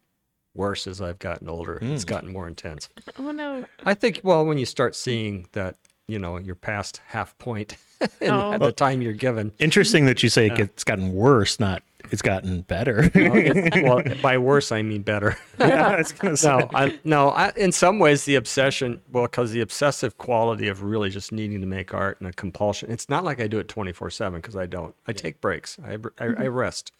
worse 0.53 0.87
as 0.87 1.01
I've 1.01 1.19
gotten 1.19 1.49
older. 1.49 1.79
It's 1.81 2.03
hmm. 2.03 2.09
gotten 2.09 2.33
more 2.33 2.47
intense. 2.47 2.89
oh 3.19 3.31
no. 3.31 3.65
I 3.85 3.93
think, 3.93 4.21
well, 4.23 4.45
when 4.45 4.57
you 4.57 4.65
start 4.65 4.95
seeing 4.95 5.47
that, 5.53 5.75
you 6.07 6.19
know, 6.19 6.37
you're 6.37 6.55
past 6.55 7.01
half 7.07 7.37
point 7.37 7.77
in- 8.21 8.31
Oh. 8.31 8.53
at 8.53 8.59
the 8.59 8.71
time 8.71 9.01
you're 9.01 9.13
given. 9.13 9.51
interesting 9.59 10.05
that 10.05 10.23
you 10.23 10.29
say 10.29 10.47
it's 10.49 10.83
gotten 10.83 11.13
worse, 11.13 11.59
not 11.59 11.83
it's 12.11 12.21
gotten 12.21 12.61
better. 12.61 13.11
Well, 13.15 13.35
it's- 13.35 13.83
well, 13.83 14.01
by 14.21 14.37
worse, 14.37 14.71
I 14.71 14.81
mean 14.81 15.01
better. 15.03 15.37
yeah, 15.59 15.89
I 15.89 15.97
was 15.97 16.11
gonna 16.11 16.37
say. 16.37 16.49
no, 16.49 16.69
I, 16.73 16.99
no. 17.03 17.29
I, 17.29 17.51
in 17.55 17.71
some 17.71 17.99
ways, 17.99 18.25
the 18.25 18.35
obsession, 18.35 19.01
well, 19.11 19.25
because 19.25 19.51
the 19.51 19.61
obsessive 19.61 20.17
quality 20.17 20.67
of 20.67 20.81
really 20.83 21.09
just 21.09 21.31
needing 21.31 21.61
to 21.61 21.67
make 21.67 21.93
art 21.93 22.19
and 22.19 22.29
a 22.29 22.33
compulsion. 22.33 22.91
It's 22.91 23.09
not 23.09 23.23
like 23.23 23.39
I 23.39 23.47
do 23.47 23.59
it 23.59 23.67
twenty 23.67 23.91
four 23.91 24.09
seven 24.09 24.39
because 24.41 24.55
I 24.55 24.65
don't. 24.65 24.95
I 25.07 25.13
take 25.13 25.41
breaks. 25.41 25.77
I 25.85 25.97
I, 26.19 26.25
I 26.25 26.47
rest. 26.47 26.91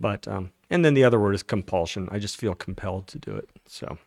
But 0.00 0.28
um, 0.28 0.50
and 0.70 0.84
then 0.84 0.94
the 0.94 1.04
other 1.04 1.18
word 1.18 1.34
is 1.34 1.42
compulsion. 1.42 2.08
I 2.10 2.18
just 2.18 2.36
feel 2.36 2.54
compelled 2.54 3.06
to 3.08 3.18
do 3.18 3.34
it. 3.34 3.48
So, 3.66 3.98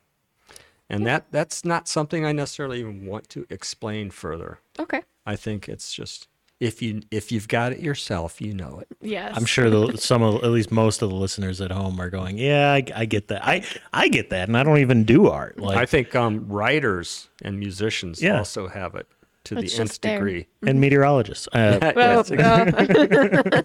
and 0.90 1.06
that 1.08 1.26
that's 1.32 1.64
not 1.66 1.88
something 1.88 2.26
I 2.26 2.32
necessarily 2.32 2.80
even 2.80 3.06
want 3.06 3.30
to 3.30 3.46
explain 3.50 4.10
further. 4.12 4.60
Okay. 4.80 5.02
I 5.26 5.36
think 5.36 5.70
it's 5.70 5.94
just 5.94 6.28
if 6.62 6.82
you 6.82 7.02
if 7.12 7.32
you've 7.32 7.48
got 7.50 7.74
it 7.74 7.80
yourself, 7.80 8.40
you 8.40 8.54
know 8.54 8.80
it. 8.80 8.88
Yes. 9.02 9.34
I'm 9.36 9.46
sure 9.46 9.70
the, 9.70 9.98
some 9.98 10.22
of, 10.22 10.36
at 10.44 10.52
least 10.52 10.72
most 10.72 11.02
of 11.02 11.10
the 11.10 11.16
listeners 11.16 11.60
at 11.60 11.72
home 11.72 12.00
are 12.00 12.10
going, 12.10 12.38
yeah, 12.38 12.72
I, 12.72 12.84
I 12.96 13.06
get 13.06 13.28
that. 13.30 13.46
I, 13.46 13.66
I 13.92 14.08
get 14.08 14.30
that, 14.30 14.48
and 14.48 14.58
I 14.58 14.64
don't 14.64 14.78
even 14.78 15.04
do 15.04 15.28
art. 15.28 15.60
Like, 15.60 15.78
I 15.78 15.86
think 15.86 16.16
um, 16.16 16.48
writers 16.48 17.28
and 17.42 17.60
musicians 17.60 18.22
Yeah. 18.22 18.38
also 18.38 18.68
have 18.68 18.96
it 18.96 19.08
to 19.46 19.58
It's 19.58 19.76
the 19.76 19.82
nth 19.82 20.00
there. 20.02 20.18
degree. 20.20 20.48
and 20.66 20.80
meteorologists. 20.80 21.48
Uh, 21.52 21.92
Well, 21.96 22.24
Yes, 22.30 22.30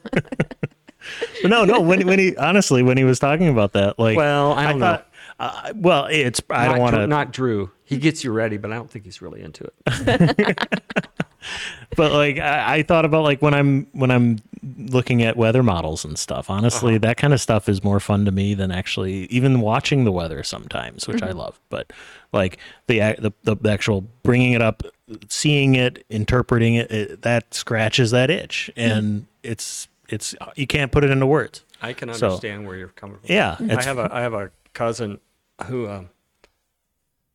but 1.43 1.51
no, 1.51 1.65
no. 1.65 1.81
When 1.81 2.07
when 2.07 2.19
he 2.19 2.37
honestly, 2.37 2.83
when 2.83 2.97
he 2.97 3.05
was 3.05 3.19
talking 3.19 3.49
about 3.49 3.73
that, 3.75 3.99
like, 3.99 4.17
Well, 4.17 4.53
I 4.53 4.71
don't 4.71 4.81
know. 4.81 4.87
thought, 4.87 5.09
uh, 5.39 5.73
well, 5.77 6.07
it's 6.11 6.41
I 6.51 6.67
not 6.67 6.73
don't 6.73 6.81
want 6.81 6.95
to, 6.97 7.07
Not 7.07 7.33
Drew. 7.33 7.71
He 7.85 7.99
gets 7.99 8.25
you 8.25 8.33
ready, 8.33 8.57
but 8.57 8.73
I 8.73 8.77
don't 8.77 8.91
think 8.91 9.05
he's 9.05 9.21
really 9.23 9.43
into 9.43 9.65
it. 9.87 10.59
but 11.97 12.13
like 12.13 12.39
I, 12.39 12.77
I 12.79 12.83
thought 12.83 13.05
about 13.05 13.23
like 13.23 13.41
when 13.43 13.55
I'm 13.55 13.87
when 13.93 14.11
I'm 14.11 14.39
looking 14.77 15.23
at 15.23 15.37
weather 15.37 15.63
models 15.63 16.05
and 16.05 16.19
stuff. 16.19 16.51
Honestly, 16.51 16.95
Uh-huh. 16.95 16.99
that 17.01 17.17
kind 17.17 17.33
of 17.33 17.41
stuff 17.41 17.69
is 17.69 17.85
more 17.85 18.01
fun 18.01 18.25
to 18.25 18.33
me 18.33 18.55
than 18.55 18.71
actually 18.73 19.27
even 19.27 19.61
watching 19.61 20.05
the 20.05 20.11
weather 20.13 20.43
sometimes, 20.43 21.07
which 21.07 21.23
I 21.23 21.29
Mm-hmm. 21.29 21.39
love. 21.39 21.61
But 21.69 21.93
like 22.33 22.59
the, 22.89 22.99
the 23.45 23.57
the 23.57 23.71
actual 23.71 24.05
bringing 24.23 24.53
it 24.55 24.63
up, 24.63 24.83
seeing 25.29 25.75
it, 25.77 26.05
interpreting 26.11 26.75
it, 26.75 26.91
it 26.91 27.23
that 27.23 27.55
scratches 27.55 28.11
that 28.11 28.31
itch, 28.31 28.71
and 28.77 29.27
it's 29.45 29.87
it's 30.09 30.35
you 30.57 30.67
can't 30.67 30.91
put 30.91 31.05
it 31.05 31.11
into 31.11 31.27
words. 31.27 31.63
I 31.83 31.93
can 31.93 32.13
So- 32.15 32.29
understand 32.29 32.67
where 32.67 32.77
you're 32.77 32.89
coming 32.89 33.19
from. 33.19 33.27
Yeah, 33.33 33.57
I 33.61 33.83
have 33.83 33.99
a 33.99 34.09
I 34.13 34.23
have 34.23 34.35
a 34.35 34.51
cousin 34.73 35.19
who 35.65 35.89
um 35.89 36.11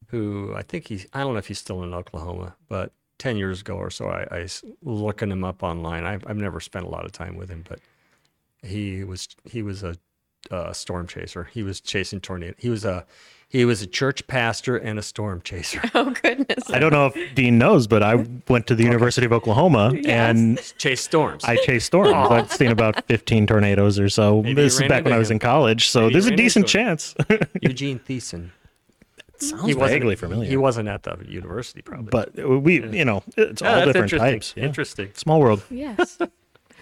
who 0.08 0.54
I 0.56 0.62
think 0.62 0.88
he's 0.88 1.08
I 1.14 1.22
don't 1.22 1.34
know 1.34 1.40
if 1.40 1.48
he's 1.48 1.60
still 1.60 1.84
in 1.84 1.94
Oklahoma, 1.94 2.56
but 2.68 2.92
ten 3.18 3.38
years 3.38 3.62
ago 3.62 3.76
or 3.76 3.90
so 3.90 4.08
I, 4.08 4.28
I 4.32 4.40
was 4.42 4.64
looking 4.84 5.32
him 5.32 5.44
up 5.44 5.64
online. 5.64 6.06
I've 6.06 6.24
I've 6.28 6.38
never 6.38 6.60
spent 6.60 6.86
a 6.86 6.90
lot 6.90 7.06
of 7.06 7.12
time 7.12 7.36
with 7.38 7.50
him, 7.50 7.64
but 7.68 7.80
he 8.62 9.04
was 9.04 9.28
he 9.46 9.62
was 9.62 9.84
a 9.84 9.96
uh, 10.50 10.74
storm 10.74 11.08
chaser. 11.08 11.46
He 11.46 11.64
was 11.64 11.80
chasing 11.80 12.20
tornado. 12.20 12.56
He 12.58 12.70
was 12.70 12.84
a 12.86 13.06
he 13.52 13.66
was 13.66 13.82
a 13.82 13.88
church 13.88 14.26
pastor 14.28 14.78
and 14.78 14.98
a 14.98 15.02
storm 15.02 15.42
chaser. 15.44 15.82
oh 15.94 16.12
goodness. 16.12 16.70
I 16.70 16.80
don't 16.80 16.94
know 16.94 17.08
if 17.14 17.36
Dean 17.36 17.58
knows, 17.58 17.86
but 17.86 18.02
I 18.02 18.26
went 18.48 18.66
to 18.68 18.76
the 18.76 18.84
University 18.84 19.26
of 19.26 19.34
Oklahoma 19.34 19.94
and 20.06 20.58
Chase 20.78 21.02
storms. 21.02 21.44
I 21.44 21.58
chased 21.58 21.88
storms. 21.88 22.14
I've 22.32 22.52
seen 22.52 22.72
about 22.72 23.06
15 23.08 23.48
tornadoes 23.48 24.00
or 24.00 24.08
so. 24.08 24.42
Maybe 24.42 24.54
this 24.62 24.76
is 24.76 24.80
back 24.82 25.04
when 25.04 25.08
into 25.08 25.16
I 25.16 25.20
was 25.20 25.32
in 25.32 25.40
college, 25.40 25.90
so 25.90 26.02
Maybe 26.04 26.14
there's 26.14 26.26
a 26.28 26.36
decent 26.36 26.68
chance. 26.68 27.14
Eugene 27.62 28.00
Thiessen. 28.00 28.52
Sounds 29.38 29.66
He 29.66 29.74
wasn't 29.74 30.00
vaguely 30.02 30.16
familiar. 30.16 30.48
He 30.50 30.56
wasn't 30.56 30.88
at 30.88 31.04
the 31.04 31.18
university, 31.28 31.82
probably. 31.82 32.10
but 32.12 32.34
we, 32.62 32.82
you 32.96 33.04
know, 33.04 33.24
it's 33.36 33.62
Yeah, 33.62 33.80
all 33.80 33.86
different 33.86 34.14
interesting. 34.14 34.20
types. 34.20 34.54
Yeah. 34.56 34.64
Interesting. 34.66 35.10
Small 35.16 35.40
world. 35.42 35.64
Yes. 35.70 36.18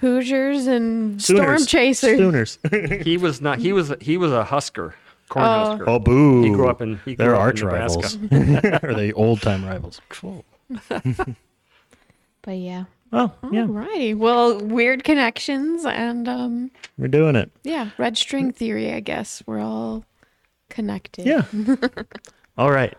Hoosiers 0.02 0.68
and 0.68 1.22
storm 1.22 1.66
chasers. 1.66 2.18
Sooners. 2.18 2.60
He 3.04 3.18
was 3.18 3.42
not. 3.42 3.60
He 3.60 3.74
was. 3.74 3.94
He 4.02 4.18
was 4.18 4.32
a 4.32 4.44
Husker, 4.46 4.96
corn 5.30 5.46
Oh. 5.46 5.50
Husker. 5.72 5.90
oh, 5.90 6.00
boo. 6.00 6.44
He 6.44 6.50
grew 6.50 6.68
up 6.68 6.82
in. 6.82 7.00
He 7.06 7.16
grew 7.16 7.26
They're 7.26 7.36
up 7.36 7.42
arch 7.42 7.62
in 7.62 7.68
rivals. 7.68 8.18
Nebraska. 8.18 8.80
or 8.88 8.94
they 8.94 9.12
old 9.14 9.42
time 9.42 9.64
rivals. 9.66 10.02
Cool. 10.10 10.44
But 12.42 12.52
yeah. 12.58 12.86
Oh, 13.12 13.34
yeah. 13.52 13.64
Alrighty. 13.66 14.16
Well, 14.18 14.60
weird 14.60 15.04
connections 15.04 15.84
and 15.86 16.28
um 16.30 16.72
We're 16.98 17.08
doing 17.08 17.36
it. 17.36 17.52
yeah, 17.64 17.90
red 17.98 18.18
string 18.18 18.52
theory, 18.54 18.94
I 18.94 19.00
guess. 19.02 19.44
We're 19.46 19.60
all 19.60 20.06
connected. 20.70 21.26
Yeah. 21.26 21.44
all 22.58 22.72
right. 22.72 22.96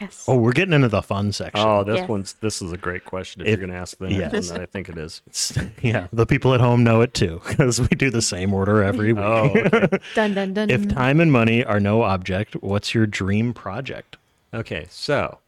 Yes. 0.00 0.24
Oh, 0.26 0.36
we're 0.36 0.52
getting 0.52 0.72
into 0.72 0.88
the 0.88 1.02
fun 1.02 1.30
section. 1.32 1.62
Oh, 1.66 1.84
this 1.84 1.98
Yes. 1.98 2.08
one's. 2.08 2.32
This 2.34 2.62
is 2.62 2.72
a 2.72 2.78
great 2.78 3.04
question. 3.04 3.42
If, 3.42 3.48
If- 3.48 3.50
you're 3.58 3.66
going 3.66 3.76
to 3.76 3.80
ask 3.80 3.98
the 3.98 4.08
next 4.08 4.32
yes. 4.32 4.50
one, 4.50 4.62
I 4.62 4.66
think 4.66 4.88
it 4.88 4.96
is. 4.96 5.20
It's- 5.26 5.68
yeah. 5.82 6.06
The 6.12 6.24
people 6.24 6.54
at 6.54 6.60
home 6.60 6.82
know 6.82 7.02
it 7.02 7.12
too 7.12 7.42
because 7.46 7.80
we 7.80 7.88
do 7.88 8.08
the 8.10 8.22
same 8.22 8.54
order 8.54 8.82
every 8.82 9.12
oh, 9.12 9.42
week. 9.52 9.68
Oh, 9.72 9.78
okay. 9.82 9.98
Dun 10.14 10.34
dun 10.34 10.54
dun. 10.54 10.70
If 10.70 10.88
time 10.88 11.20
and 11.20 11.30
money 11.30 11.64
are 11.64 11.80
no 11.80 12.02
object, 12.02 12.54
what's 12.62 12.94
your 12.94 13.06
dream 13.06 13.52
project? 13.52 14.16
okay. 14.54 14.86
So, 14.90 15.38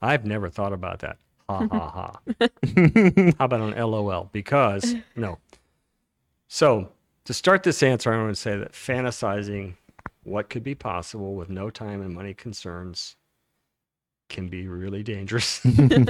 I've 0.00 0.24
never 0.24 0.48
thought 0.48 0.72
about 0.72 1.00
that. 1.00 1.18
Ha 1.48 1.66
ha 1.70 1.90
ha. 1.90 2.20
How 3.38 3.44
about 3.44 3.60
an 3.60 3.74
LOL? 3.76 4.30
Because 4.32 4.94
no. 5.14 5.38
So 6.48 6.88
to 7.26 7.34
start 7.34 7.62
this 7.62 7.82
answer, 7.82 8.12
I 8.12 8.16
want 8.16 8.34
to 8.34 8.40
say 8.40 8.56
that 8.56 8.72
fantasizing 8.72 9.74
what 10.22 10.48
could 10.48 10.62
be 10.64 10.74
possible 10.74 11.34
with 11.34 11.50
no 11.50 11.68
time 11.68 12.00
and 12.00 12.14
money 12.14 12.32
concerns 12.32 13.16
can 14.34 14.48
be 14.48 14.68
really 14.68 15.02
dangerous 15.02 15.60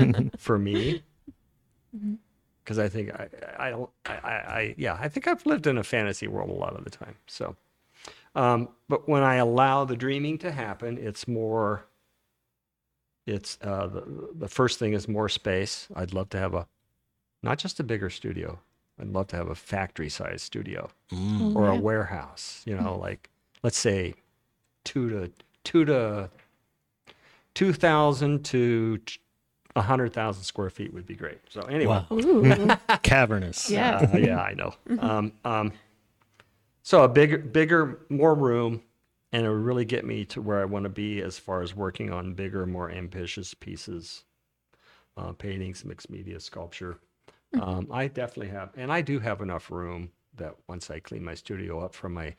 for 0.39 0.59
me. 0.59 1.03
Because 2.65 2.79
I 2.81 2.89
think 2.89 3.13
I, 3.15 3.29
I 3.59 3.71
don't, 3.71 3.91
I, 4.07 4.13
I, 4.15 4.31
I, 4.33 4.75
yeah, 4.77 4.97
I 5.01 5.09
think 5.09 5.29
I've 5.29 5.45
lived 5.47 5.67
in 5.69 5.79
a 5.79 5.85
fantasy 5.85 6.27
world 6.27 6.51
a 6.51 6.55
lot 6.55 6.75
of 6.75 6.83
the 6.85 6.91
time. 6.91 7.15
So, 7.29 7.55
um, 8.35 8.69
but 8.89 9.09
when 9.09 9.23
I 9.23 9.37
allow 9.37 9.85
the 9.85 9.95
dreaming 9.97 10.39
to 10.39 10.51
happen, 10.51 10.99
it's 10.99 11.29
more 11.29 11.85
it's 13.27 13.59
uh, 13.63 13.87
the 13.87 14.29
the 14.35 14.49
first 14.49 14.79
thing 14.79 14.93
is 14.95 15.07
more 15.09 15.29
space. 15.29 15.89
I'd 15.95 16.13
love 16.13 16.31
to 16.31 16.39
have 16.39 16.55
a 16.55 16.67
not 17.43 17.59
just 17.59 17.79
a 17.81 17.85
bigger 17.85 18.11
studio. 18.11 18.59
I'd 19.01 19.09
love 19.09 19.27
to 19.29 19.37
have 19.37 19.49
a 19.49 19.55
factory 19.55 20.09
size 20.09 20.43
studio 20.43 20.91
Mm. 21.13 21.55
or 21.55 21.69
a 21.69 21.77
warehouse. 21.77 22.63
You 22.67 22.77
know, 22.77 22.97
like 22.99 23.31
let's 23.63 23.79
say 23.79 24.15
two 24.85 25.09
to 25.11 25.31
two 25.65 25.85
to 25.85 26.31
two 27.55 27.73
thousand 27.73 28.45
to 28.47 29.01
a 29.77 29.83
hundred 29.83 30.13
thousand 30.13 30.43
square 30.45 30.71
feet 30.71 30.93
would 30.93 31.07
be 31.07 31.15
great. 31.15 31.39
So 31.49 31.63
anyway, 31.63 32.05
Wow. 32.11 32.79
Cavernous. 33.03 33.71
Yeah. 33.71 34.09
uh, 34.13 34.17
yeah, 34.17 34.41
I 34.41 34.55
know. 34.55 34.75
Um, 35.01 35.33
um, 35.45 35.73
so 36.83 37.03
a 37.03 37.09
bigger, 37.09 37.39
bigger, 37.39 38.01
more 38.11 38.35
room, 38.35 38.83
and 39.33 39.47
it 39.47 39.49
would 39.49 39.65
really 39.65 39.87
get 39.87 40.05
me 40.05 40.25
to 40.27 40.43
where 40.43 40.61
I 40.61 40.67
want 40.67 40.83
to 40.85 40.91
be 40.91 41.23
as 41.23 41.39
far 41.39 41.63
as 41.63 41.75
working 41.75 42.13
on 42.13 42.35
bigger, 42.35 42.67
more 42.67 42.91
ambitious 42.91 43.55
pieces, 43.55 44.25
uh, 45.17 45.33
paintings, 45.33 45.85
mixed 45.85 46.11
media, 46.11 46.39
sculpture. 46.41 46.99
Um, 47.61 47.89
I 47.91 48.09
definitely 48.09 48.49
have, 48.49 48.71
and 48.77 48.93
I 48.93 49.01
do 49.01 49.19
have 49.19 49.41
enough 49.41 49.71
room 49.71 50.11
that 50.37 50.55
once 50.69 50.91
I 50.91 50.99
clean 51.01 51.25
my 51.25 51.35
studio 51.35 51.81
up 51.81 51.95
from 51.95 52.13
my 52.13 52.35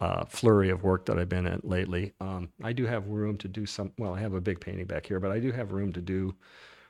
uh, 0.00 0.24
flurry 0.24 0.70
of 0.70 0.82
work 0.82 1.06
that 1.06 1.18
I've 1.18 1.28
been 1.28 1.46
at 1.46 1.64
lately, 1.64 2.12
um, 2.20 2.48
I 2.62 2.72
do 2.72 2.86
have 2.86 3.06
room 3.08 3.36
to 3.38 3.48
do 3.48 3.66
some. 3.66 3.92
Well, 3.98 4.14
I 4.14 4.20
have 4.20 4.34
a 4.34 4.40
big 4.40 4.60
painting 4.60 4.86
back 4.86 5.06
here, 5.06 5.20
but 5.20 5.30
I 5.30 5.38
do 5.38 5.52
have 5.52 5.72
room 5.72 5.92
to 5.92 6.00
do 6.00 6.34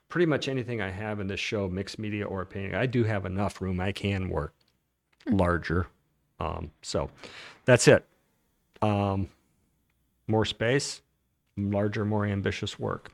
pretty 0.09 0.27
much 0.27 0.49
anything 0.49 0.81
I 0.81 0.91
have 0.91 1.21
in 1.21 1.27
this 1.27 1.41
show, 1.41 1.69
mixed 1.69 1.99
media 1.99 2.25
or 2.25 2.43
a 2.43 2.47
painting. 2.47 2.75
I 2.75 2.87
do 2.87 3.05
have 3.05 3.27
enough 3.27 3.61
room. 3.61 3.81
I 3.81 3.93
can 3.93 4.29
work 4.29 4.55
larger. 5.27 5.87
Um, 6.41 6.71
so 6.83 7.11
that's 7.65 7.89
it. 7.89 8.05
Um, 8.83 9.29
more 10.27 10.45
space, 10.45 11.03
larger, 11.57 12.05
more 12.05 12.27
ambitious 12.27 12.79
work. 12.79 13.11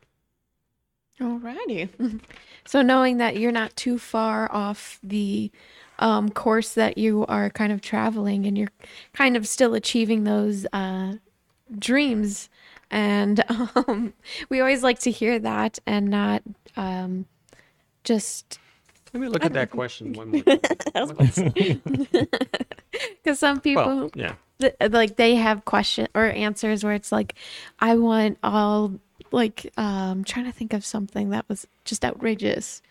Alrighty. 1.21 2.21
So 2.65 2.83
knowing 2.83 3.19
that 3.19 3.37
you're 3.37 3.53
not 3.53 3.77
too 3.77 3.99
far 3.99 4.51
off 4.53 4.99
the 5.03 5.51
um, 5.99 6.31
course 6.31 6.75
that 6.75 6.97
you 6.99 7.27
are 7.27 7.51
kind 7.51 7.73
of 7.73 7.81
traveling, 7.81 8.47
and 8.47 8.57
you're 8.57 8.73
kind 9.13 9.37
of 9.37 9.47
still 9.47 9.75
achieving 9.75 10.25
those 10.25 10.67
uh, 10.73 11.15
dreams, 11.79 12.49
and 12.91 13.45
um, 13.75 14.15
we 14.49 14.61
always 14.61 14.83
like 14.83 14.99
to 15.01 15.11
hear 15.11 15.39
that, 15.39 15.79
and 15.87 16.09
not 16.09 16.43
um, 16.77 17.27
just 18.05 18.59
Let 19.13 19.21
me 19.21 19.29
look 19.29 19.45
at 19.45 19.53
that 19.53 19.71
question 19.71 20.15
one 20.15 20.31
more 20.31 20.43
time. 20.43 21.67
because 23.23 23.39
some 23.39 23.61
people 23.61 23.85
well, 23.85 24.11
yeah. 24.15 24.35
th- 24.61 24.75
like 24.91 25.17
they 25.17 25.37
have 25.37 25.65
question 25.65 26.09
or 26.15 26.27
answers 26.27 26.83
where 26.83 26.95
it's 26.95 27.13
like 27.13 27.35
i 27.79 27.97
want 27.97 28.39
all 28.43 28.93
like 29.33 29.73
um 29.77 30.25
trying 30.25 30.45
to 30.47 30.53
think 30.53 30.73
of 30.73 30.85
something 30.85 31.31
that 31.31 31.45
was 31.49 31.67
just 31.85 32.05
outrageous 32.05 32.83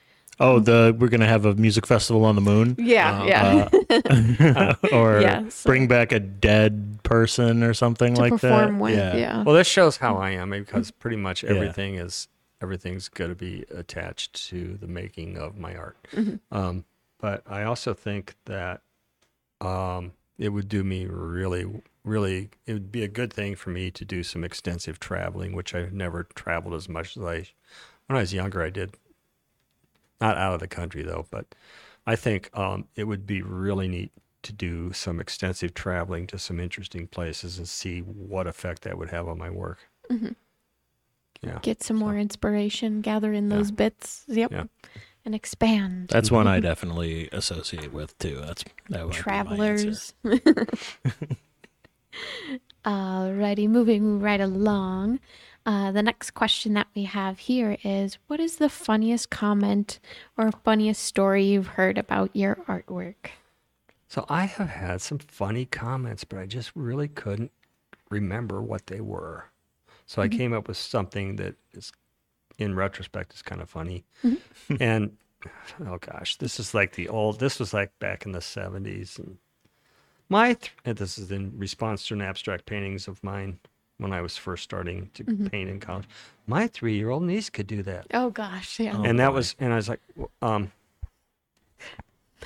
Oh, 0.41 0.59
the 0.59 0.95
we're 0.97 1.09
gonna 1.09 1.27
have 1.27 1.43
a 1.45 1.53
music 1.55 1.85
festival 1.85 2.23
on 2.23 2.35
the 2.35 2.41
moon. 2.41 2.75
yeah 2.79 3.25
yeah 3.25 4.75
or 4.93 5.19
Yeah, 5.21 5.49
so- 5.49 5.67
bring 5.69 5.87
back 5.87 6.11
a 6.13 6.19
dead 6.19 6.99
person 7.03 7.61
or 7.63 7.73
something 7.73 8.15
to 8.15 8.21
like 8.21 8.31
perform 8.31 8.75
that. 8.77 8.81
with 8.81 8.95
yeah, 9.15 9.43
Well, 9.43 9.53
this 9.55 9.67
shows 9.67 9.97
how 9.97 10.15
I 10.17 10.29
am 10.31 10.51
because 10.51 10.91
pretty 10.91 11.17
much 11.17 11.43
Yeah. 11.43 11.49
everything 11.51 11.95
is 11.95 12.27
everything's 12.61 13.09
going 13.09 13.31
to 13.31 13.35
be 13.35 13.65
attached 13.73 14.47
to 14.49 14.77
the 14.79 14.87
making 14.87 15.37
of 15.37 15.57
my 15.57 15.75
art. 15.75 15.97
Um, 16.51 16.85
but 17.19 17.41
I 17.47 17.63
also 17.63 17.93
think 17.93 18.35
that 18.45 18.81
um, 19.61 20.11
it 20.37 20.49
would 20.49 20.67
do 20.69 20.83
me 20.83 21.05
really, 21.05 21.65
really. 22.09 22.49
It 22.65 22.73
would 22.73 22.91
be 22.91 23.03
a 23.03 23.07
good 23.07 23.31
thing 23.31 23.55
for 23.55 23.69
me 23.69 23.91
to 23.91 24.03
do 24.05 24.23
some 24.23 24.43
extensive 24.43 24.99
traveling, 24.99 25.53
which 25.53 25.73
I've 25.75 25.93
never 25.93 26.23
traveled 26.35 26.73
as 26.75 26.89
much 26.89 27.15
as 27.15 27.23
I. 27.23 27.45
When 28.07 28.17
I 28.17 28.21
was 28.21 28.33
younger, 28.33 28.61
I 28.63 28.69
did. 28.69 28.95
Not 30.19 30.37
out 30.37 30.53
of 30.55 30.59
the 30.59 30.67
country 30.67 31.03
though, 31.03 31.27
but 31.31 31.45
I 32.05 32.15
think 32.17 32.49
um, 32.57 32.87
it 32.95 33.05
would 33.05 33.25
be 33.25 33.41
really 33.41 33.87
neat 33.87 34.11
to 34.41 34.51
do 34.53 34.91
some 34.93 35.19
extensive 35.19 35.73
traveling 35.73 36.25
to 36.27 36.39
some 36.39 36.59
interesting 36.59 37.07
places 37.07 37.57
and 37.57 37.67
see 37.67 37.99
what 37.99 38.47
effect 38.47 38.81
that 38.83 38.97
would 38.97 39.09
have 39.11 39.27
on 39.27 39.37
my 39.37 39.49
work. 39.49 39.79
Yeah. 41.41 41.59
get 41.61 41.81
some 41.83 41.95
more 41.97 42.17
inspiration 42.17 42.99
gather 43.01 43.31
in 43.31 43.49
Yeah. 43.49 43.57
those 43.57 43.71
bits 43.71 44.25
yep 44.27 44.51
Yeah. 44.51 44.65
and 45.23 45.33
expand 45.33 46.09
That's 46.09 46.29
one 46.31 46.47
I 46.47 46.59
definitely 46.71 47.29
associate 47.31 47.93
with 47.93 48.17
too. 48.19 48.41
That's 48.45 48.65
that 48.89 49.05
would 49.05 49.11
be 49.11 49.17
my 49.17 49.21
travelers 49.21 50.13
Alrighty, 52.85 53.67
moving 53.67 54.19
right 54.19 54.41
along. 54.41 55.19
Uh, 55.65 55.91
the 55.91 56.01
next 56.01 56.31
question 56.31 56.73
that 56.73 56.87
we 56.95 57.03
have 57.03 57.39
here 57.39 57.77
is 57.83 58.17
What 58.27 58.39
is 58.39 58.55
the 58.55 58.69
funniest 58.69 59.29
comment 59.29 59.99
or 60.37 60.51
funniest 60.51 61.03
story 61.03 61.43
you've 61.43 61.67
heard 61.67 61.97
about 61.97 62.35
your 62.35 62.55
artwork? 62.67 63.31
So 64.07 64.25
I 64.27 64.45
have 64.45 64.69
had 64.69 65.01
some 65.01 65.19
funny 65.19 65.65
comments, 65.65 66.23
but 66.23 66.39
I 66.39 66.47
just 66.47 66.71
really 66.73 67.07
couldn't 67.07 67.51
remember 68.09 68.61
what 68.61 68.87
they 68.87 69.01
were. 69.01 69.45
So 70.07 70.23
I 70.23 70.27
came 70.27 70.53
up 70.53 70.67
with 70.67 70.77
something 70.77 71.35
that 71.35 71.53
is, 71.73 71.91
in 72.57 72.73
retrospect, 72.73 73.35
is 73.35 73.43
kind 73.43 73.61
of 73.61 73.69
funny. 73.69 74.05
and 74.79 75.15
oh 75.85 75.99
gosh, 75.99 76.37
this 76.37 76.59
is 76.59 76.73
like 76.73 76.95
the 76.95 77.07
old. 77.07 77.39
This 77.39 77.59
was 77.59 77.71
like 77.71 77.97
back 77.99 78.25
in 78.25 78.31
the 78.31 78.41
seventies, 78.41 79.19
and 79.19 79.37
my 80.29 80.53
th- 80.53 80.71
and 80.85 80.97
this 80.97 81.17
is 81.17 81.31
in 81.31 81.53
response 81.57 82.07
to 82.07 82.13
an 82.13 82.21
abstract 82.21 82.65
paintings 82.65 83.07
of 83.07 83.23
mine 83.23 83.59
when 83.97 84.13
I 84.13 84.21
was 84.21 84.37
first 84.37 84.63
starting 84.63 85.09
to 85.15 85.23
paint 85.23 85.69
in 85.69 85.79
college. 85.79 86.05
My 86.47 86.67
three-year-old 86.67 87.23
niece 87.23 87.49
could 87.49 87.67
do 87.67 87.83
that 87.83 88.07
Oh 88.13 88.29
gosh, 88.29 88.79
yeah. 88.79 88.95
Oh, 88.97 89.03
and 89.03 89.19
that 89.19 89.29
boy. 89.29 89.35
was 89.35 89.55
and 89.59 89.73
i 89.73 89.75
was 89.75 89.89
like 89.89 89.99
um 90.41 90.71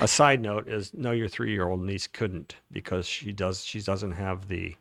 a 0.02 0.08
side 0.08 0.42
note 0.42 0.68
is 0.68 0.92
no 0.94 1.12
your 1.12 1.28
three-year-old 1.28 1.82
niece 1.82 2.08
couldn't 2.08 2.56
because 2.72 3.06
she 3.08 3.32
does 3.32 3.64
she 3.64 3.80
doesn't 3.82 4.14
have 4.14 4.48
the 4.48 4.76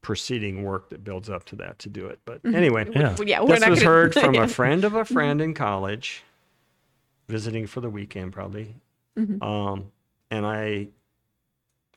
preceding 0.00 0.62
work 0.64 0.88
that 0.90 1.04
builds 1.04 1.28
up 1.28 1.44
to 1.44 1.56
that 1.56 1.78
to 1.80 1.88
do 1.88 2.06
it 2.06 2.18
but 2.24 2.40
anyway 2.44 2.86
Yeah. 2.94 3.14
yeah, 3.24 3.40
this 3.44 3.50
was 3.68 3.80
gonna- 3.80 3.84
heard 3.84 4.14
from 4.14 4.34
a 4.36 4.48
friend 4.58 4.84
of 4.84 4.94
a 4.94 5.04
friend 5.04 5.40
in 5.40 5.54
college 5.54 6.22
visiting 7.28 7.66
for 7.66 7.80
the 7.80 7.90
weekend 7.90 8.32
probably 8.32 8.74
Mhm. 9.18 9.42
um 9.42 9.90
and 10.30 10.46
i 10.46 10.88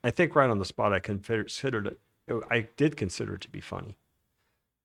i 0.04 0.12
think 0.12 0.36
right 0.36 0.50
on 0.50 0.60
the 0.60 0.66
spot 0.66 0.94
i 0.94 1.00
considered 1.00 1.88
it 1.88 2.00
i 2.50 2.68
did 2.78 2.96
consider 2.98 3.36
it 3.36 3.42
to 3.42 3.50
be 3.50 3.62
funny 3.62 3.96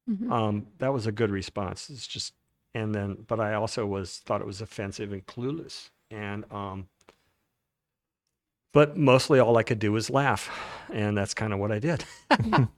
Mhm. 0.09 0.31
um, 0.31 0.67
that 0.79 0.93
was 0.93 1.09
a 1.09 1.11
good 1.13 1.31
response. 1.33 1.91
It's 1.91 2.07
just, 2.07 2.33
and 2.75 2.95
then, 2.95 3.25
but 3.27 3.41
I 3.41 3.55
also 3.55 3.85
was 3.87 4.19
thought 4.19 4.41
it 4.41 4.47
was 4.47 4.61
offensive 4.61 5.13
and 5.13 5.27
clueless, 5.27 5.91
and 6.13 6.45
um, 6.53 6.87
but 8.73 8.97
mostly 8.97 9.41
all 9.41 9.57
I 9.57 9.63
could 9.63 9.79
do 9.79 9.93
was 9.93 10.11
laugh, 10.11 10.51
and 10.93 11.17
that's 11.17 11.35
kind 11.35 11.53
of 11.53 11.59
what 11.59 11.73
I 11.73 11.79
did. 11.79 12.05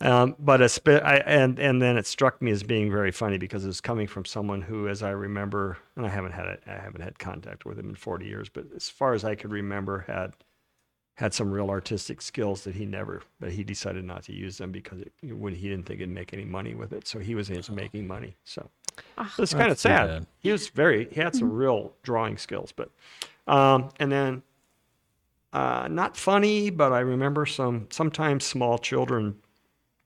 um, 0.00 0.36
but 0.38 0.60
a 0.60 0.68
sp- 0.70 1.02
I, 1.02 1.16
and 1.26 1.58
and 1.58 1.80
then 1.80 1.96
it 1.96 2.06
struck 2.06 2.40
me 2.42 2.50
as 2.50 2.62
being 2.62 2.90
very 2.90 3.10
funny 3.10 3.38
because 3.38 3.64
it 3.64 3.68
was 3.68 3.80
coming 3.80 4.06
from 4.06 4.24
someone 4.24 4.62
who, 4.62 4.88
as 4.88 5.02
I 5.02 5.10
remember, 5.10 5.78
and 5.96 6.06
I 6.06 6.10
haven't 6.10 6.32
had 6.32 6.46
it, 6.46 6.62
I 6.66 6.74
haven't 6.74 7.00
had 7.00 7.18
contact 7.18 7.64
with 7.64 7.78
him 7.78 7.88
in 7.88 7.94
40 7.96 8.26
years, 8.26 8.48
but 8.48 8.66
as 8.76 8.88
far 8.88 9.14
as 9.14 9.24
I 9.24 9.34
could 9.34 9.50
remember, 9.50 10.04
had 10.06 10.34
had 11.18 11.34
some 11.34 11.50
real 11.50 11.68
artistic 11.68 12.22
skills 12.22 12.62
that 12.62 12.76
he 12.76 12.86
never, 12.86 13.22
but 13.40 13.50
he 13.50 13.64
decided 13.64 14.04
not 14.04 14.22
to 14.22 14.32
use 14.32 14.56
them 14.56 14.70
because 14.70 15.00
it, 15.00 15.12
when 15.34 15.52
he 15.52 15.68
didn't 15.68 15.84
think 15.84 15.98
he'd 15.98 16.08
make 16.08 16.32
any 16.32 16.44
money 16.44 16.76
with 16.76 16.92
it. 16.92 17.08
So 17.08 17.18
he 17.18 17.34
was 17.34 17.50
into 17.50 17.72
making 17.72 18.06
money. 18.06 18.36
So 18.44 18.70
Ah. 19.16 19.34
it's 19.36 19.52
kind 19.52 19.72
of 19.72 19.80
sad. 19.80 20.26
He 20.38 20.52
was 20.52 20.68
very, 20.68 21.08
he 21.10 21.20
had 21.20 21.34
some 21.34 21.52
real 21.52 21.92
drawing 22.04 22.38
skills, 22.38 22.70
but, 22.70 22.90
um, 23.48 23.88
and 23.98 24.12
then, 24.12 24.42
uh, 25.52 25.88
not 25.90 26.16
funny, 26.16 26.70
but 26.70 26.92
I 26.92 27.00
remember 27.00 27.46
some, 27.46 27.88
sometimes 27.90 28.44
small 28.44 28.78
children 28.78 29.34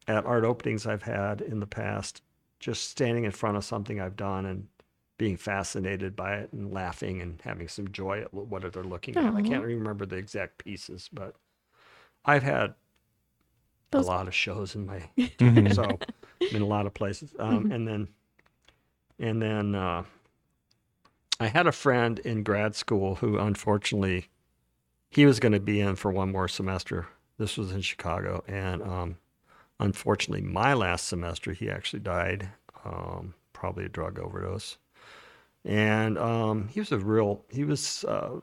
at 0.08 0.24
art 0.24 0.44
openings 0.44 0.86
I've 0.86 1.02
had 1.02 1.42
in 1.42 1.60
the 1.60 1.66
past, 1.66 2.22
just 2.58 2.88
standing 2.88 3.24
in 3.24 3.32
front 3.32 3.58
of 3.58 3.64
something 3.66 4.00
I've 4.00 4.16
done 4.16 4.46
and 4.46 4.66
being 5.18 5.36
fascinated 5.36 6.16
by 6.16 6.34
it 6.36 6.52
and 6.52 6.72
laughing 6.72 7.20
and 7.20 7.40
having 7.42 7.68
some 7.68 7.88
joy 7.92 8.20
at 8.22 8.32
what 8.34 8.70
they're 8.72 8.82
looking 8.82 9.16
at. 9.16 9.34
I 9.34 9.42
can't 9.42 9.64
remember 9.64 10.06
the 10.06 10.16
exact 10.16 10.58
pieces, 10.58 11.08
but 11.12 11.36
I've 12.24 12.42
had 12.42 12.74
Those- 13.90 14.06
a 14.06 14.08
lot 14.08 14.26
of 14.28 14.34
shows 14.34 14.74
in 14.74 14.86
my 14.86 15.02
so 15.72 15.98
in 16.50 16.62
a 16.62 16.66
lot 16.66 16.86
of 16.86 16.94
places. 16.94 17.34
Um, 17.38 17.70
And 17.70 17.86
then, 17.86 18.08
and 19.18 19.40
then 19.40 19.74
uh, 19.74 20.04
I 21.38 21.46
had 21.48 21.66
a 21.66 21.72
friend 21.72 22.18
in 22.20 22.42
grad 22.42 22.74
school 22.74 23.16
who, 23.16 23.38
unfortunately, 23.38 24.28
he 25.10 25.26
was 25.26 25.40
going 25.40 25.52
to 25.52 25.60
be 25.60 25.80
in 25.80 25.96
for 25.96 26.10
one 26.10 26.32
more 26.32 26.48
semester. 26.48 27.06
This 27.38 27.56
was 27.56 27.72
in 27.72 27.80
Chicago, 27.82 28.42
and 28.48 28.82
um, 28.82 29.16
unfortunately, 29.80 30.42
my 30.46 30.74
last 30.74 31.06
semester, 31.08 31.52
he 31.52 31.68
actually 31.70 32.00
died, 32.00 32.48
um, 32.84 33.34
probably 33.52 33.84
a 33.84 33.88
drug 33.88 34.18
overdose. 34.18 34.78
And 35.64 36.18
um, 36.18 36.68
he 36.68 36.80
was 36.80 36.90
a 36.92 36.98
real, 36.98 37.44
he 37.50 37.64
was 37.64 38.04
a 38.04 38.40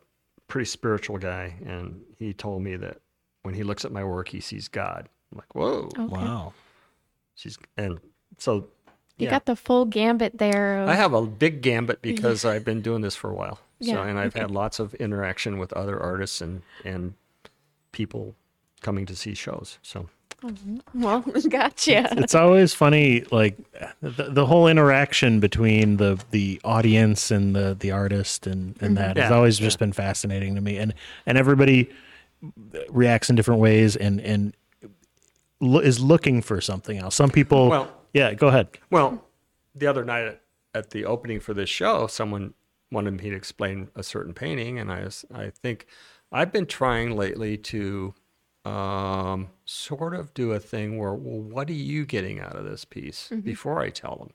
pretty 0.48 0.66
spiritual 0.66 1.18
guy, 1.18 1.56
and 1.66 2.02
he 2.18 2.34
told 2.34 2.62
me 2.62 2.76
that 2.78 3.00
when 3.44 3.54
he 3.54 3.64
looks 3.64 3.84
at 3.86 3.92
my 3.92 4.04
work, 4.04 4.30
he 4.30 4.40
sees 4.40 4.68
God. 4.68 5.10
I'm 5.32 5.38
like, 5.38 5.54
whoa. 5.54 5.90
Okay. 5.98 6.06
Wow. 6.08 6.54
She's 7.36 7.58
and 7.78 8.00
so 8.38 8.68
You 9.18 9.26
Yeah. 9.26 9.32
got 9.32 9.46
the 9.46 9.56
full 9.56 9.86
gambit 9.86 10.38
there. 10.38 10.84
Of, 10.84 10.90
I 10.90 10.96
have 10.96 11.14
a 11.14 11.22
big 11.26 11.62
gambit 11.62 12.02
because 12.02 12.46
I've 12.46 12.64
been 12.66 12.82
doing 12.82 13.02
this 13.02 13.16
for 13.16 13.30
a 13.30 13.34
while. 13.36 13.60
So, 13.82 13.88
Yeah, 13.94 14.04
and 14.06 14.18
I've 14.20 14.34
had 14.34 14.52
lots 14.52 14.80
of 14.80 14.94
interaction 14.96 15.58
with 15.58 15.72
other 15.74 16.00
artists 16.02 16.42
and 16.42 16.62
and 16.84 17.14
people 17.92 18.36
coming 18.82 19.06
to 19.06 19.16
see 19.16 19.34
shows. 19.34 19.78
So, 19.82 20.10
well, 20.94 21.22
gotcha. 21.50 22.08
it's 22.18 22.36
always 22.36 22.74
funny 22.74 23.24
like 23.32 23.58
the, 24.02 24.30
the 24.30 24.46
whole 24.46 24.68
interaction 24.68 25.40
between 25.40 25.98
the 25.98 26.20
the 26.32 26.62
audience 26.64 27.32
and 27.32 27.56
the 27.56 27.76
the 27.80 27.92
artist 27.92 28.48
and 28.48 28.76
and 28.82 28.98
that 28.98 29.18
has 29.18 29.26
mm-hmm. 29.26 29.34
Yeah, 29.34 29.38
always 29.38 29.58
just 29.58 29.80
been 29.80 29.94
fascinating 29.94 30.56
to 30.56 30.62
me. 30.62 30.78
And 30.78 30.94
and 31.26 31.38
everybody 31.38 31.90
reacts 32.90 33.30
in 33.30 33.36
different 33.36 33.60
ways 33.62 33.96
and 33.96 34.22
and 34.22 34.56
lo- 35.60 35.82
is 35.82 36.00
looking 36.00 36.42
for 36.42 36.62
something 36.62 36.98
else. 36.98 37.16
Some 37.16 37.30
people 37.30 37.70
Well- 37.70 37.92
yeah 38.14 38.34
go 38.34 38.48
ahead. 38.48 38.70
well, 38.90 39.24
the 39.76 39.88
other 39.88 40.04
night 40.04 40.26
at, 40.26 40.42
at 40.74 40.90
the 40.92 41.06
opening 41.06 41.40
for 41.40 41.54
this 41.54 41.70
show, 41.70 42.08
someone 42.08 42.54
wanted 42.92 43.12
me 43.12 43.30
to 43.30 43.36
explain 43.36 43.90
a 43.96 44.04
certain 44.04 44.34
painting, 44.34 44.80
and 44.80 44.92
I 44.92 45.04
was, 45.04 45.26
I 45.34 45.52
think 45.52 45.86
I've 46.32 46.52
been 46.52 46.66
trying 46.66 47.16
lately 47.16 47.58
to 47.58 48.14
um, 48.70 49.50
sort 49.66 50.14
of 50.14 50.34
do 50.34 50.52
a 50.52 50.60
thing 50.60 50.98
where, 50.98 51.14
well, 51.14 51.42
what 51.42 51.70
are 51.70 51.74
you 51.74 52.06
getting 52.06 52.40
out 52.40 52.56
of 52.56 52.66
this 52.66 52.86
piece 52.86 53.30
before 53.44 53.80
I 53.82 53.90
tell 53.90 54.16
them? 54.18 54.30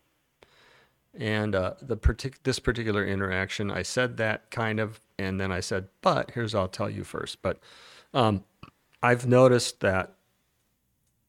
And 1.16 1.54
uh, 1.54 1.74
the 1.80 1.96
partic- 1.96 2.42
this 2.42 2.58
particular 2.58 3.06
interaction, 3.06 3.70
I 3.70 3.82
said 3.82 4.16
that 4.16 4.50
kind 4.50 4.80
of, 4.80 5.00
and 5.18 5.40
then 5.40 5.52
I 5.52 5.60
said, 5.60 5.86
but 6.02 6.32
here's 6.32 6.54
I'll 6.54 6.66
tell 6.66 6.90
you 6.90 7.04
first. 7.04 7.42
But 7.42 7.60
um, 8.12 8.42
I've 9.00 9.26
noticed 9.26 9.80
that, 9.80 10.14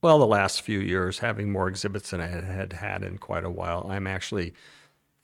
well, 0.01 0.17
the 0.17 0.25
last 0.25 0.61
few 0.63 0.79
years, 0.79 1.19
having 1.19 1.51
more 1.51 1.67
exhibits 1.67 2.09
than 2.09 2.21
I 2.21 2.27
had 2.27 2.43
had, 2.43 2.73
had 2.73 3.03
in 3.03 3.19
quite 3.19 3.43
a 3.43 3.49
while, 3.51 3.85
I'm 3.89 4.07
actually, 4.07 4.53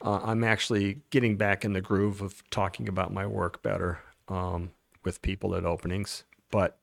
uh, 0.02 0.20
I'm 0.24 0.44
actually 0.44 1.02
getting 1.10 1.38
back 1.38 1.66
in 1.66 1.74
the 1.74 1.82
groove 1.82 2.22
of 2.22 2.48
talking 2.52 2.88
about 2.88 3.12
my 3.12 3.26
work 3.26 3.64
better 3.64 4.00
um, 4.28 4.70
with 5.04 5.22
people 5.24 5.56
at 5.56 5.66
openings. 5.66 6.24
But 6.52 6.78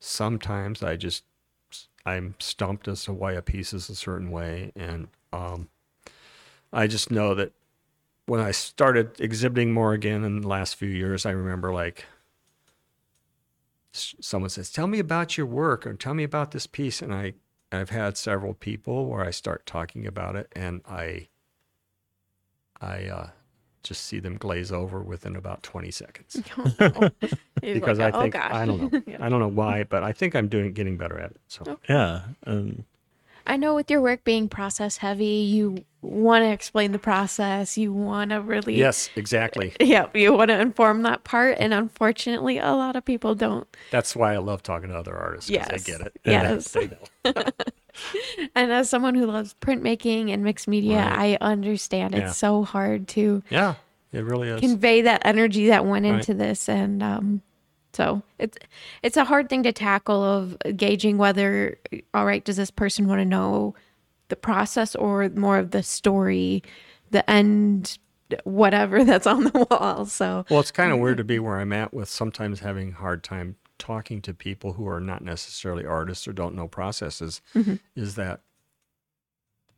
sometimes 0.00 0.82
I 0.82 0.96
just, 0.96 1.24
I'm 2.04 2.34
stumped 2.38 2.88
as 2.88 3.04
to 3.04 3.12
why 3.12 3.32
a 3.32 3.42
piece 3.42 3.72
is 3.72 3.88
a 3.88 3.94
certain 3.94 4.30
way, 4.30 4.72
and 4.74 5.08
um, 5.32 5.68
I 6.72 6.86
just 6.86 7.10
know 7.10 7.34
that 7.34 7.52
when 8.26 8.40
I 8.40 8.50
started 8.50 9.20
exhibiting 9.20 9.72
more 9.72 9.92
again 9.94 10.22
in 10.22 10.42
the 10.42 10.48
last 10.48 10.76
few 10.76 10.88
years, 10.88 11.24
I 11.24 11.30
remember 11.30 11.72
like 11.72 12.04
someone 13.92 14.50
says, 14.50 14.70
"Tell 14.70 14.86
me 14.86 14.98
about 14.98 15.36
your 15.36 15.46
work," 15.46 15.86
or 15.86 15.94
"Tell 15.94 16.14
me 16.14 16.24
about 16.24 16.50
this 16.50 16.66
piece," 16.66 17.02
and 17.02 17.14
I 17.14 17.34
I've 17.72 17.90
had 17.90 18.16
several 18.16 18.54
people 18.54 19.06
where 19.06 19.24
I 19.24 19.30
start 19.30 19.66
talking 19.66 20.06
about 20.06 20.36
it, 20.36 20.52
and 20.54 20.82
I 20.86 21.28
I 22.80 23.04
uh, 23.06 23.30
just 23.88 24.04
see 24.04 24.18
them 24.20 24.36
glaze 24.36 24.70
over 24.70 25.00
within 25.02 25.34
about 25.36 25.62
twenty 25.62 25.90
seconds 25.90 26.40
You're 27.62 27.74
because 27.74 27.98
like, 27.98 28.14
I 28.14 28.18
"Oh, 28.18 28.20
think 28.22 28.34
gosh." 28.34 28.52
I 28.52 28.64
don't 28.66 28.92
know 28.92 29.02
I 29.20 29.28
don't 29.28 29.40
know 29.40 29.48
why, 29.48 29.84
but 29.84 30.02
I 30.02 30.12
think 30.12 30.34
I'm 30.36 30.48
doing 30.48 30.72
getting 30.72 30.96
better 30.96 31.18
at 31.18 31.30
it. 31.32 31.40
So 31.48 31.78
yeah 31.88 32.22
um, 32.46 32.84
I 33.46 33.56
know 33.56 33.74
with 33.74 33.90
your 33.90 34.02
work 34.02 34.24
being 34.24 34.46
process 34.50 34.98
heavy, 34.98 35.24
you 35.24 35.82
want 36.02 36.42
to 36.44 36.50
explain 36.50 36.92
the 36.92 36.98
process. 36.98 37.78
You 37.78 37.94
want 37.94 38.30
to 38.30 38.42
really, 38.42 38.74
yes, 38.74 39.08
exactly. 39.16 39.74
yeah, 39.80 40.06
you 40.12 40.34
want 40.34 40.50
to 40.50 40.60
inform 40.60 41.00
that 41.04 41.24
part. 41.24 41.56
And 41.58 41.72
unfortunately, 41.72 42.58
a 42.58 42.72
lot 42.74 42.94
of 42.94 43.06
people 43.06 43.34
don't. 43.34 43.66
That's 43.90 44.14
why 44.14 44.34
I 44.34 44.36
love 44.36 44.62
talking 44.62 44.90
to 44.90 44.96
other 44.98 45.16
artists 45.16 45.48
because 45.50 45.66
Yes. 45.70 45.84
they 45.84 45.92
get 45.92 46.00
it. 46.02 46.20
Yes. 46.26 46.72
they 46.72 46.88
know. 46.88 47.42
And 48.54 48.72
as 48.72 48.88
someone 48.90 49.14
who 49.14 49.26
loves 49.26 49.54
printmaking 49.60 50.32
and 50.32 50.42
mixed 50.44 50.68
media, 50.68 50.98
Right. 50.98 51.38
I 51.40 51.44
understand 51.44 52.14
it's 52.14 52.36
so 52.36 52.62
hard 52.64 53.08
to 53.08 53.42
Yeah, 53.50 53.74
it 54.12 54.24
really 54.24 54.48
is. 54.48 54.60
convey 54.60 55.02
that 55.02 55.22
energy 55.24 55.68
that 55.68 55.84
went 55.86 56.04
Right. 56.06 56.14
into 56.16 56.34
this 56.34 56.68
and 56.68 57.02
um 57.02 57.42
so 57.92 58.22
it's 58.38 58.56
it's 59.02 59.16
a 59.16 59.24
hard 59.24 59.48
thing 59.48 59.62
to 59.64 59.72
tackle 59.72 60.22
of 60.22 60.56
gauging 60.76 61.18
whether 61.18 61.78
all 62.14 62.24
right 62.26 62.44
does 62.44 62.56
this 62.56 62.70
person 62.70 63.08
want 63.08 63.20
to 63.20 63.24
know 63.24 63.74
the 64.28 64.36
process 64.36 64.94
or 64.94 65.28
more 65.30 65.58
of 65.58 65.70
the 65.70 65.82
story 65.82 66.62
the 67.10 67.28
end 67.30 67.98
whatever 68.44 69.02
that's 69.10 69.26
on 69.26 69.44
the 69.44 69.66
wall 69.70 70.04
so 70.04 70.44
Well, 70.50 70.60
it's 70.60 70.70
kind 70.70 70.92
of 70.92 70.98
weird 70.98 71.16
to 71.18 71.24
be 71.24 71.38
where 71.38 71.58
I'm 71.58 71.72
at 71.72 71.94
with 71.94 72.08
sometimes 72.08 72.60
having 72.60 72.92
hard 72.92 73.24
time 73.24 73.56
talking 73.78 74.20
to 74.22 74.34
people 74.34 74.74
who 74.74 74.86
are 74.88 75.00
not 75.00 75.22
necessarily 75.22 75.84
artists 75.86 76.26
or 76.28 76.32
don't 76.32 76.54
know 76.54 76.68
processes. 76.68 77.40
Is 77.96 78.14
that 78.16 78.40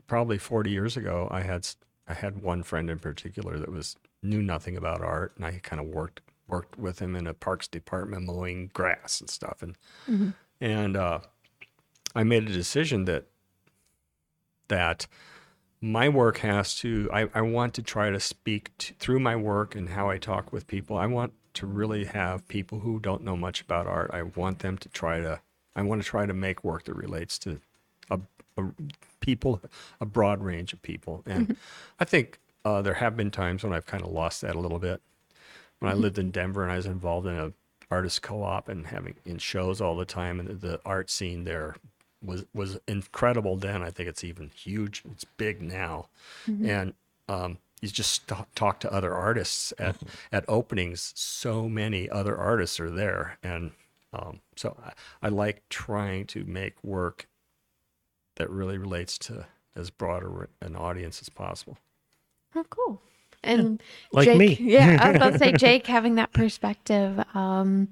probably 0.06 0.38
40 0.38 0.70
years 0.70 0.96
ago, 0.96 1.28
I 1.30 1.42
had 1.42 1.68
I 2.08 2.14
had 2.14 2.42
one 2.42 2.62
friend 2.64 2.90
in 2.90 2.98
particular 2.98 3.58
that 3.58 3.70
was 3.70 3.96
knew 4.22 4.42
nothing 4.42 4.76
about 4.76 5.00
art, 5.00 5.34
and 5.36 5.44
I 5.46 5.60
kind 5.62 5.80
of 5.80 5.86
worked 5.86 6.20
worked 6.48 6.76
with 6.78 6.98
him 6.98 7.14
in 7.14 7.26
a 7.28 7.34
parks 7.34 7.68
department 7.68 8.26
mowing 8.26 8.70
grass 8.72 9.20
and 9.20 9.30
stuff, 9.30 9.62
and 9.62 9.76
and 10.60 10.96
uh, 10.96 11.20
I 12.14 12.24
made 12.24 12.48
a 12.48 12.52
decision 12.52 13.04
that 13.04 13.26
that 14.68 15.06
my 15.80 16.08
work 16.08 16.38
has 16.38 16.74
to 16.76 17.08
I, 17.12 17.28
I 17.34 17.40
want 17.42 17.74
to 17.74 17.82
try 17.82 18.10
to 18.10 18.20
speak 18.20 18.76
to, 18.78 18.94
through 18.94 19.20
my 19.20 19.34
work 19.34 19.74
and 19.74 19.88
how 19.88 20.10
i 20.10 20.18
talk 20.18 20.52
with 20.52 20.66
people 20.66 20.96
i 20.96 21.06
want 21.06 21.32
to 21.54 21.66
really 21.66 22.04
have 22.04 22.46
people 22.48 22.80
who 22.80 22.98
don't 22.98 23.22
know 23.22 23.36
much 23.36 23.60
about 23.60 23.86
art 23.86 24.10
i 24.12 24.22
want 24.22 24.60
them 24.60 24.76
to 24.78 24.88
try 24.90 25.20
to 25.20 25.40
i 25.76 25.82
want 25.82 26.02
to 26.02 26.08
try 26.08 26.26
to 26.26 26.34
make 26.34 26.64
work 26.64 26.84
that 26.84 26.94
relates 26.94 27.38
to 27.38 27.60
a, 28.10 28.18
a 28.56 28.64
people 29.20 29.60
a 30.00 30.06
broad 30.06 30.42
range 30.42 30.72
of 30.72 30.82
people. 30.82 31.22
And 31.26 31.56
i 31.98 32.04
think 32.04 32.38
uh, 32.64 32.82
there 32.82 32.94
have 32.94 33.16
been 33.16 33.30
times 33.30 33.62
when 33.62 33.72
i've 33.72 33.86
kind 33.86 34.02
of 34.02 34.10
lost 34.10 34.40
that 34.42 34.56
a 34.56 34.60
little 34.60 34.78
bit. 34.78 35.00
When 35.78 35.90
i 35.90 35.94
lived 35.94 36.18
in 36.18 36.30
denver 36.30 36.62
and 36.62 36.72
i 36.72 36.76
was 36.76 36.86
involved 36.86 37.26
in 37.26 37.36
a 37.36 37.52
artist 37.90 38.22
co-op 38.22 38.68
and 38.68 38.86
having 38.86 39.16
in 39.24 39.38
shows 39.38 39.80
all 39.80 39.96
the 39.96 40.04
time 40.04 40.38
and 40.38 40.48
the, 40.48 40.54
the 40.54 40.80
art 40.84 41.10
scene 41.10 41.44
there 41.44 41.74
was 42.22 42.44
was 42.54 42.78
incredible 42.86 43.56
then. 43.56 43.82
I 43.82 43.90
think 43.90 44.08
it's 44.08 44.24
even 44.24 44.50
huge. 44.54 45.02
It's 45.10 45.24
big 45.24 45.62
now, 45.62 46.08
and 46.66 46.94
um, 47.28 47.58
you 47.80 47.88
just 47.88 48.28
t- 48.28 48.34
talk 48.54 48.80
to 48.80 48.92
other 48.92 49.14
artists 49.14 49.72
at 49.78 49.96
at 50.32 50.44
openings. 50.48 51.12
So 51.16 51.68
many 51.68 52.08
other 52.10 52.36
artists 52.36 52.78
are 52.80 52.90
there, 52.90 53.38
and 53.42 53.72
um, 54.12 54.40
so 54.56 54.76
I, 54.84 54.92
I 55.26 55.28
like 55.28 55.62
trying 55.68 56.26
to 56.26 56.44
make 56.44 56.74
work 56.82 57.26
that 58.36 58.50
really 58.50 58.78
relates 58.78 59.18
to 59.18 59.46
as 59.76 59.90
broad 59.90 60.22
a- 60.24 60.64
an 60.66 60.76
audience 60.76 61.20
as 61.20 61.28
possible. 61.28 61.78
oh 62.54 62.64
cool 62.70 63.00
and 63.42 63.82
Like 64.12 64.26
Jake, 64.26 64.38
me. 64.38 64.54
yeah 64.60 64.98
i 65.00 65.08
was 65.08 65.16
about 65.16 65.32
to 65.34 65.38
say 65.38 65.52
jake 65.56 65.86
having 65.86 66.16
that 66.16 66.32
perspective 66.32 67.22
um 67.34 67.88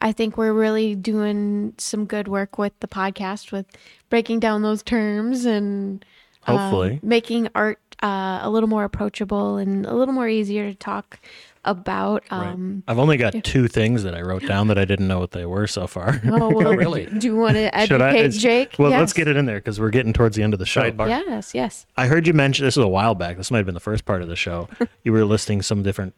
I 0.00 0.12
think 0.12 0.36
we're 0.36 0.52
really 0.52 0.94
doing 0.94 1.72
some 1.78 2.04
good 2.04 2.28
work 2.28 2.58
with 2.58 2.78
the 2.80 2.88
podcast 2.88 3.52
with 3.52 3.64
breaking 4.10 4.38
down 4.40 4.60
those 4.60 4.82
terms 4.82 5.46
and 5.46 6.04
um, 6.46 6.56
Hopefully. 6.58 7.00
making 7.02 7.48
art 7.54 7.78
uh, 8.02 8.40
a 8.42 8.50
little 8.50 8.68
more 8.68 8.84
approachable 8.84 9.56
and 9.56 9.86
a 9.86 9.94
little 9.94 10.14
more 10.14 10.28
easier 10.28 10.68
to 10.70 10.74
talk 10.76 11.18
about. 11.66 12.22
Um, 12.30 12.82
i've 12.86 12.98
only 12.98 13.16
got 13.16 13.32
two 13.42 13.68
things 13.68 14.02
that 14.02 14.14
i 14.14 14.20
wrote 14.20 14.44
down 14.46 14.66
that 14.68 14.76
i 14.76 14.84
didn't 14.84 15.08
know 15.08 15.18
what 15.18 15.30
they 15.30 15.46
were 15.46 15.66
so 15.66 15.86
far 15.86 16.20
Oh, 16.26 16.50
well, 16.50 16.74
really? 16.76 17.06
Do 17.06 17.26
you 17.26 17.36
want 17.36 17.54
to 17.54 17.70
Should 17.86 18.02
I- 18.02 18.14
educate 18.18 18.38
Jake? 18.42 18.76
well 18.78 18.90
yes. 18.90 19.00
let's 19.00 19.12
get 19.14 19.28
it 19.28 19.36
in 19.38 19.46
there 19.46 19.56
because 19.60 19.80
we're 19.80 19.88
getting 19.88 20.12
towards 20.12 20.36
the 20.36 20.42
end 20.42 20.52
of 20.52 20.58
the 20.58 20.66
show 20.66 20.82
Sidebar. 20.82 21.08
Yes, 21.08 21.54
yes. 21.54 21.86
I 21.96 22.06
heard 22.06 22.26
you 22.26 22.34
mention 22.34 22.66
this 22.66 22.76
was 22.76 22.84
a 22.84 22.88
while 22.88 23.14
back. 23.14 23.38
This 23.38 23.50
might 23.50 23.58
have 23.58 23.66
been 23.66 23.74
the 23.74 23.80
first 23.80 24.04
part 24.04 24.20
of 24.20 24.28
the 24.28 24.36
show. 24.36 24.68
you 25.04 25.12
were 25.12 25.24
listing 25.24 25.62
some 25.62 25.82
different 25.82 26.12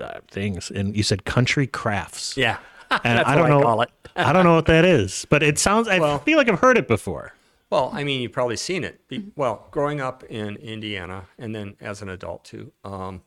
uh, 0.00 0.18
things, 0.28 0.72
and 0.72 0.96
you 0.96 1.04
said 1.04 1.24
country 1.24 1.68
crafts. 1.68 2.36
Yeah, 2.36 2.56
and 2.90 3.18
that's 3.18 3.28
I 3.28 3.34
don't 3.36 3.42
what 3.44 3.48
know. 3.50 3.60
I 3.60 3.62
call 3.62 3.82
it. 3.82 3.90
I 4.16 4.32
don't 4.32 4.44
know 4.44 4.54
what 4.56 4.66
that 4.66 4.84
is, 4.84 5.24
but 5.30 5.44
it 5.44 5.56
sounds. 5.58 5.86
I 5.86 6.00
Well- 6.00 6.18
feel 6.18 6.36
like 6.36 6.48
I've 6.48 6.58
heard 6.58 6.76
it 6.78 6.88
before. 6.88 7.32
Well, 7.70 7.90
I 7.92 8.02
mean, 8.04 8.20
you've 8.20 8.32
probably 8.32 8.56
seen 8.56 8.82
it. 8.84 9.06
Be- 9.08 9.30
Well, 9.36 9.68
growing 9.70 10.00
up 10.00 10.24
in 10.24 10.56
Indiana 10.56 11.26
and 11.38 11.54
then 11.54 11.76
as 11.80 12.02
an 12.02 12.08
adult 12.08 12.44
too, 12.44 12.72
um, 12.84 13.22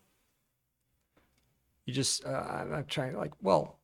you 1.85 1.93
just, 1.93 2.25
uh, 2.25 2.29
I'm 2.49 2.73
I'm 2.73 2.85
trying, 2.85 3.15
like, 3.17 3.31
well, 3.41 3.77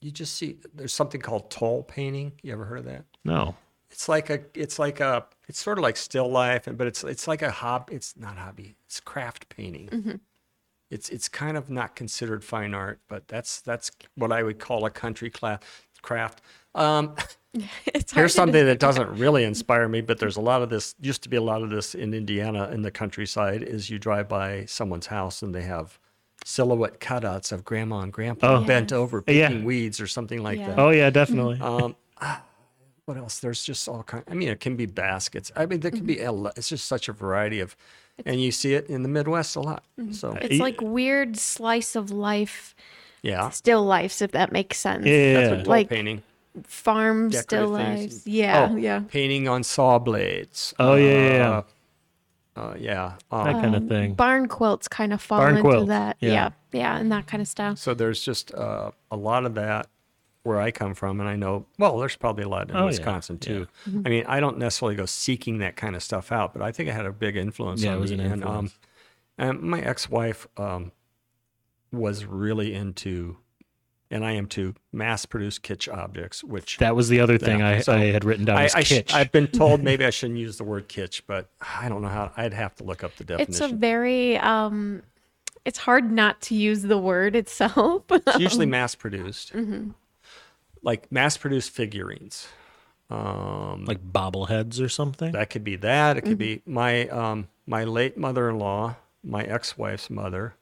you 0.00 0.10
just 0.10 0.34
see, 0.36 0.58
there's 0.74 0.92
something 0.92 1.20
called 1.20 1.50
tole 1.50 1.82
painting. 1.82 2.32
You 2.42 2.52
ever 2.52 2.64
heard 2.64 2.80
of 2.80 2.84
that? 2.86 3.04
No. 3.24 3.54
It's 3.90 4.08
like 4.08 4.30
a, 4.30 4.40
it's 4.54 4.78
like 4.78 5.00
a, 5.00 5.24
it's 5.48 5.60
sort 5.60 5.78
of 5.78 5.82
like 5.82 5.96
still 5.96 6.28
life, 6.30 6.68
but 6.70 6.86
it's, 6.86 7.04
it's 7.04 7.26
like 7.28 7.40
a 7.42 7.50
hobby. 7.50 7.94
It's 7.94 8.16
not 8.16 8.36
hobby. 8.36 8.76
It's 8.86 9.00
craft 9.00 9.48
painting. 9.48 10.20
It's, 10.90 11.08
it's 11.08 11.28
kind 11.28 11.56
of 11.56 11.70
not 11.70 11.96
considered 11.96 12.44
fine 12.44 12.74
art, 12.74 13.00
but 13.08 13.28
that's, 13.28 13.60
that's 13.60 13.90
what 14.14 14.32
I 14.32 14.42
would 14.42 14.58
call 14.58 14.84
a 14.84 14.90
country 14.90 15.30
class 15.30 15.60
craft. 16.02 16.40
Um, 16.74 17.14
It's 17.18 17.36
hard 17.45 17.45
Here's 18.14 18.34
something 18.34 18.64
that 18.66 18.78
doesn't 18.78 19.08
really 19.18 19.44
inspire 19.44 19.88
me, 19.88 20.00
but 20.00 20.18
there's 20.18 20.36
a 20.36 20.40
lot 20.40 20.62
of 20.62 20.70
this. 20.70 20.94
Used 21.00 21.22
to 21.22 21.28
be 21.28 21.36
a 21.36 21.42
lot 21.42 21.62
of 21.62 21.70
this 21.70 21.94
in 21.94 22.14
Indiana 22.14 22.68
in 22.72 22.82
the 22.82 22.90
countryside. 22.90 23.62
Is 23.62 23.90
you 23.90 23.98
drive 23.98 24.28
by 24.28 24.64
someone's 24.66 25.06
house 25.06 25.42
and 25.42 25.54
they 25.54 25.62
have 25.62 25.98
silhouette 26.44 27.00
cutouts 27.00 27.50
of 27.52 27.64
grandma 27.64 28.00
and 28.00 28.12
grandpa 28.12 28.58
Oh. 28.58 28.64
bent 28.64 28.92
over 28.92 29.18
uh, 29.18 29.32
Yeah. 29.32 29.48
picking 29.48 29.64
weeds 29.64 30.00
or 30.00 30.06
something 30.06 30.42
like 30.42 30.58
Yeah. 30.58 30.68
that. 30.68 30.78
Oh 30.78 30.90
yeah, 30.90 31.10
definitely. 31.10 31.56
Mm-hmm. 31.56 31.84
Um, 31.84 31.96
ah, 32.20 32.42
what 33.04 33.16
else? 33.16 33.38
There's 33.40 33.64
just 33.64 33.88
all 33.88 34.02
kind. 34.02 34.22
I 34.30 34.34
mean, 34.34 34.48
it 34.48 34.60
can 34.60 34.76
be 34.76 34.86
baskets. 34.86 35.50
I 35.56 35.66
mean, 35.66 35.80
there 35.80 35.90
can 35.90 36.04
be. 36.04 36.16
Mm-hmm. 36.16 36.28
a 36.28 36.32
lo- 36.32 36.52
It's 36.56 36.68
just 36.68 36.86
such 36.86 37.08
a 37.08 37.12
variety 37.12 37.60
of, 37.60 37.76
and 38.24 38.40
you 38.40 38.50
see 38.52 38.74
it 38.74 38.86
in 38.88 39.02
the 39.02 39.08
Midwest 39.08 39.56
a 39.56 39.60
lot. 39.60 39.84
Mm-hmm. 39.98 40.12
So 40.12 40.30
uh, 40.32 40.38
It's 40.42 40.60
like 40.60 40.80
weird 40.80 41.36
slice 41.36 41.94
of 41.96 42.10
life, 42.10 42.74
yeah, 43.22 43.50
still 43.50 43.84
lifes, 43.84 44.22
if 44.22 44.30
that 44.32 44.52
makes 44.52 44.78
sense. 44.78 45.04
Yeah. 45.06 45.32
that's 45.34 45.56
what 45.58 45.66
Like- 45.66 45.88
painting. 45.88 46.22
Farm 46.64 47.30
still 47.32 47.72
decorative 47.72 47.98
things. 47.98 48.12
lives. 48.14 48.26
Yeah, 48.26 48.68
oh, 48.70 48.76
yeah. 48.76 49.00
Painting 49.08 49.48
on 49.48 49.62
saw 49.64 49.98
blades. 49.98 50.72
Oh, 50.78 50.94
yeah, 50.94 51.04
yeah, 51.12 51.32
yeah. 51.36 51.48
Uh, 51.50 51.62
uh, 52.60 52.74
yeah. 52.78 53.12
that 53.30 53.36
Um, 53.54 53.60
kind 53.60 53.74
of 53.76 53.88
thing. 53.88 54.14
Barn 54.14 54.48
quilts 54.48 54.88
kind 54.88 55.12
of 55.12 55.20
fall 55.20 55.38
Barn 55.38 55.56
into 55.58 55.62
quilts, 55.68 55.88
that. 55.88 56.16
yeah. 56.20 56.32
Yeah. 56.32 56.50
yeah, 56.72 56.96
and 56.98 57.12
that 57.12 57.26
kind 57.26 57.40
of 57.42 57.48
stuff. 57.48 57.78
so 57.78 57.92
there's 57.94 58.22
just 58.24 58.54
uh, 58.54 58.92
a 59.10 59.16
lot 59.16 59.44
of 59.44 59.54
that 59.56 59.88
where 60.42 60.60
I 60.60 60.70
come 60.70 60.94
from, 60.94 61.18
and 61.20 61.28
I 61.28 61.34
know. 61.36 61.66
Well, 61.78 61.98
there's 61.98 62.14
probably 62.16 62.44
a 62.44 62.48
lot 62.48 62.70
in 62.70 62.76
Oh, 62.76 62.80
yeah, 62.80 62.84
Wisconsin 62.86 63.36
yeah. 63.42 63.46
too. 63.48 63.66
I 64.04 64.08
mean, 64.08 64.24
I 64.28 64.38
don't 64.40 64.58
necessarily 64.58 64.94
go 64.94 65.04
seeking 65.04 65.58
that 65.58 65.74
kind 65.76 65.96
of 65.96 66.02
stuff 66.04 66.30
out, 66.30 66.52
but 66.52 66.62
I 66.62 66.70
think 66.72 66.88
it 66.88 66.92
had 66.92 67.04
a 67.04 67.12
big 67.12 67.36
influence 67.36 67.82
Yeah, 67.82 67.90
on 67.92 67.96
it 67.98 68.00
was 68.00 68.12
me. 68.12 68.20
an 68.20 68.32
And, 68.32 68.44
um, 68.44 68.70
and 69.36 69.60
my 69.60 69.80
ex-wife 69.80 70.46
um, 70.56 70.92
was 71.92 72.24
really 72.24 72.74
into, 72.74 73.36
and 74.10 74.24
I 74.24 74.32
am 74.32 74.46
to 74.48 74.74
mass 74.92 75.26
produce 75.26 75.58
kitsch 75.58 75.92
objects, 75.92 76.44
which 76.44 76.78
That 76.78 76.94
was 76.94 77.08
the 77.08 77.20
other 77.20 77.38
thing 77.38 77.58
Yeah, 77.60 77.68
I, 77.68 77.80
so 77.80 77.92
I 77.94 78.04
had 78.06 78.24
written 78.24 78.44
down 78.44 78.56
I, 78.58 78.64
as 78.66 78.74
I 78.74 78.82
sh- 78.82 78.92
kitsch. 78.92 79.12
I've 79.14 79.32
been 79.32 79.46
told 79.62 79.82
maybe 79.82 80.04
I 80.04 80.10
shouldn't 80.10 80.38
use 80.38 80.56
the 80.58 80.64
word 80.64 80.88
kitsch, 80.88 81.22
but 81.26 81.48
I 81.60 81.88
don't 81.88 82.02
know 82.02 82.08
how. 82.08 82.30
I'd 82.36 82.52
have 82.54 82.74
to 82.76 82.84
look 82.84 83.02
up 83.04 83.16
the 83.16 83.24
definition. 83.24 83.50
It's 83.50 83.60
a 83.60 83.74
very 83.74 84.36
um 84.38 85.02
it's 85.64 85.78
hard 85.78 86.12
not 86.12 86.40
to 86.42 86.54
use 86.54 86.82
the 86.82 86.98
word 86.98 87.34
itself. 87.34 88.04
It's 88.10 88.38
usually 88.38 88.66
mass-produced, 88.66 89.52
Mm-hmm. 89.52 89.90
like 90.82 91.10
mass-produced 91.10 91.70
figurines. 91.70 92.46
Um, 93.08 93.84
like 93.84 94.00
bobbleheads 94.04 94.80
or 94.80 94.88
something. 94.88 95.30
that 95.32 95.48
could 95.50 95.62
be 95.62 95.76
that. 95.76 96.16
It 96.16 96.22
could 96.22 96.38
be 96.38 96.62
my 96.66 97.06
um, 97.08 97.46
my 97.64 97.84
late 97.84 98.16
mother-in-law, 98.18 98.96
my 99.22 99.42
ex-wife's 99.44 100.10
mother, 100.10 100.54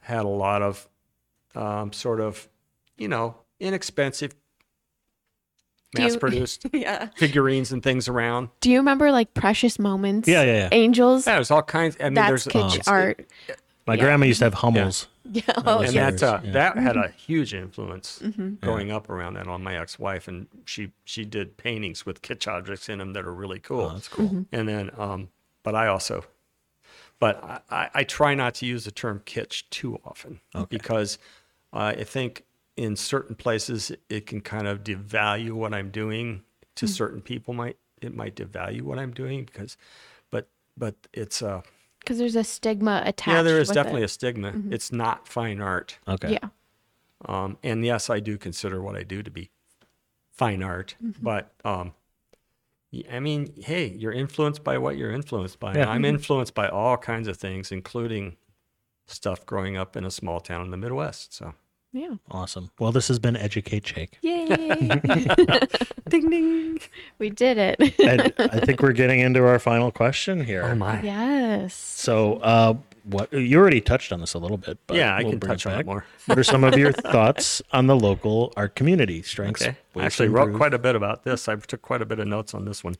had 0.00 0.24
a 0.24 0.28
lot 0.28 0.62
of 0.62 0.88
um, 1.54 1.92
sort 1.92 2.20
of, 2.20 2.48
you 2.96 3.08
know, 3.08 3.36
inexpensive 3.60 4.34
mass-produced 5.96 6.66
yeah. 6.72 7.08
figurines 7.16 7.72
and 7.72 7.82
things 7.82 8.08
around. 8.08 8.48
Do 8.60 8.70
you 8.70 8.78
remember 8.78 9.10
like 9.12 9.34
Precious 9.34 9.78
Moments? 9.78 10.28
Yeah, 10.28 10.42
yeah, 10.42 10.52
yeah. 10.54 10.68
Angels? 10.72 11.26
Yeah, 11.26 11.34
there's 11.34 11.50
all 11.50 11.62
kinds. 11.62 11.96
I 12.00 12.04
mean, 12.04 12.14
That's 12.14 12.44
there's 12.44 12.46
kitsch 12.46 12.74
it's- 12.74 12.88
art. 12.88 13.26
My 13.84 13.94
yeah. 13.94 14.00
grandma 14.04 14.26
used 14.26 14.38
to 14.38 14.44
have 14.46 14.54
Hummels. 14.54 15.08
Yeah. 15.24 15.42
Oh, 15.64 15.78
was 15.78 15.86
and 15.90 15.94
yeah. 15.94 16.10
that 16.10 16.22
uh, 16.22 16.40
yeah. 16.44 16.50
that 16.52 16.76
had 16.78 16.96
Mm-hmm. 16.96 17.04
a 17.04 17.08
huge 17.12 17.54
influence 17.54 18.20
growing 18.60 18.90
up 18.90 19.08
around 19.08 19.34
that 19.34 19.46
on 19.46 19.62
my 19.62 19.80
ex-wife, 19.80 20.26
and 20.26 20.48
she 20.64 20.90
she 21.04 21.24
did 21.24 21.56
paintings 21.56 22.04
with 22.04 22.22
kitsch 22.22 22.48
objects 22.48 22.88
in 22.88 22.98
them 22.98 23.12
that 23.12 23.24
are 23.24 23.32
really 23.32 23.60
cool. 23.60 23.82
Oh, 23.82 23.88
that's 23.90 24.08
cool. 24.08 24.26
Mm-hmm. 24.26 24.42
And 24.50 24.68
then, 24.68 24.90
um, 24.98 25.28
but 25.62 25.76
I 25.76 25.86
also, 25.86 26.24
but 27.20 27.42
I, 27.44 27.60
I, 27.70 27.90
I 27.94 28.04
try 28.04 28.34
not 28.34 28.54
to 28.56 28.66
use 28.66 28.84
the 28.84 28.90
term 28.90 29.22
kitsch 29.24 29.62
too 29.70 30.00
often 30.04 30.40
because 30.68 31.18
uh, 31.72 31.94
I 31.98 32.04
think 32.04 32.44
in 32.76 32.96
certain 32.96 33.34
places 33.34 33.92
it 34.08 34.26
can 34.26 34.40
kind 34.40 34.66
of 34.66 34.82
devalue 34.82 35.52
what 35.52 35.74
I'm 35.74 35.90
doing. 35.90 36.42
To 36.76 36.88
certain 36.88 37.20
people, 37.20 37.52
might 37.52 37.76
it 38.00 38.14
might 38.16 38.34
devalue 38.34 38.80
what 38.80 38.98
I'm 38.98 39.12
doing 39.12 39.44
because, 39.44 39.76
but 40.30 40.48
but 40.76 40.94
it's 41.12 41.42
uh 41.42 41.60
Because 42.00 42.16
there's 42.16 42.34
a 42.34 42.44
stigma 42.44 43.02
attached. 43.04 43.28
yeah 43.34 43.42
there 43.42 43.60
is 43.60 43.68
with 43.68 43.74
definitely 43.74 44.00
it. 44.02 44.06
a 44.06 44.08
stigma. 44.08 44.54
It's 44.70 44.90
not 44.90 45.28
fine 45.28 45.60
art. 45.60 45.98
Okay. 46.08 46.32
Yeah. 46.32 46.48
Um, 47.26 47.58
and 47.62 47.84
yes, 47.84 48.08
I 48.08 48.20
do 48.20 48.38
consider 48.38 48.80
what 48.82 48.96
I 48.96 49.02
do 49.02 49.22
to 49.22 49.30
be 49.30 49.50
fine 50.32 50.62
art, 50.62 50.96
Mm-hmm. 51.04 51.22
but 51.22 51.52
um, 51.62 51.92
y- 52.90 53.04
I 53.12 53.20
mean, 53.20 53.52
hey, 53.62 53.88
you're 53.88 54.10
influenced 54.12 54.64
by 54.64 54.78
what 54.78 54.96
you're 54.96 55.12
influenced 55.12 55.60
by. 55.60 55.74
Yeah. 55.74 55.90
I'm 55.90 56.06
influenced 56.06 56.54
by 56.54 56.68
all 56.68 56.96
kinds 56.96 57.28
of 57.28 57.36
things, 57.36 57.70
including 57.70 58.36
stuff 59.12 59.44
growing 59.46 59.76
up 59.76 59.96
in 59.96 60.04
a 60.04 60.10
small 60.10 60.40
town 60.40 60.64
in 60.64 60.70
the 60.70 60.76
Midwest. 60.76 61.34
So, 61.34 61.54
Yeah. 61.92 62.14
Awesome. 62.30 62.70
Well, 62.78 62.92
this 62.92 63.08
has 63.08 63.18
been 63.18 63.36
Educate 63.36 63.84
Jake. 63.84 64.18
Yay. 64.22 64.46
ding 66.08 66.30
ding. 66.30 66.80
we 67.18 67.30
did 67.30 67.58
it. 67.58 67.80
and 68.00 68.32
I 68.38 68.60
think 68.60 68.80
we're 68.82 68.92
getting 68.92 69.20
into 69.20 69.44
our 69.46 69.58
final 69.58 69.90
question 69.90 70.44
here. 70.44 70.62
Oh 70.64 70.74
my. 70.74 71.00
yes. 71.02 71.74
So, 71.74 72.34
uh, 72.36 72.74
what 73.04 73.32
you 73.32 73.58
already 73.58 73.80
touched 73.80 74.12
on 74.12 74.20
this 74.20 74.32
a 74.34 74.38
little 74.38 74.56
bit, 74.56 74.78
but 74.86 74.96
Yeah, 74.96 75.12
I 75.14 75.22
we'll 75.22 75.30
can 75.32 75.38
bring 75.40 75.50
touch 75.50 75.66
on 75.66 75.80
it 75.80 75.86
more. 75.86 76.04
what 76.26 76.38
are 76.38 76.44
some 76.44 76.62
of 76.62 76.78
your 76.78 76.92
thoughts 77.12 77.60
on 77.72 77.88
the 77.88 77.96
local 77.96 78.52
art 78.56 78.76
community 78.76 79.22
strengths? 79.22 79.62
Okay. 79.62 79.76
I 79.96 80.04
actually 80.04 80.28
wrote 80.28 80.44
improve? 80.44 80.58
quite 80.60 80.74
a 80.74 80.78
bit 80.78 80.94
about 80.94 81.24
this. 81.24 81.48
I 81.48 81.56
took 81.56 81.82
quite 81.82 82.00
a 82.00 82.06
bit 82.06 82.20
of 82.20 82.28
notes 82.28 82.54
on 82.54 82.64
this 82.64 82.84
one. 82.84 82.94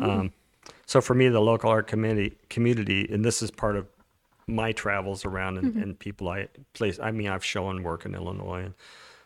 Um, 0.00 0.32
so 0.86 1.02
for 1.02 1.12
me, 1.14 1.28
the 1.28 1.40
local 1.40 1.68
art 1.70 1.86
community, 1.86 2.34
community, 2.48 3.06
and 3.12 3.22
this 3.24 3.42
is 3.42 3.50
part 3.50 3.76
of 3.76 3.86
my 4.46 4.72
travels 4.72 5.24
around 5.24 5.58
and, 5.58 5.72
mm-hmm. 5.72 5.82
and 5.82 5.98
people 5.98 6.28
I 6.28 6.48
place. 6.72 6.98
I 7.00 7.10
mean, 7.10 7.28
I've 7.28 7.44
shown 7.44 7.82
work 7.82 8.04
in 8.04 8.14
Illinois, 8.14 8.64
and 8.64 8.74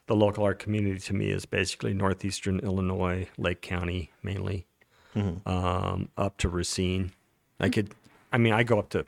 the 0.07 0.17
local 0.17 0.45
art 0.45 0.59
community 0.59 1.01
to 1.01 1.15
me 1.15 1.31
is 1.31 1.47
basically 1.47 1.95
northeastern 1.95 2.61
Illinois, 2.61 3.29
Lake 3.39 3.63
County 3.63 4.11
mainly, 4.23 4.67
mm-hmm. 5.15 5.49
um, 5.49 6.09
up 6.17 6.37
to 6.39 6.49
Racine. 6.49 7.13
I 7.59 7.65
mm-hmm. 7.65 7.73
could, 7.73 7.95
I 8.33 8.39
mean, 8.39 8.53
I 8.53 8.63
go 8.63 8.79
up 8.79 8.91
to. 8.91 9.05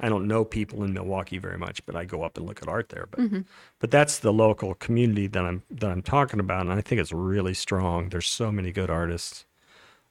I 0.00 0.08
don't 0.08 0.26
know 0.26 0.44
people 0.44 0.82
in 0.82 0.92
Milwaukee 0.92 1.38
very 1.38 1.56
much, 1.56 1.86
but 1.86 1.94
I 1.94 2.04
go 2.04 2.24
up 2.24 2.36
and 2.36 2.44
look 2.44 2.60
at 2.60 2.68
art 2.68 2.88
there. 2.88 3.06
But 3.08 3.20
but 3.78 3.92
that's 3.92 4.18
the 4.18 4.32
local 4.32 4.74
community 4.74 5.28
that 5.28 5.44
I'm 5.44 5.62
that 5.70 5.88
I'm 5.88 6.02
talking 6.02 6.40
about, 6.40 6.62
and 6.62 6.72
I 6.72 6.80
think 6.80 7.00
it's 7.00 7.12
really 7.12 7.54
strong. 7.54 8.08
There's 8.08 8.26
so 8.26 8.50
many 8.50 8.72
good 8.72 8.90
artists, 8.90 9.46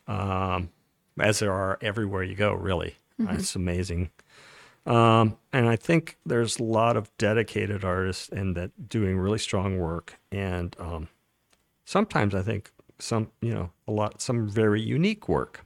um, 0.07 0.69
as 1.19 1.39
there 1.39 1.51
are 1.51 1.77
everywhere 1.81 2.23
you 2.23 2.33
go. 2.33 2.53
Really, 2.53 2.95
it's 3.35 3.57
amazing. 3.57 4.09
Um, 4.85 5.37
and 5.51 5.69
I 5.69 5.75
think 5.75 6.17
there's 6.25 6.59
a 6.59 6.63
lot 6.63 6.97
of 6.97 7.09
dedicated 7.17 7.85
artists 7.85 8.29
and 8.29 8.55
that 8.55 8.89
doing 8.89 9.17
really 9.17 9.39
strong 9.39 9.77
work. 9.79 10.19
And 10.31 10.75
um, 10.79 11.07
sometimes 11.85 12.35
I 12.35 12.41
think 12.41 12.71
some, 12.99 13.31
you 13.41 13.53
know, 13.53 13.71
a 13.87 13.91
lot 13.91 14.21
some 14.21 14.49
very 14.49 14.81
unique 14.81 15.29
work. 15.29 15.65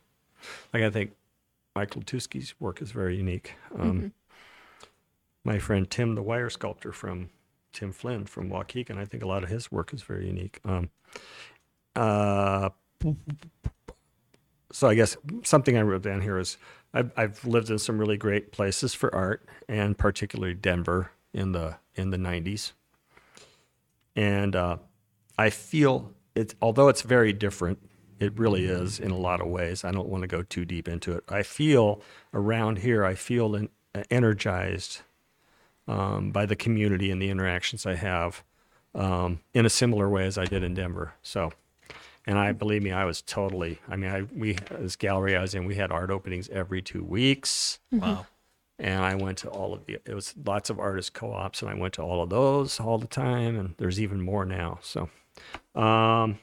Like 0.73 0.83
I 0.83 0.89
think 0.89 1.13
Michael 1.75 2.01
Tuski's 2.01 2.53
work 2.59 2.81
is 2.81 2.91
very 2.91 3.17
unique. 3.17 3.55
Um, 3.77 4.13
My 5.43 5.59
friend 5.59 5.89
Tim, 5.89 6.15
the 6.15 6.21
wire 6.21 6.49
sculptor 6.49 6.91
from 6.91 7.29
Tim 7.71 7.93
Flynn 7.93 8.25
from 8.25 8.49
Waukegan, 8.49 8.97
I 8.97 9.05
think 9.05 9.23
a 9.23 9.27
lot 9.27 9.43
of 9.43 9.49
his 9.49 9.71
work 9.71 9.93
is 9.93 10.01
very 10.01 10.27
unique. 10.27 10.59
Um, 10.65 10.89
uh, 11.95 12.69
so 14.71 14.89
I 14.89 14.95
guess 14.95 15.15
something 15.43 15.77
I 15.77 15.83
wrote 15.83 16.01
down 16.01 16.21
here 16.21 16.37
is 16.37 16.57
I've, 16.97 17.11
I've 17.15 17.45
lived 17.45 17.69
in 17.69 17.77
some 17.77 17.99
really 17.99 18.17
great 18.17 18.51
places 18.51 18.95
for 18.95 19.13
art, 19.13 19.47
and 19.69 19.95
particularly 19.95 20.55
Denver 20.55 21.11
in 21.31 21.51
the 21.51 21.77
in 21.93 22.09
the 22.09 22.17
'90s. 22.17 22.71
And 24.15 24.55
uh, 24.55 24.77
I 25.37 25.51
feel 25.51 26.11
it's 26.33 26.55
although 26.59 26.87
it's 26.87 27.03
very 27.03 27.33
different, 27.33 27.77
it 28.19 28.37
really 28.39 28.65
is 28.65 28.99
in 28.99 29.11
a 29.11 29.17
lot 29.17 29.41
of 29.41 29.47
ways. 29.47 29.85
I 29.85 29.91
don't 29.91 30.09
want 30.09 30.23
to 30.23 30.27
go 30.27 30.41
too 30.41 30.65
deep 30.65 30.87
into 30.87 31.13
it. 31.13 31.23
I 31.29 31.43
feel 31.43 32.01
around 32.33 32.79
here, 32.79 33.05
I 33.05 33.13
feel 33.13 33.55
en- 33.55 33.69
energized 34.09 35.01
um, 35.87 36.31
by 36.31 36.47
the 36.47 36.55
community 36.55 37.11
and 37.11 37.21
the 37.21 37.29
interactions 37.29 37.85
I 37.85 37.93
have 37.93 38.43
um, 38.95 39.41
in 39.53 39.67
a 39.67 39.69
similar 39.69 40.09
way 40.09 40.25
as 40.25 40.39
I 40.39 40.45
did 40.45 40.63
in 40.63 40.73
Denver. 40.73 41.13
So, 41.21 41.51
and 42.27 42.37
I 42.37 42.51
believe 42.51 42.83
me, 42.83 42.91
I 42.91 43.05
was 43.05 43.21
totally. 43.23 43.79
I 43.89 43.95
mean, 43.95 44.11
I 44.11 44.21
we 44.35 44.53
this 44.79 44.95
gallery 44.95 45.35
I 45.35 45.41
was 45.41 45.55
in, 45.55 45.65
we 45.65 45.75
had 45.75 45.91
art 45.91 46.11
openings 46.11 46.49
every 46.49 46.81
two 46.83 47.03
weeks, 47.03 47.79
Wow. 47.91 48.27
and 48.77 49.03
I 49.03 49.15
went 49.15 49.39
to 49.39 49.49
all 49.49 49.73
of 49.73 49.85
the. 49.85 49.93
It 50.05 50.13
was 50.13 50.35
lots 50.45 50.69
of 50.69 50.77
artist 50.79 51.13
co-ops, 51.13 51.61
and 51.61 51.71
I 51.71 51.73
went 51.73 51.93
to 51.95 52.01
all 52.03 52.21
of 52.21 52.29
those 52.29 52.79
all 52.79 52.97
the 52.99 53.07
time, 53.07 53.57
and 53.57 53.73
there's 53.77 53.99
even 53.99 54.21
more 54.21 54.45
now. 54.45 54.77
So, 54.83 55.09
um, 55.73 56.37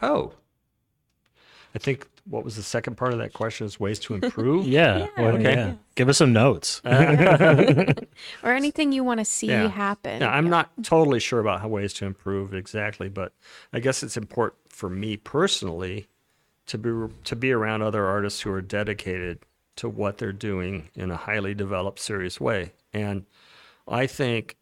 oh, 0.00 0.32
I 1.74 1.78
think 1.78 2.06
what 2.26 2.42
was 2.44 2.56
the 2.56 2.62
second 2.62 2.96
part 2.96 3.12
of 3.12 3.18
that 3.18 3.32
question 3.34 3.66
is 3.66 3.78
ways 3.78 3.98
to 4.00 4.14
improve. 4.14 4.66
Yeah. 4.68 5.08
well, 5.16 5.34
Okay. 5.36 5.54
yeah. 5.54 5.74
Give 5.94 6.08
us 6.08 6.18
some 6.18 6.32
notes. 6.32 6.80
Or 8.42 8.52
anything 8.52 8.92
you 8.92 9.04
want 9.04 9.20
to 9.20 9.24
see 9.24 9.48
Yeah. 9.48 9.68
happen. 9.68 10.20
Yeah, 10.20 10.30
I'm 10.30 10.48
not 10.48 10.70
totally 10.82 11.20
sure 11.20 11.40
about 11.40 11.60
how 11.60 11.68
ways 11.68 11.92
to 11.94 12.06
improve 12.06 12.54
exactly, 12.54 13.08
but 13.08 13.32
I 13.72 13.80
guess 13.80 14.02
it's 14.02 14.16
important 14.16 14.58
for 14.68 14.88
me 14.88 15.16
personally 15.16 16.08
to 16.66 16.78
be 16.78 17.14
to 17.24 17.36
be 17.36 17.52
around 17.52 17.82
other 17.82 18.06
artists 18.06 18.40
who 18.40 18.50
are 18.50 18.62
dedicated 18.62 19.40
to 19.76 19.88
what 19.88 20.18
they're 20.18 20.32
doing 20.32 20.88
in 20.94 21.10
a 21.10 21.16
highly 21.16 21.54
developed, 21.54 21.98
serious 21.98 22.40
way. 22.40 22.72
And 22.92 23.26
I 23.86 24.06
think, 24.06 24.56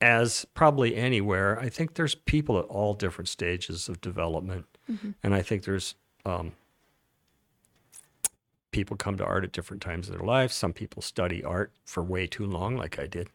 as 0.00 0.44
probably 0.52 0.94
anywhere, 0.96 1.58
I 1.58 1.68
think 1.70 1.94
there's 1.94 2.14
people 2.14 2.58
at 2.58 2.66
all 2.66 2.92
different 2.94 3.28
stages 3.28 3.88
of 3.88 4.00
development, 4.00 4.66
and 5.22 5.34
I 5.34 5.42
think 5.42 5.64
there's 5.64 5.94
um, 6.26 6.52
people 8.76 8.94
come 8.94 9.16
to 9.16 9.24
art 9.24 9.42
at 9.42 9.52
different 9.52 9.82
times 9.82 10.06
of 10.06 10.18
their 10.18 10.26
lives. 10.26 10.54
Some 10.54 10.74
people 10.74 11.00
study 11.00 11.42
art 11.42 11.72
for 11.86 12.02
way 12.02 12.26
too 12.26 12.44
long, 12.44 12.76
like 12.76 12.98
I 12.98 13.06
did. 13.06 13.30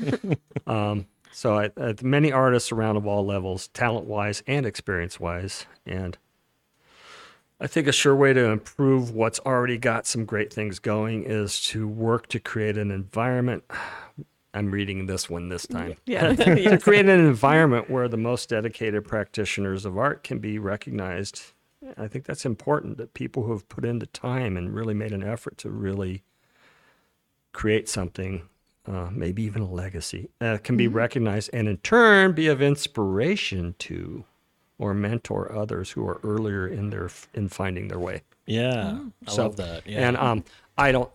um, 0.66 1.06
So 1.30 1.56
I, 1.56 1.70
I 1.76 1.94
many 2.02 2.32
artists 2.32 2.72
around 2.72 2.96
of 2.96 3.06
all 3.06 3.24
levels, 3.24 3.68
talent 3.68 4.06
wise 4.06 4.42
and 4.48 4.66
experience 4.66 5.20
wise, 5.20 5.66
and 5.86 6.18
I 7.60 7.68
think 7.68 7.86
a 7.86 7.92
sure 7.92 8.16
way 8.16 8.32
to 8.32 8.46
improve 8.46 9.12
what's 9.12 9.38
already 9.40 9.78
got 9.78 10.04
some 10.04 10.24
great 10.24 10.52
things 10.52 10.80
going 10.80 11.22
is 11.22 11.60
to 11.66 11.86
work 11.86 12.26
to 12.30 12.40
create 12.40 12.76
an 12.76 12.90
environment. 12.90 13.62
I'm 14.54 14.70
reading 14.70 15.06
this 15.06 15.30
one 15.30 15.48
this 15.48 15.64
time. 15.64 15.94
Yeah. 16.06 16.32
to 16.34 16.78
create 16.78 17.08
an 17.08 17.20
environment 17.20 17.88
where 17.88 18.08
the 18.08 18.18
most 18.18 18.48
dedicated 18.48 19.04
practitioners 19.04 19.86
of 19.86 19.96
art 19.96 20.24
can 20.24 20.40
be 20.40 20.58
recognized. 20.58 21.51
I 21.96 22.08
think 22.08 22.24
that's 22.24 22.44
important 22.46 22.96
that 22.98 23.14
people 23.14 23.44
who 23.44 23.52
have 23.52 23.68
put 23.68 23.84
in 23.84 23.98
the 23.98 24.06
time 24.06 24.56
and 24.56 24.74
really 24.74 24.94
made 24.94 25.12
an 25.12 25.22
effort 25.22 25.58
to 25.58 25.70
really 25.70 26.22
create 27.52 27.88
something, 27.88 28.48
uh, 28.86 29.08
maybe 29.12 29.42
even 29.42 29.62
a 29.62 29.70
legacy, 29.70 30.28
uh, 30.40 30.58
can 30.62 30.76
be 30.76 30.88
recognized 30.88 31.50
and 31.52 31.68
in 31.68 31.76
turn 31.78 32.32
be 32.32 32.46
of 32.48 32.62
inspiration 32.62 33.74
to 33.78 34.24
or 34.78 34.94
mentor 34.94 35.54
others 35.56 35.92
who 35.92 36.06
are 36.08 36.18
earlier 36.24 36.66
in 36.66 36.90
their 36.90 37.08
in 37.34 37.48
finding 37.48 37.88
their 37.88 37.98
way. 37.98 38.22
Yeah. 38.46 39.00
I 39.26 39.30
So- 39.30 39.42
love 39.44 39.56
that. 39.56 39.86
Yeah. 39.86 40.08
And 40.08 40.16
um, 40.16 40.44
I 40.76 40.90
don't. 40.92 41.10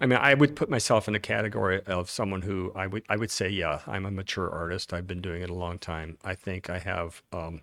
I 0.00 0.06
mean, 0.06 0.18
I 0.20 0.34
would 0.34 0.56
put 0.56 0.68
myself 0.68 1.06
in 1.08 1.12
the 1.14 1.20
category 1.20 1.80
of 1.86 2.10
someone 2.10 2.42
who 2.42 2.72
I 2.74 2.86
would 2.86 3.04
I 3.08 3.16
would 3.16 3.30
say, 3.30 3.48
yeah, 3.48 3.80
I'm 3.86 4.04
a 4.06 4.10
mature 4.10 4.50
artist. 4.50 4.92
I've 4.92 5.06
been 5.06 5.20
doing 5.20 5.42
it 5.42 5.50
a 5.50 5.54
long 5.54 5.78
time. 5.78 6.18
I 6.24 6.34
think 6.34 6.68
I 6.68 6.78
have, 6.78 7.22
um, 7.32 7.60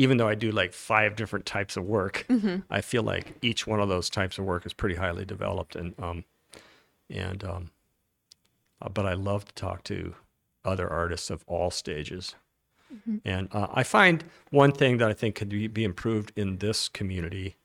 even 0.00 0.16
though 0.16 0.28
I 0.28 0.34
do 0.34 0.50
like 0.50 0.72
five 0.72 1.14
different 1.14 1.44
types 1.44 1.76
of 1.76 1.84
work, 1.84 2.26
I 2.70 2.80
feel 2.80 3.02
like 3.02 3.34
each 3.42 3.66
one 3.66 3.80
of 3.80 3.90
those 3.90 4.08
types 4.08 4.38
of 4.38 4.46
work 4.46 4.64
is 4.64 4.72
pretty 4.72 4.94
highly 4.94 5.26
developed, 5.26 5.76
and 5.76 5.94
um, 5.98 6.24
and 7.10 7.44
um, 7.44 7.70
uh, 8.80 8.88
but 8.88 9.04
I 9.04 9.12
love 9.12 9.44
to 9.44 9.54
talk 9.54 9.84
to 9.84 10.14
other 10.64 10.88
artists 10.88 11.28
of 11.28 11.44
all 11.46 11.70
stages. 11.70 12.34
And 13.24 13.48
uh, 13.52 13.68
I 13.72 13.82
find 13.82 14.24
one 14.50 14.72
thing 14.72 14.96
that 14.98 15.08
I 15.08 15.12
think 15.12 15.34
could 15.36 15.50
be, 15.50 15.68
be 15.68 15.84
improved 15.84 16.32
in 16.34 16.58
this 16.58 16.88
community 16.88 17.56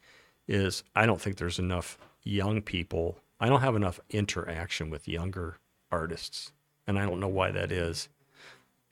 is 0.48 0.84
I 0.94 1.06
don't 1.06 1.20
think 1.22 1.38
there's 1.38 1.58
enough 1.58 1.98
young 2.24 2.62
people. 2.62 3.18
I 3.40 3.48
don't 3.48 3.62
have 3.62 3.76
enough 3.78 4.00
interaction 4.10 4.90
with 4.90 5.08
younger 5.08 5.58
artists, 5.90 6.52
and 6.86 7.00
I 7.00 7.06
don't 7.06 7.20
know 7.22 7.30
why 7.40 7.52
that 7.52 7.72
is. 7.72 8.10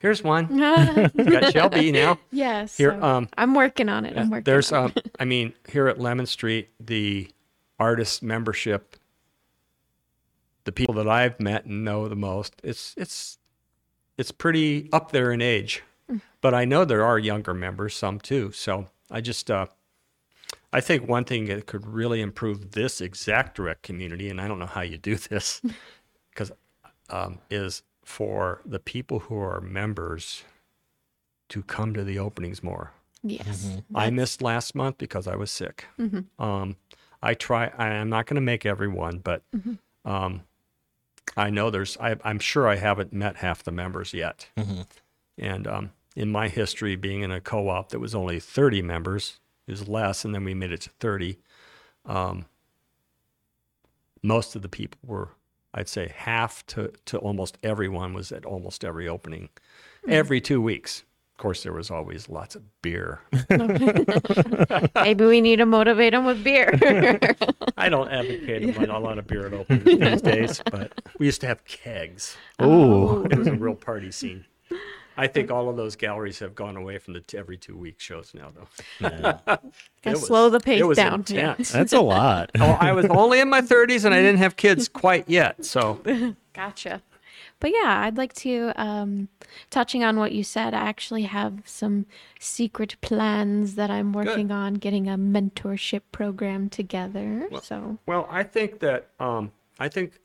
Here's 0.04 0.22
one. 0.22 0.48
You 1.14 1.24
got 1.24 1.50
Shelby 1.54 1.90
now. 1.90 2.18
yes. 2.30 2.76
Here, 2.76 2.90
so 2.90 3.02
um, 3.02 3.28
I'm 3.38 3.54
working 3.54 3.88
on 3.88 4.04
it. 4.04 4.18
I'm 4.18 4.28
working. 4.28 4.44
There's, 4.44 4.70
on 4.70 4.84
um, 4.84 4.92
I 5.18 5.24
mean, 5.24 5.54
here 5.66 5.88
at 5.88 5.98
Lemon 5.98 6.26
Street, 6.26 6.68
the 6.78 7.30
artist 7.78 8.22
membership, 8.22 8.96
the 10.64 10.72
people 10.72 10.92
that 10.96 11.08
I've 11.08 11.40
met 11.40 11.64
and 11.64 11.86
know 11.86 12.06
the 12.06 12.16
most, 12.16 12.52
it's 12.62 12.92
it's 12.98 13.38
it's 14.18 14.30
pretty 14.30 14.90
up 14.92 15.10
there 15.10 15.32
in 15.32 15.40
age. 15.40 15.82
But 16.42 16.52
I 16.52 16.66
know 16.66 16.84
there 16.84 17.02
are 17.02 17.18
younger 17.18 17.54
members, 17.54 17.94
some 17.94 18.20
too. 18.20 18.52
So 18.52 18.88
I 19.10 19.22
just, 19.22 19.50
uh, 19.50 19.68
I 20.70 20.82
think 20.82 21.08
one 21.08 21.24
thing 21.24 21.46
that 21.46 21.64
could 21.64 21.86
really 21.86 22.20
improve 22.20 22.72
this 22.72 23.00
exact 23.00 23.56
direct 23.56 23.82
community, 23.82 24.28
and 24.28 24.38
I 24.38 24.48
don't 24.48 24.58
know 24.58 24.66
how 24.66 24.82
you 24.82 24.98
do 24.98 25.16
this, 25.16 25.62
because 26.28 26.52
um, 27.08 27.38
is 27.50 27.82
for 28.04 28.60
the 28.64 28.78
people 28.78 29.20
who 29.20 29.36
are 29.38 29.60
members 29.60 30.44
to 31.48 31.62
come 31.62 31.94
to 31.94 32.04
the 32.04 32.18
openings 32.18 32.62
more. 32.62 32.92
Yes. 33.22 33.78
I 33.94 34.10
missed 34.10 34.42
last 34.42 34.74
month 34.74 34.98
because 34.98 35.26
I 35.26 35.36
was 35.36 35.50
sick. 35.50 35.86
Um, 36.38 36.76
I 37.22 37.34
try. 37.34 37.72
I, 37.78 37.86
I'm 37.88 38.10
not 38.10 38.26
going 38.26 38.34
to 38.36 38.40
make 38.42 38.66
everyone, 38.66 39.18
but 39.18 39.42
um, 40.04 40.42
I 41.36 41.48
know 41.50 41.70
there's. 41.70 41.96
I, 41.98 42.16
I'm 42.24 42.38
sure 42.38 42.68
I 42.68 42.76
haven't 42.76 43.12
met 43.12 43.36
half 43.36 43.62
the 43.62 43.72
members 43.72 44.12
yet. 44.12 44.48
And 45.38 45.66
um, 45.66 45.90
in 46.14 46.30
my 46.30 46.48
history, 46.48 46.96
being 46.96 47.22
in 47.22 47.32
a 47.32 47.40
co-op 47.40 47.88
that 47.90 47.98
was 47.98 48.14
only 48.14 48.38
30 48.40 48.82
members, 48.82 49.40
it 49.66 49.70
was 49.70 49.88
less, 49.88 50.24
and 50.24 50.34
then 50.34 50.44
we 50.44 50.52
made 50.54 50.70
it 50.72 50.82
to 50.82 50.90
30. 51.00 51.38
Um, 52.04 52.44
most 54.22 54.54
of 54.54 54.62
the 54.62 54.68
people 54.68 54.98
were, 55.04 55.30
I'd 55.74 55.88
say, 55.88 56.12
half 56.16 56.64
to 56.66 56.92
to 57.06 57.18
almost 57.18 57.58
everyone 57.62 58.14
was 58.14 58.30
at 58.30 58.44
almost 58.44 58.84
every 58.84 59.08
opening, 59.08 59.48
hmm. 60.04 60.12
every 60.12 60.40
two 60.40 60.62
weeks. 60.62 61.04
Of 61.34 61.38
course, 61.38 61.64
there 61.64 61.72
was 61.72 61.90
always 61.90 62.28
lots 62.28 62.54
of 62.54 62.62
beer. 62.80 63.20
Maybe 64.94 65.24
we 65.24 65.40
need 65.40 65.56
to 65.56 65.66
motivate 65.66 66.12
them 66.12 66.26
with 66.26 66.44
beer. 66.44 66.70
I 67.76 67.88
don't 67.88 68.08
advocate 68.08 68.76
a 68.76 68.98
lot 69.00 69.18
of 69.18 69.26
beer 69.26 69.48
at 69.48 69.52
openings 69.52 70.00
these 70.00 70.22
days, 70.32 70.62
but 70.70 70.92
we 71.18 71.26
used 71.26 71.40
to 71.40 71.48
have 71.48 71.64
kegs. 71.64 72.36
Oh, 72.60 73.24
It 73.24 73.36
was 73.36 73.48
a 73.48 73.54
real 73.54 73.74
party 73.74 74.12
scene. 74.12 74.44
I 75.16 75.26
think 75.26 75.50
all 75.50 75.68
of 75.68 75.76
those 75.76 75.96
galleries 75.96 76.38
have 76.40 76.54
gone 76.54 76.76
away 76.76 76.98
from 76.98 77.14
the 77.14 77.20
t- 77.20 77.38
every 77.38 77.56
two 77.56 77.76
week 77.76 78.00
shows 78.00 78.32
now, 78.34 78.50
though. 78.54 78.68
Yeah. 79.00 79.38
Gotta 79.46 79.60
was- 80.04 80.26
slow 80.26 80.50
the 80.50 80.60
pace 80.60 80.80
it 80.80 80.84
was 80.84 80.96
down. 80.96 81.24
Yeah. 81.28 81.50
Intense. 81.50 81.72
That's 81.72 81.92
a 81.92 82.00
lot. 82.00 82.50
oh, 82.60 82.76
I 82.80 82.92
was 82.92 83.06
only 83.06 83.40
in 83.40 83.48
my 83.48 83.60
30s 83.60 84.04
and 84.04 84.14
I 84.14 84.18
didn't 84.18 84.38
have 84.38 84.56
kids 84.56 84.88
quite 84.88 85.28
yet. 85.28 85.64
So, 85.64 86.00
Gotcha. 86.52 87.02
But 87.60 87.70
yeah, 87.70 88.00
I'd 88.04 88.16
like 88.16 88.34
to, 88.34 88.72
um, 88.76 89.28
touching 89.70 90.04
on 90.04 90.18
what 90.18 90.32
you 90.32 90.42
said, 90.44 90.74
I 90.74 90.80
actually 90.80 91.22
have 91.22 91.62
some 91.64 92.06
secret 92.38 92.96
plans 93.00 93.76
that 93.76 93.90
I'm 93.90 94.12
working 94.12 94.50
on 94.50 94.74
getting 94.74 95.08
a 95.08 95.16
mentorship 95.16 96.02
program 96.12 96.68
together. 96.68 97.48
so, 97.62 97.98
well, 98.06 98.26
I 98.30 98.42
think 98.42 98.80
that 98.80 99.08
um, 99.18 99.52
I 99.78 99.88
think 99.88 100.20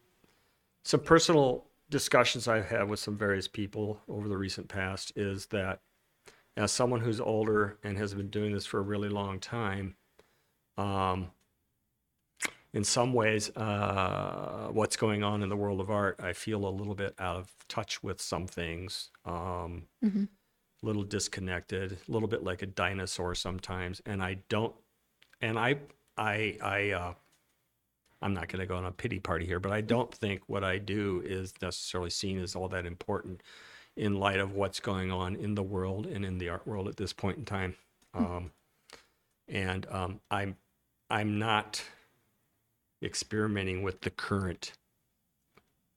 some 0.83 0.99
personal 1.01 1.63
discussions 1.89 2.47
I've 2.47 2.67
had 2.67 2.89
with 2.89 2.99
some 2.99 3.17
various 3.17 3.47
people 3.47 4.01
over 4.07 4.27
the 4.27 4.37
recent 4.37 4.67
past 4.67 5.11
is 5.15 5.47
that 5.47 5.81
as 6.57 6.71
someone 6.71 7.01
who's 7.01 7.19
older 7.19 7.77
and 7.83 7.97
has 7.97 8.13
been 8.13 8.29
doing 8.29 8.53
this 8.53 8.65
for 8.65 8.79
a 8.79 8.83
really 8.83 9.09
long 9.09 9.39
time, 9.39 9.95
um, 10.77 11.31
in 12.73 12.83
some 12.83 13.13
ways, 13.13 13.49
uh, 13.55 14.67
what's 14.71 14.95
going 14.95 15.23
on 15.23 15.41
in 15.41 15.49
the 15.49 15.55
world 15.55 15.79
of 15.81 15.89
art, 15.89 16.19
I 16.21 16.33
feel 16.33 16.65
a 16.67 16.69
little 16.69 16.93
bit 16.95 17.15
out 17.17 17.37
of 17.37 17.51
touch 17.67 18.03
with 18.03 18.21
some 18.21 18.45
things, 18.45 19.09
um, 19.25 19.87
a 20.83 20.85
little 20.85 21.03
disconnected, 21.03 21.93
a 22.07 22.11
little 22.11 22.27
bit 22.27 22.43
like 22.43 22.61
a 22.61 22.67
dinosaur 22.67 23.33
sometimes. 23.33 24.01
And 24.05 24.21
I 24.21 24.39
don't, 24.49 24.75
and 25.41 25.57
I, 25.57 25.77
I, 26.17 26.57
I, 26.61 26.91
uh, 26.91 27.13
I'm 28.21 28.33
not 28.33 28.47
going 28.49 28.59
to 28.59 28.65
go 28.65 28.75
on 28.75 28.85
a 28.85 28.91
pity 28.91 29.19
party 29.19 29.45
here, 29.45 29.59
but 29.59 29.71
I 29.71 29.81
don't 29.81 30.13
think 30.13 30.41
what 30.47 30.63
I 30.63 30.77
do 30.77 31.21
is 31.25 31.53
necessarily 31.61 32.09
seen 32.09 32.39
as 32.39 32.55
all 32.55 32.67
that 32.69 32.85
important 32.85 33.41
in 33.95 34.19
light 34.19 34.39
of 34.39 34.53
what's 34.53 34.79
going 34.79 35.11
on 35.11 35.35
in 35.35 35.55
the 35.55 35.63
world 35.63 36.05
and 36.05 36.25
in 36.25 36.37
the 36.37 36.49
art 36.49 36.67
world 36.67 36.87
at 36.87 36.97
this 36.97 37.13
point 37.13 37.37
in 37.37 37.45
time. 37.45 37.75
Um, 38.13 38.51
and 39.47 39.85
um, 39.89 40.19
I'm 40.29 40.57
I'm 41.09 41.39
not 41.39 41.81
experimenting 43.01 43.81
with 43.83 44.01
the 44.01 44.09
current 44.09 44.73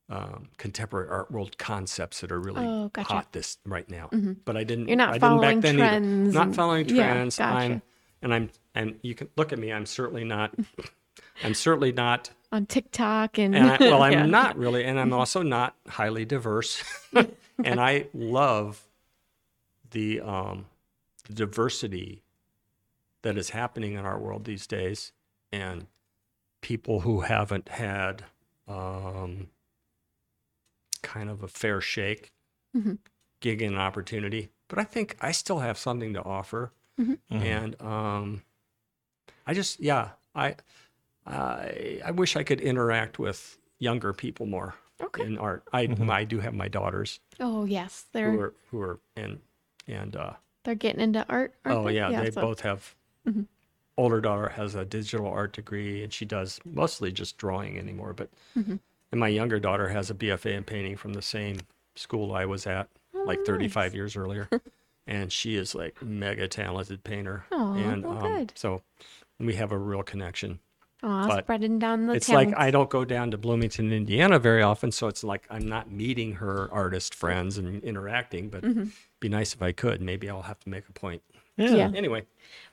um, 0.09 0.49
contemporary 0.59 1.09
art 1.09 1.31
world 1.31 1.59
concepts 1.59 2.21
that 2.21 2.31
are 2.33 2.41
really 2.41 2.65
Oh, 2.67 2.89
gotcha. 2.93 3.13
hot 3.13 3.33
this 3.33 3.59
right 3.65 3.89
now. 3.91 4.11
But 4.45 4.57
I 4.57 4.65
didn't. 4.65 4.89
You're 4.89 4.97
not 4.97 5.11
I 5.11 5.13
didn't 5.15 5.21
following 5.23 5.61
back 5.61 5.63
then 5.63 5.77
trends 5.77 6.37
Either. 6.37 6.47
Not 6.47 6.55
following 6.55 6.89
yeah, 6.89 7.13
trends. 7.15 7.39
gotcha. 7.39 7.57
I'm 7.57 7.83
and 8.23 8.35
I'm 8.35 8.51
and 8.75 8.99
you 9.03 9.15
can 9.15 9.29
look 9.37 9.53
at 9.53 9.59
me. 9.59 9.73
I'm 9.73 9.87
certainly 9.87 10.25
not. 10.25 10.55
I'm 11.43 11.55
certainly 11.55 11.93
not 11.93 12.31
on 12.51 12.67
TikTok 12.67 13.39
and, 13.39 13.55
and 13.55 13.67
I, 13.71 13.79
well, 13.81 14.03
I'm 14.07 14.13
Yeah. 14.13 14.27
not 14.27 14.57
really, 14.57 14.85
and 14.85 14.99
I'm 15.01 15.13
also 15.13 15.43
not 15.43 15.75
highly 15.89 16.25
diverse. 16.25 16.83
and 17.65 17.81
I 17.81 18.07
love 18.15 18.83
the 19.91 20.21
um, 20.21 20.67
the 21.27 21.35
diversity 21.35 22.23
that 23.23 23.37
is 23.39 23.51
happening 23.51 23.93
in 23.93 24.05
our 24.05 24.19
world 24.19 24.45
these 24.45 24.67
days, 24.67 25.13
and 25.53 25.87
people 26.61 27.01
who 27.01 27.21
haven't 27.21 27.69
had 27.69 28.25
um, 28.69 29.49
kind 31.03 31.29
of 31.31 31.43
a 31.43 31.49
fair 31.49 31.81
shake, 31.81 32.33
gig 33.41 33.63
and 33.63 33.79
opportunity. 33.79 34.51
But 34.69 34.79
I 34.79 34.85
think 34.85 35.17
I 35.21 35.33
still 35.33 35.59
have 35.61 35.77
something 35.79 36.15
to 36.15 36.23
offer, 36.23 36.73
and 37.31 37.81
um, 37.83 38.43
I 39.47 39.55
just 39.55 39.81
yeah 39.81 40.11
I. 40.35 40.57
I 41.27 42.01
I 42.05 42.11
wish 42.11 42.37
I 42.37 42.43
could 42.43 42.61
interact 42.61 43.19
with 43.19 43.59
younger 43.79 44.13
people 44.13 44.47
more 44.47 44.75
Okay. 45.03 45.25
in 45.25 45.39
art. 45.39 45.65
I 45.73 45.89
I 46.09 46.25
do 46.25 46.41
have 46.41 46.55
my 46.55 46.69
daughters 46.69 47.21
Oh 47.41 47.65
yes, 47.65 48.05
they're 48.13 48.31
who 48.33 48.41
are 48.41 48.55
who 48.71 48.81
are 48.81 49.01
and 49.17 49.41
and 49.89 50.15
uh, 50.17 50.33
they're 50.65 50.75
getting 50.77 51.01
into 51.01 51.25
art. 51.29 51.55
aren't 51.65 51.79
oh 51.79 51.89
yeah, 51.89 52.23
they 52.23 52.31
so- 52.31 52.41
both 52.41 52.61
have. 52.61 52.95
Older 53.99 54.23
daughter 54.23 54.49
has 54.49 54.75
a 54.75 54.85
digital 54.87 55.27
art 55.27 55.53
degree 55.53 56.03
and 56.03 56.13
she 56.13 56.25
does 56.25 56.59
mostly 56.65 57.13
just 57.13 57.37
drawing 57.37 57.79
anymore. 57.79 58.15
But 58.15 58.31
and 58.57 58.81
my 59.13 59.29
younger 59.29 59.61
daughter 59.61 59.89
has 59.91 60.11
a 60.11 60.15
BFA 60.15 60.55
in 60.57 60.65
painting 60.65 60.97
from 60.97 61.13
the 61.13 61.21
same 61.23 61.59
school 61.95 62.33
I 62.35 62.47
was 62.47 62.67
at 62.67 62.89
like 63.27 63.45
35 63.45 63.95
years 63.95 64.17
earlier, 64.17 64.49
and 65.07 65.31
she 65.31 65.57
is 65.57 65.75
like 65.75 66.01
mega 66.03 66.49
talented 66.49 67.05
painter. 67.05 67.45
Aw, 67.53 67.75
and 67.75 68.03
well, 68.05 68.25
um, 68.25 68.33
good. 68.39 68.53
so 68.57 68.83
we 69.39 69.55
have 69.57 69.73
a 69.73 69.79
real 69.79 70.03
connection. 70.03 70.59
Aw, 71.03 71.27
But 71.27 71.45
spreading 71.45 71.79
down 71.79 72.07
the 72.07 72.15
it's 72.15 72.27
talents. 72.27 72.53
like 72.53 72.61
I 72.61 72.71
don't 72.71 72.89
go 72.91 73.05
down 73.05 73.31
to 73.33 73.39
Bloomington, 73.39 73.93
Indiana 73.93 74.39
very 74.39 74.63
often, 74.63 74.93
so 74.93 75.09
it's 75.09 75.25
like 75.25 75.47
I'm 75.51 75.67
not 75.67 75.91
meeting 75.91 76.35
her 76.35 76.69
artist 76.73 77.15
friends 77.15 77.59
and 77.59 77.83
interacting. 77.83 78.49
But 78.51 78.63
Mm-hmm. 78.63 78.85
be 79.21 79.29
nice 79.29 79.55
if 79.55 79.63
I 79.63 79.73
could. 79.73 80.01
Maybe 80.01 80.29
I'll 80.31 80.43
have 80.43 80.61
to 80.61 80.69
make 80.69 80.89
a 80.89 80.93
point. 80.93 81.23
Yeah. 81.57 81.91
Anyway, 81.95 82.25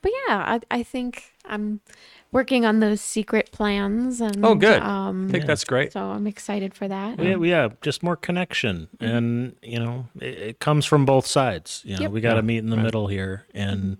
But 0.01 0.11
yeah, 0.27 0.37
I, 0.71 0.79
I 0.79 0.83
think 0.83 1.33
I'm 1.45 1.81
working 2.31 2.65
on 2.65 2.79
those 2.79 3.01
secret 3.01 3.51
plans. 3.51 4.21
And, 4.21 4.43
oh 4.45 4.55
good. 4.55 4.81
Um, 4.81 5.27
I 5.27 5.31
think 5.31 5.45
that's 5.45 5.63
great. 5.65 5.91
so 5.91 6.01
I'm 6.01 6.25
excited 6.27 6.73
for 6.73 6.87
that. 6.87 7.19
Yeah, 7.19 7.35
yeah, 7.37 7.69
just 7.81 8.01
more 8.03 8.15
connection, 8.15 8.87
and 8.99 9.55
you 9.61 9.79
know, 9.79 10.07
it, 10.21 10.37
it 10.37 10.59
comes 10.59 10.85
from 10.85 11.05
both 11.05 11.25
sides. 11.27 11.81
You 11.85 11.95
know, 11.97 12.01
Yep. 12.03 12.11
we 12.11 12.21
got 12.21 12.33
to 12.35 12.37
Yeah, 12.37 12.41
meet 12.41 12.57
in 12.59 12.69
the 12.69 12.77
middle 12.77 13.07
here, 13.07 13.45
and 13.53 13.97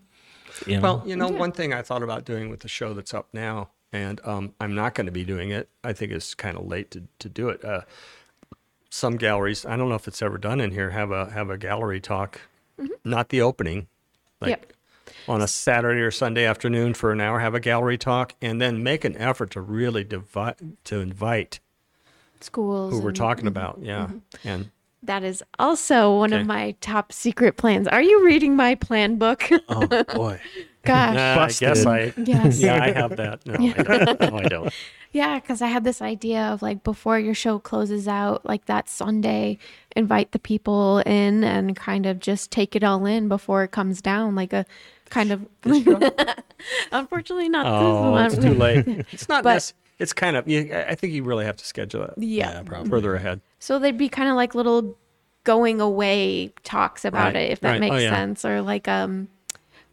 you 0.65 0.77
know, 0.77 0.81
Well, 0.81 1.03
you 1.05 1.15
know, 1.15 1.27
one 1.29 1.51
thing 1.51 1.73
I 1.73 1.81
thought 1.81 2.01
about 2.03 2.23
doing 2.25 2.49
with 2.49 2.61
the 2.61 2.67
show 2.69 2.93
that's 2.93 3.13
up 3.13 3.27
now, 3.33 3.69
and 3.91 4.19
um, 4.25 4.53
I'm 4.59 4.75
not 4.75 4.93
going 4.95 5.05
to 5.07 5.11
be 5.11 5.23
doing 5.25 5.49
it. 5.51 5.69
I 5.83 5.93
think 5.93 6.11
it's 6.11 6.33
kind 6.33 6.57
of 6.57 6.65
late 6.67 6.91
to, 6.91 7.03
to 7.19 7.29
do 7.29 7.49
it. 7.49 7.63
Uh, 7.65 7.81
some 8.89 9.17
galleries, 9.17 9.65
I 9.65 9.75
don't 9.77 9.89
know 9.89 9.95
if 9.95 10.07
it's 10.07 10.21
ever 10.21 10.37
done 10.37 10.59
in 10.59 10.71
here, 10.71 10.89
have 10.91 11.11
a 11.11 11.29
have 11.31 11.49
a 11.49 11.57
gallery 11.57 11.99
talk, 11.99 12.41
not 13.03 13.29
the 13.29 13.41
opening, 13.41 13.87
like 14.41 14.49
Yep. 14.49 14.73
on 15.27 15.41
a 15.41 15.47
Saturday 15.47 16.01
or 16.01 16.11
Sunday 16.11 16.45
afternoon 16.45 16.93
for 16.95 17.11
an 17.11 17.21
hour, 17.21 17.39
have 17.39 17.53
a 17.53 17.59
gallery 17.59 17.97
talk, 17.97 18.33
and 18.41 18.59
then 18.59 18.81
make 18.81 19.05
an 19.05 19.15
effort 19.17 19.51
to 19.51 19.61
really 19.61 20.03
divide 20.03 20.55
to 20.85 20.99
invite 20.99 21.59
Schools. 22.41 22.93
who 22.93 22.99
we're 23.01 23.09
and- 23.09 23.17
talking 23.17 23.47
about. 23.47 23.79
Yeah, 23.81 24.09
and 24.43 24.71
That 25.03 25.23
is 25.23 25.41
also 25.57 26.17
one 26.17 26.33
Okay. 26.33 26.41
of 26.41 26.47
my 26.47 26.75
top 26.81 27.13
secret 27.13 27.55
plans. 27.57 27.87
Are 27.87 28.01
you 28.01 28.25
reading 28.25 28.55
my 28.55 28.75
plan 28.75 29.15
book? 29.15 29.49
oh 29.69 29.87
boy, 30.13 30.39
Gosh. 30.83 31.15
uh, 31.15 31.39
I 31.41 31.47
guess 31.51 31.85
I. 31.85 32.13
Yes. 32.17 32.59
Yeah, 32.59 32.83
I 32.83 32.91
have 32.91 33.15
that. 33.15 33.45
No, 33.45 33.53
I 33.55 33.71
don't. 34.05 34.19
No, 34.31 34.37
I 34.37 34.43
don't. 34.43 34.73
Yeah, 35.11 35.39
because 35.39 35.61
I 35.63 35.67
had 35.67 35.83
this 35.85 36.01
idea 36.01 36.41
of 36.41 36.61
like 36.61 36.83
before 36.83 37.17
your 37.17 37.33
show 37.33 37.59
closes 37.59 38.07
out, 38.07 38.45
like 38.45 38.65
that 38.65 38.87
Sunday, 38.89 39.57
invite 39.95 40.33
the 40.33 40.39
people 40.39 40.99
in 40.99 41.43
and 41.43 41.75
kind 41.75 42.05
of 42.05 42.19
just 42.19 42.51
take 42.51 42.75
it 42.75 42.83
all 42.83 43.05
in 43.05 43.27
before 43.29 43.63
it 43.63 43.71
comes 43.71 44.01
down, 44.01 44.35
like 44.35 44.53
a 44.53 44.65
kind 45.09 45.31
of. 45.31 45.47
Unfortunately, 46.91 47.49
not 47.49 47.65
Oh, 47.65 48.15
this 48.23 48.33
it's 48.33 48.43
one. 48.43 48.53
too 48.53 48.59
late. 48.59 49.05
It's 49.11 49.29
not. 49.29 49.43
But- 49.43 49.53
nec- 49.53 49.73
it's 49.99 50.13
kind 50.13 50.37
of. 50.37 50.47
You, 50.47 50.69
I 50.73 50.89
I 50.91 50.95
think 50.95 51.11
you 51.13 51.23
really 51.23 51.43
have 51.45 51.57
to 51.57 51.65
schedule 51.65 52.03
it 52.03 52.13
Yeah. 52.17 52.61
Probably 52.63 52.89
further 52.89 53.15
ahead. 53.15 53.41
So 53.59 53.77
they'd 53.79 53.97
be 53.97 54.09
kind 54.09 54.29
of 54.29 54.35
like 54.35 54.55
little 54.55 54.97
going 55.43 55.79
away 55.81 56.53
talks 56.63 57.05
about 57.05 57.33
Right, 57.33 57.35
it, 57.35 57.51
if 57.51 57.59
that 57.61 57.71
right. 57.71 57.79
makes 57.79 57.95
Oh, 57.95 57.99
yeah. 57.99 58.09
sense, 58.09 58.43
or 58.45 58.61
like 58.61 58.87
um 58.87 59.27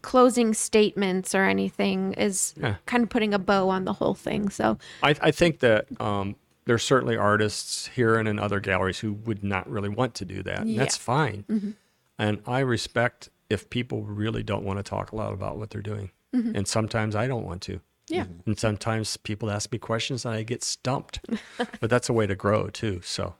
closing 0.01 0.53
statements 0.53 1.35
or 1.35 1.43
anything 1.43 2.13
is 2.13 2.53
Yeah. 2.57 2.75
kind 2.85 3.03
of 3.03 3.09
putting 3.09 3.33
a 3.33 3.39
bow 3.39 3.67
on 3.69 3.83
the 3.85 3.93
whole 3.93 4.13
thing. 4.13 4.49
So 4.49 4.77
I, 5.03 5.15
I 5.21 5.31
think 5.31 5.59
that 5.59 5.85
um, 5.99 6.35
there's 6.65 6.83
certainly 6.83 7.17
artists 7.17 7.87
here 7.87 8.15
and 8.15 8.27
in 8.27 8.39
other 8.39 8.59
galleries 8.59 8.99
who 8.99 9.13
would 9.13 9.43
not 9.43 9.69
really 9.69 9.89
want 9.89 10.13
to 10.15 10.25
do 10.25 10.43
that. 10.43 10.59
And 10.61 10.69
Yeah. 10.71 10.79
that's 10.79 10.95
fine. 10.97 11.75
And 12.19 12.41
I 12.45 12.59
respect 12.59 13.29
if 13.49 13.69
people 13.69 14.03
really 14.03 14.43
don't 14.43 14.63
want 14.63 14.79
to 14.79 14.83
talk 14.83 15.11
a 15.11 15.15
lot 15.15 15.33
about 15.33 15.57
what 15.57 15.71
they're 15.71 15.81
doing. 15.81 16.11
And 16.33 16.67
sometimes 16.67 17.15
I 17.15 17.25
don't 17.27 17.45
want 17.45 17.61
to. 17.63 17.81
Yeah, 18.09 18.25
And 18.45 18.57
sometimes 18.57 19.17
people 19.17 19.51
ask 19.51 19.71
me 19.71 19.77
questions 19.77 20.25
and 20.25 20.33
I 20.35 20.43
get 20.43 20.63
stumped. 20.63 21.19
but 21.79 21.89
that's 21.89 22.09
a 22.09 22.13
way 22.13 22.27
to 22.27 22.35
grow 22.35 22.67
too. 22.69 23.01
So. 23.03 23.35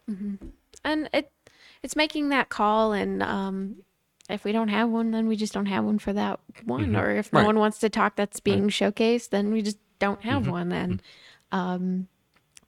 And 0.83 1.09
it 1.13 1.31
it's 1.83 1.95
making 1.95 2.29
that 2.29 2.49
call 2.49 2.91
and 2.93 3.21
um 3.23 3.77
if 4.29 4.43
we 4.43 4.51
don't 4.51 4.67
have 4.67 4.89
one 4.89 5.11
then 5.11 5.27
we 5.27 5.35
just 5.35 5.53
don't 5.53 5.67
have 5.67 5.85
one 5.85 5.99
for 5.99 6.13
that 6.13 6.39
one. 6.65 6.95
Or 6.95 7.11
if 7.11 7.31
no 7.31 7.39
Right. 7.39 7.45
one 7.45 7.59
wants 7.59 7.79
to 7.79 7.89
talk 7.89 8.15
that's 8.15 8.39
being 8.39 8.69
showcased 8.69 9.29
then 9.29 9.51
we 9.51 9.61
just 9.61 9.77
don't 9.99 10.21
have 10.23 10.47
one 10.47 10.69
then. 10.69 11.01
Um 11.51 12.07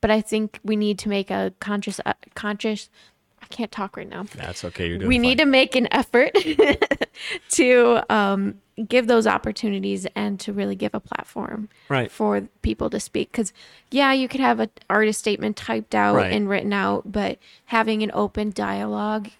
but 0.00 0.10
i 0.10 0.20
think 0.20 0.58
we 0.64 0.76
need 0.76 0.98
to 0.98 1.08
make 1.10 1.30
a 1.30 1.52
conscious 1.60 2.00
uh, 2.06 2.14
conscious 2.34 2.88
i 2.88 3.19
can't 3.50 3.72
talk 3.72 3.96
right 3.96 4.08
now 4.08 4.24
that's 4.36 4.64
okay. 4.64 4.88
You're 4.88 4.98
doing 4.98 5.08
we 5.08 5.16
fine. 5.16 5.22
need 5.22 5.38
to 5.38 5.44
make 5.46 5.74
an 5.76 5.88
effort 5.92 6.30
to 7.50 8.02
um, 8.08 8.60
give 8.88 9.06
those 9.06 9.26
opportunities 9.26 10.06
and 10.14 10.38
to 10.40 10.52
really 10.52 10.74
give 10.76 10.94
a 10.94 11.00
platform 11.00 11.68
Right. 11.88 12.10
for 12.10 12.42
people 12.62 12.88
to 12.90 13.00
speak 13.00 13.30
because 13.32 13.52
yeah 13.90 14.12
you 14.12 14.28
could 14.28 14.40
have 14.40 14.60
an 14.60 14.70
artist 14.88 15.18
statement 15.20 15.56
typed 15.56 15.94
out 15.94 16.14
Right. 16.16 16.32
and 16.32 16.48
written 16.48 16.72
out 16.72 17.10
but 17.12 17.38
having 17.66 18.02
an 18.02 18.10
open 18.14 18.50
dialogue 18.50 19.30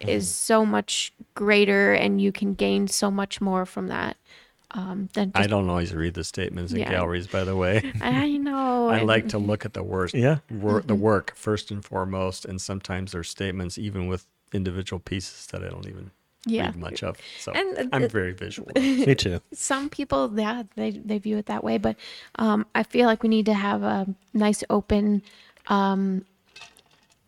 is 0.00 0.28
so 0.34 0.64
much 0.64 1.12
greater 1.34 1.92
and 1.92 2.20
you 2.20 2.32
can 2.32 2.54
gain 2.54 2.88
so 2.88 3.10
much 3.10 3.40
more 3.40 3.66
from 3.66 3.88
that 3.88 4.16
um, 4.72 5.08
than 5.14 5.32
I 5.34 5.46
don't 5.46 5.68
always 5.68 5.92
read 5.94 6.14
the 6.14 6.24
statements 6.24 6.72
in 6.72 6.78
Yeah. 6.80 6.90
galleries, 6.90 7.26
by 7.26 7.44
the 7.44 7.56
way. 7.56 7.92
I, 8.00 8.28
know 8.36 8.88
I 8.94 8.98
and- 8.98 9.06
like 9.06 9.28
to 9.30 9.38
look 9.38 9.64
at 9.64 9.72
the 9.74 9.82
worst, 9.82 10.14
Yeah. 10.14 10.38
wor- 10.50 10.82
the 10.82 10.94
work 10.94 11.32
first 11.36 11.70
and 11.70 11.84
foremost, 11.84 12.44
and 12.44 12.60
sometimes 12.60 13.12
there's 13.12 13.28
statements 13.28 13.78
even 13.78 14.06
with 14.06 14.26
individual 14.52 15.00
pieces 15.00 15.46
that 15.48 15.62
I 15.64 15.68
don't 15.68 15.86
even 15.88 16.10
Yeah. 16.46 16.66
read 16.66 16.76
much 16.76 17.02
of. 17.02 17.16
So 17.38 17.52
And, 17.52 17.78
uh, 17.78 17.84
I'm 17.92 18.02
the- 18.02 18.08
very 18.08 18.32
visual. 18.32 18.70
me 18.76 19.14
too. 19.14 19.40
some 19.52 19.88
people 19.88 20.32
yeah 20.36 20.62
they, 20.76 20.90
they 20.92 21.18
view 21.18 21.36
it 21.38 21.46
that 21.46 21.62
way 21.64 21.76
but 21.78 21.96
um, 22.36 22.64
i 22.74 22.82
feel 22.82 23.06
like 23.06 23.22
we 23.22 23.28
need 23.28 23.46
to 23.46 23.54
have 23.54 23.82
a 23.82 24.06
nice 24.34 24.62
open 24.70 25.22
um, 25.66 26.24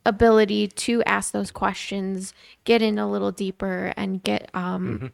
ability 0.05 0.67
to 0.69 1.03
ask 1.05 1.33
those 1.33 1.51
questions 1.51 2.35
get 2.65 2.83
in 2.83 2.99
a 2.99 3.09
little 3.11 3.31
deeper 3.31 3.93
and 3.97 4.23
get 4.25 4.51
um, 4.55 5.13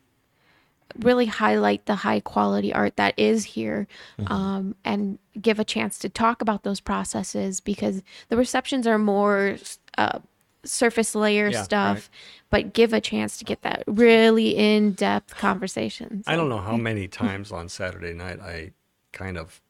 really 0.98 1.26
highlight 1.26 1.86
the 1.86 1.96
high 1.96 2.20
quality 2.20 2.72
art 2.72 2.96
that 2.96 3.14
is 3.18 3.44
here 3.44 3.86
um, 4.26 4.74
and 4.84 5.18
give 5.40 5.58
a 5.58 5.64
chance 5.64 5.98
to 5.98 6.08
talk 6.08 6.40
about 6.42 6.62
those 6.62 6.80
processes 6.80 7.60
because 7.60 8.02
the 8.28 8.36
receptions 8.36 8.86
are 8.86 8.98
more 8.98 9.56
uh, 9.96 10.18
surface 10.64 11.14
layer 11.14 11.50
Yeah, 11.50 11.62
stuff 11.62 12.10
but 12.50 12.72
give 12.72 12.92
a 12.92 13.00
chance 13.00 13.38
to 13.38 13.44
get 13.44 13.62
that 13.62 13.84
really 13.86 14.56
in-depth 14.56 15.36
conversations 15.36 16.24
I 16.26 16.36
don't 16.36 16.48
know 16.48 16.58
how 16.58 16.76
many 16.90 17.08
times 17.08 17.52
on 17.52 17.68
Saturday 17.68 18.12
night 18.12 18.40
I 18.40 18.72
kind 19.12 19.38
of 19.38 19.60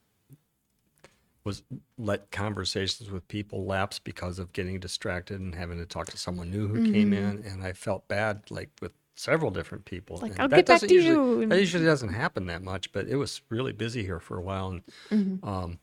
was 1.43 1.63
let 1.97 2.31
conversations 2.31 3.09
with 3.09 3.27
people 3.27 3.65
lapse 3.65 3.97
because 3.97 4.39
of 4.39 4.51
getting 4.53 4.79
distracted 4.79 5.39
and 5.39 5.55
having 5.55 5.77
to 5.77 5.85
talk 5.85 6.07
to 6.07 6.17
someone 6.17 6.51
new 6.51 6.67
who 6.67 6.91
came 6.91 7.13
in, 7.13 7.43
and 7.43 7.63
I 7.63 7.73
felt 7.73 8.07
bad 8.07 8.43
like 8.51 8.69
with 8.81 8.91
several 9.19 9.51
different 9.51 9.83
people. 9.85 10.15
Mm-hmm. 10.15 10.23
Like, 10.23 10.31
and 10.33 10.41
"I'll 10.41 10.47
that 10.49 10.55
get 10.55 10.65
back 10.67 10.81
to 10.81 10.93
usually, 10.93 11.41
you," 11.41 11.45
That 11.47 11.59
usually 11.59 11.85
doesn't 11.85 12.13
happen 12.13 12.45
that 12.47 12.63
much, 12.63 12.91
but 12.91 13.07
it 13.07 13.17
was 13.17 13.41
really 13.49 13.73
busy 13.73 14.03
here 14.03 14.19
for 14.19 14.37
a 14.37 14.41
while, 14.41 14.69
and 14.69 14.81
Mm-hmm. 15.11 15.47
um, 15.47 15.79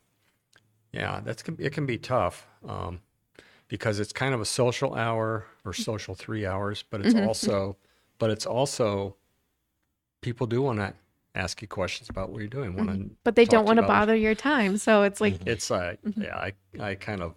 yeah, 0.91 1.21
that's 1.23 1.43
it 1.59 1.71
can 1.73 1.85
be 1.85 1.97
tough. 1.97 2.47
Um, 2.67 3.01
because 3.67 3.99
it's 3.99 4.13
kind 4.13 4.33
of 4.33 4.39
a 4.41 4.45
social 4.45 4.95
hour 4.95 5.45
or 5.65 5.73
social 5.73 6.15
three 6.15 6.45
hours, 6.45 6.83
but 6.89 7.01
it's 7.01 7.13
Mm-hmm. 7.13 7.27
also, 7.27 7.75
but 8.17 8.29
it's 8.29 8.45
also, 8.45 9.17
people 10.21 10.47
do 10.47 10.61
want 10.61 10.79
to 10.79 10.93
ask 11.35 11.61
you 11.61 11.67
questions 11.67 12.09
about 12.09 12.29
what 12.31 12.39
you're 12.39 12.47
doing. 12.47 12.75
Want 12.75 12.89
to, 12.89 13.09
but 13.25 13.35
they 13.35 13.43
don't 13.45 13.65
want 13.65 13.77
to 13.77 13.83
it. 13.83 13.87
bother 13.87 14.15
your 14.15 14.35
time. 14.35 14.77
So 14.77 15.03
it's 15.03 15.19
like, 15.21 15.35
It's 15.45 15.69
uh, 15.69 15.95
Mm-hmm. 16.05 16.21
yeah, 16.23 16.37
I 16.37 16.53
I 16.79 16.95
kind 16.95 17.21
of 17.21 17.33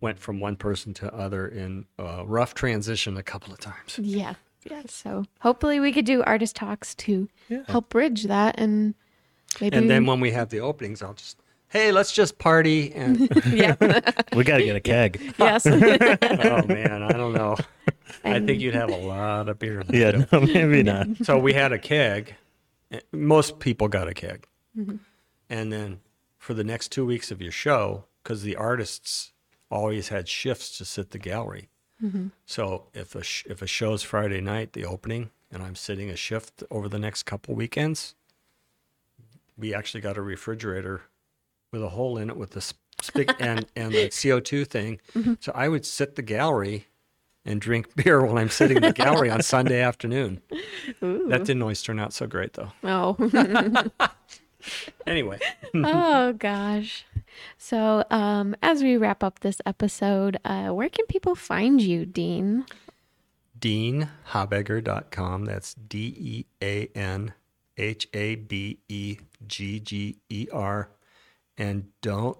went 0.00 0.18
from 0.18 0.38
one 0.38 0.54
person 0.56 0.92
to 0.94 1.12
other 1.14 1.48
in 1.48 1.86
a 1.98 2.24
rough 2.26 2.52
transition 2.54 3.16
a 3.16 3.22
couple 3.22 3.52
of 3.52 3.58
times. 3.58 3.98
yeah, 3.98 4.34
yeah. 4.70 4.82
So 4.88 5.24
hopefully 5.40 5.80
we 5.80 5.92
could 5.92 6.04
do 6.04 6.22
artist 6.24 6.56
talks 6.56 6.94
to 6.96 7.28
help 7.66 7.88
bridge 7.88 8.24
that, 8.24 8.54
and 8.58 8.94
maybe 9.60 9.76
And 9.76 9.90
then 9.90 10.06
when 10.06 10.20
we 10.20 10.30
have 10.32 10.50
the 10.50 10.60
openings, 10.60 11.02
I'll 11.02 11.14
just, 11.14 11.38
hey, 11.68 11.92
let's 11.92 12.12
just 12.12 12.38
party. 12.38 12.92
And 12.92 13.28
yeah, 13.50 13.76
We 14.34 14.44
got 14.44 14.58
to 14.58 14.64
get 14.64 14.76
a 14.76 14.80
keg. 14.80 15.34
yes, 15.38 15.66
oh 15.66 15.70
man, 16.66 17.02
I 17.02 17.12
don't 17.12 17.32
know. 17.32 17.56
I 18.24 18.40
think 18.40 18.60
you'd 18.60 18.74
have 18.74 18.90
a 18.90 18.96
lot 18.96 19.48
of 19.48 19.58
beer. 19.58 19.80
in 19.80 19.86
the 19.86 19.96
Yeah, 19.96 20.24
no, 20.32 20.40
maybe 20.40 20.82
not. 20.82 21.06
So 21.24 21.38
we 21.38 21.52
had 21.52 21.72
a 21.72 21.78
keg. 21.78 22.34
Most 23.12 23.58
people 23.58 23.88
got 23.88 24.08
a 24.08 24.14
keg. 24.14 24.46
Mm-hmm. 24.76 24.96
And 25.50 25.72
then 25.72 26.00
for 26.38 26.54
the 26.54 26.64
next 26.64 26.90
two 26.90 27.04
weeks 27.04 27.30
of 27.30 27.40
your 27.42 27.52
show, 27.52 28.04
because 28.22 28.42
the 28.42 28.56
artists 28.56 29.32
always 29.70 30.08
had 30.08 30.28
shifts 30.28 30.76
to 30.78 30.84
sit 30.84 31.10
the 31.10 31.18
gallery. 31.18 31.68
Mm-hmm. 32.02 32.28
So 32.46 32.84
if 32.94 33.14
a 33.14 33.22
sh- 33.22 33.44
if 33.48 33.62
a 33.62 33.66
show's 33.66 34.02
Friday 34.02 34.40
night, 34.40 34.72
the 34.72 34.84
opening, 34.84 35.30
and 35.50 35.62
I'm 35.62 35.74
sitting 35.74 36.10
a 36.10 36.16
shift 36.16 36.62
over 36.70 36.88
the 36.88 36.98
next 36.98 37.24
couple 37.24 37.54
weekends, 37.54 38.14
we 39.56 39.74
actually 39.74 40.00
got 40.00 40.16
a 40.16 40.22
refrigerator 40.22 41.02
with 41.72 41.82
a 41.82 41.90
hole 41.90 42.16
in 42.18 42.30
it 42.30 42.36
with 42.36 42.50
the 42.50 42.72
and 43.40 43.66
and 43.76 43.92
the 43.92 44.08
CO2 44.08 44.66
thing. 44.66 45.00
Mm-hmm. 45.14 45.34
So 45.40 45.52
I 45.54 45.68
would 45.68 45.84
sit 45.84 46.14
the 46.16 46.22
gallery 46.22 46.86
and 47.44 47.60
drink 47.60 47.94
beer 47.96 48.24
while 48.24 48.38
I'm 48.38 48.50
sitting 48.50 48.76
in 48.76 48.82
the 48.82 48.92
gallery 48.92 49.30
on 49.30 49.42
Sunday 49.42 49.80
afternoon. 49.80 50.40
That 51.00 51.44
didn't 51.44 51.62
always 51.62 51.82
turn 51.82 51.98
out 51.98 52.12
so 52.12 52.26
great 52.26 52.54
though. 52.54 52.72
oh, 52.84 53.16
Anyway, 55.06 55.38
oh 55.74 56.32
gosh. 56.32 57.04
So 57.56 58.04
um, 58.10 58.54
as 58.62 58.82
we 58.82 58.96
wrap 58.96 59.22
up 59.22 59.40
this 59.40 59.60
episode, 59.66 60.38
uh, 60.44 60.68
where 60.68 60.88
can 60.88 61.06
people 61.06 61.34
find 61.34 61.80
you, 61.80 62.04
Dean? 62.06 62.64
deanhabegger.com. 63.58 65.44
That's 65.44 65.74
D 65.74 66.14
E 66.16 66.44
A 66.62 66.86
N 66.94 67.32
H 67.76 68.08
A 68.14 68.36
B 68.36 68.78
E 68.88 69.18
G 69.46 69.80
G 69.80 70.16
E 70.28 70.46
R. 70.52 70.90
and 71.56 71.88
don't 72.02 72.38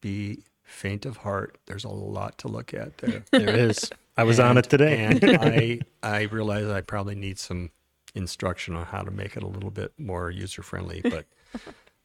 be 0.00 0.44
faint 0.62 1.04
of 1.04 1.18
heart. 1.18 1.58
There's 1.66 1.84
a 1.84 1.88
lot 1.88 2.38
to 2.38 2.48
look 2.48 2.72
at 2.74 2.98
there. 2.98 3.24
There 3.32 3.56
is. 3.56 3.90
I 4.16 4.24
was 4.24 4.38
on 4.38 4.58
it 4.58 4.68
today. 4.68 5.04
and 5.04 5.24
I 5.40 5.80
I 6.02 6.22
realize 6.22 6.66
I 6.66 6.80
probably 6.80 7.14
need 7.14 7.38
some 7.38 7.70
instruction 8.14 8.76
on 8.76 8.86
how 8.86 9.02
to 9.02 9.10
make 9.10 9.36
it 9.36 9.42
a 9.42 9.46
little 9.46 9.70
bit 9.70 9.92
more 9.98 10.30
user 10.30 10.62
friendly. 10.62 11.00
But 11.02 11.26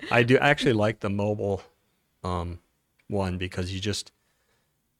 I 0.09 0.23
do 0.23 0.37
actually 0.37 0.73
like 0.73 1.01
the 1.01 1.09
mobile 1.09 1.61
um, 2.23 2.59
one 3.07 3.37
because 3.37 3.73
you 3.73 3.79
just 3.79 4.11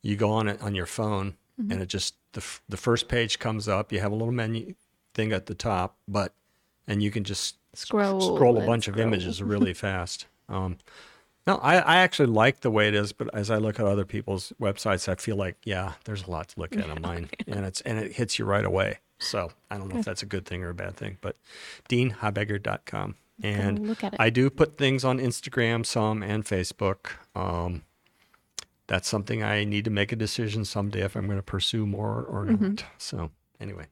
you 0.02 0.16
go 0.16 0.32
on 0.32 0.48
it 0.48 0.62
on 0.62 0.76
your 0.76 0.86
phone 0.86 1.36
and 1.72 1.82
it 1.82 1.88
just 1.88 2.16
the 2.34 2.44
the 2.70 2.78
first 2.78 3.08
page 3.08 3.40
comes 3.40 3.68
up. 3.68 3.92
You 3.92 4.00
have 4.00 4.12
a 4.12 4.16
little 4.16 4.34
menu 4.34 4.76
thing 5.14 5.32
at 5.32 5.48
the 5.48 5.56
top, 5.56 5.96
but 6.08 6.34
and 6.88 7.02
you 7.02 7.12
can 7.12 7.24
just 7.24 7.56
Scroll 7.74 8.36
scroll 8.36 8.62
a 8.62 8.66
bunch 8.66 8.88
of 8.88 9.00
images 9.00 9.42
really 9.44 9.74
fast. 9.74 10.26
Um, 10.50 10.78
no, 11.46 11.58
I, 11.58 11.78
I 11.78 11.96
actually 11.98 12.26
like 12.28 12.62
the 12.62 12.72
way 12.72 12.88
it 12.90 12.94
is, 12.96 13.14
but 13.14 13.34
as 13.34 13.50
I 13.50 13.58
look 13.58 13.80
at 13.80 13.86
other 13.86 14.04
people's 14.04 14.52
websites, 14.60 15.08
I 15.08 15.16
feel 15.16 15.38
like, 15.38 15.56
yeah, 15.64 15.94
there's 16.04 16.24
a 16.24 16.32
lot 16.32 16.50
to 16.50 16.60
look 16.60 16.76
at 16.76 16.90
on 16.90 17.02
mine, 17.02 17.30
and 17.48 17.66
it's 17.66 17.82
and 17.82 17.98
it 17.98 18.14
hits 18.14 18.38
you 18.38 18.46
right 18.46 18.66
away. 18.66 19.00
So 19.20 19.52
I 19.72 19.78
don't 19.78 19.88
know 19.92 20.00
if 20.00 20.06
that's 20.06 20.24
a 20.24 20.26
good 20.28 20.46
thing 20.46 20.64
or 20.64 20.70
a 20.70 20.74
bad 20.76 20.96
thing, 20.96 21.18
but 21.22 21.38
deanhabegger.com. 21.90 23.16
And 23.44 23.88
look 23.88 24.04
at 24.04 24.14
it. 24.14 24.20
I 24.20 24.30
do 24.30 24.50
put 24.50 24.78
things 24.78 25.04
on 25.04 25.20
Instagram, 25.20 25.86
some, 25.86 26.24
and 26.24 26.44
Facebook. 26.44 27.12
Um, 27.36 27.84
that's 28.88 29.08
something 29.08 29.44
I 29.44 29.64
need 29.64 29.86
to 29.86 29.92
make 29.92 30.12
a 30.12 30.16
decision 30.16 30.66
someday 30.66 31.02
if 31.02 31.16
I'm 31.16 31.26
going 31.28 31.38
to 31.38 31.44
pursue 31.44 31.86
more 31.86 32.24
or 32.24 32.46
not. 32.46 32.60
Mm-hmm. 32.60 32.86
So 32.98 33.32
anyway, 33.60 33.86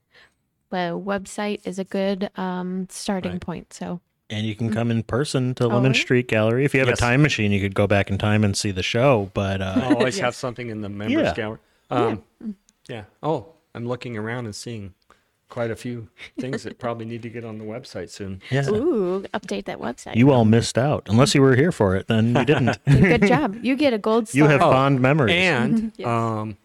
The 0.71 0.99
website 0.99 1.61
is 1.67 1.77
a 1.79 1.83
good 1.83 2.29
um, 2.37 2.87
starting 2.89 3.33
Right. 3.33 3.41
point. 3.41 3.71
So 3.73 3.99
And 4.31 4.47
you 4.47 4.55
can 4.55 4.71
come 4.73 4.89
in 4.89 5.03
person 5.03 5.53
to 5.55 5.65
Oh, 5.65 5.67
Lemon 5.67 5.83
really? 5.91 5.93
Street 5.99 6.27
Gallery. 6.27 6.65
If 6.65 6.73
you 6.73 6.79
have 6.79 6.89
Yes. 6.89 6.97
a 6.97 7.01
time 7.01 7.21
machine, 7.21 7.51
you 7.51 7.61
could 7.61 7.75
go 7.75 7.85
back 7.85 8.09
in 8.09 8.17
time 8.17 8.43
and 8.43 8.57
see 8.57 8.71
the 8.71 8.81
show. 8.83 9.29
But 9.35 9.61
uh, 9.61 9.73
I'll 9.77 9.97
always 9.97 10.17
have 10.25 10.33
something 10.33 10.69
in 10.69 10.81
the 10.81 10.89
members 10.89 11.21
Yeah. 11.23 11.33
gallery. 11.35 11.59
Um, 11.91 12.23
yeah. 12.89 13.03
Oh, 13.21 13.49
I'm 13.75 13.87
looking 13.87 14.17
around 14.17 14.45
and 14.45 14.55
seeing 14.55 14.94
quite 15.49 15.69
a 15.71 15.75
few 15.75 16.07
things 16.39 16.63
that 16.63 16.79
probably 16.79 17.05
need 17.05 17.21
to 17.21 17.29
get 17.29 17.45
on 17.45 17.57
the 17.59 17.63
website 17.65 18.09
soon. 18.09 18.41
yeah, 18.49 18.67
ooh, 18.69 19.21
update 19.33 19.65
that 19.65 19.79
website. 19.79 20.15
you 20.15 20.31
all 20.31 20.45
missed 20.45 20.77
out. 20.77 21.07
Unless 21.09 21.35
you 21.35 21.41
were 21.41 21.55
here 21.55 21.71
for 21.71 21.95
it, 21.95 22.07
then 22.07 22.35
you 22.35 22.45
didn't. 22.45 22.77
good 22.85 23.27
job. 23.27 23.57
You 23.63 23.75
get 23.75 23.93
a 23.93 23.97
gold 23.97 24.27
star. 24.27 24.37
you 24.37 24.45
have 24.49 24.61
Oh, 24.61 24.71
fond 24.71 24.99
memories. 25.01 25.33
And 25.35 25.91
Yes. 25.97 26.07
um, 26.07 26.57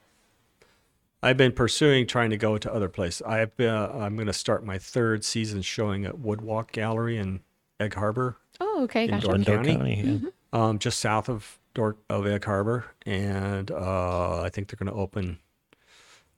I've 1.23 1.37
been 1.37 1.53
pursuing 1.53 2.07
trying 2.07 2.31
to 2.31 2.39
go 2.39 2.57
to 2.57 2.73
other 2.73 2.89
places. 2.89 3.21
I've 3.23 3.55
been, 3.57 3.75
I'm 3.75 4.17
going 4.17 4.27
to 4.27 4.33
start 4.33 4.65
my 4.65 4.79
third 4.79 5.23
season 5.25 5.61
showing 5.61 6.07
at 6.07 6.15
Woodwalk 6.17 6.73
Gallery 6.73 7.19
in 7.19 7.41
Egg 7.79 7.95
Harbor, 7.95 8.39
oh, 8.61 8.85
okay, 8.85 9.05
in 9.05 9.11
gotcha. 9.11 9.27
Door 9.27 9.39
County. 9.45 9.77
County, 9.77 10.21
yeah. 10.23 10.29
um, 10.55 10.79
just 10.79 10.99
south 10.99 11.29
of 11.29 11.59
Door 11.75 11.97
of 12.09 12.27
Egg 12.27 12.45
Harbor, 12.47 12.87
and 13.05 13.71
uh, 13.71 14.41
I 14.43 14.49
think 14.49 14.69
they're 14.69 14.79
going 14.83 14.95
to 14.95 14.99
open. 15.01 15.39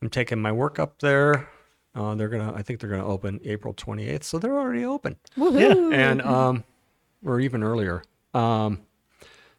I'm 0.02 0.10
taking 0.10 0.42
my 0.42 0.50
work 0.52 0.80
up 0.80 0.98
there. 1.00 1.48
Uh, 1.94 2.14
they're 2.14 2.28
gonna. 2.28 2.52
I 2.54 2.62
think 2.62 2.80
they're 2.80 2.90
gonna 2.90 3.06
open 3.06 3.40
April 3.44 3.74
28th, 3.74 4.24
so 4.24 4.38
they're 4.38 4.58
already 4.58 4.84
open, 4.84 5.16
Woohoo. 5.36 5.92
and 5.92 6.22
um, 6.22 6.64
or 7.24 7.38
even 7.40 7.62
earlier. 7.62 8.02
Um, 8.32 8.80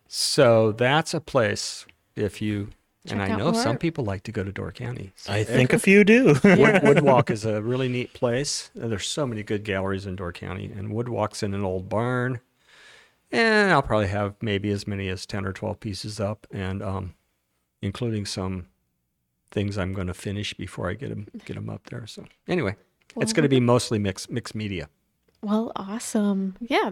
so 0.08 0.72
that's 0.72 1.14
a 1.14 1.22
place 1.22 1.86
if 2.16 2.42
you. 2.42 2.70
and 3.08 3.22
I 3.22 3.30
out 3.30 3.40
know 3.40 3.54
some 3.54 3.78
people 3.78 4.04
like 4.04 4.24
to 4.24 4.32
go 4.32 4.44
to 4.44 4.52
Door 4.52 4.72
County. 4.72 5.12
So 5.16 5.32
I 5.32 5.44
think 5.44 5.74
a 5.74 5.80
few 5.80 6.04
do. 6.04 6.26
Wood, 6.44 6.82
Woodwalk 6.82 7.30
is 7.30 7.46
a 7.46 7.62
really 7.62 7.88
neat 7.88 8.14
place. 8.14 8.72
There's 8.74 9.08
so 9.08 9.28
many 9.28 9.44
good 9.44 9.64
galleries 9.64 10.08
in 10.08 10.16
Door 10.16 10.34
County, 10.34 10.72
and 10.76 10.90
Woodwalk's 10.92 11.44
in 11.44 11.54
an 11.54 11.64
old 11.64 11.88
barn. 11.88 12.40
And 13.32 13.72
I'll 13.72 13.82
probably 13.82 14.08
have 14.08 14.36
maybe 14.42 14.70
as 14.70 14.86
many 14.88 15.08
as 15.10 15.26
10 15.26 15.46
or 15.46 15.54
12 15.54 15.80
pieces 15.80 16.20
up, 16.20 16.46
and 16.52 16.84
um, 16.84 17.16
including 17.82 18.26
some 18.28 18.68
things 19.54 19.78
I'm 19.78 19.94
going 19.94 20.08
to 20.08 20.14
finish 20.14 20.54
before 20.56 20.90
I 20.90 20.96
get 20.96 21.10
them 21.10 21.28
get 21.46 21.54
them 21.56 21.70
up 21.70 21.90
there. 21.90 22.06
So 22.08 22.26
anyway, 22.48 22.76
it's 23.22 23.32
going 23.34 23.44
to 23.44 23.50
be 23.50 23.60
mostly 23.62 24.00
mixed 24.00 24.30
mixed 24.32 24.56
media, 24.56 24.90
Well, 25.42 25.72
awesome. 25.76 26.56
Yeah, 26.60 26.90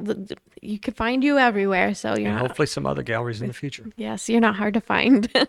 you 0.62 0.78
can 0.80 0.94
find 0.94 1.24
you 1.24 1.38
everywhere. 1.40 1.94
So 1.96 2.10
you're 2.16 2.28
and 2.30 2.36
not, 2.38 2.48
hopefully 2.48 2.68
some 2.68 2.86
other 2.86 3.04
galleries 3.04 3.42
in 3.42 3.48
the 3.48 3.54
future. 3.54 3.86
yes, 3.98 4.30
you're 4.30 4.42
not 4.50 4.56
hard 4.56 4.74
to 4.76 4.82
find. 4.82 5.28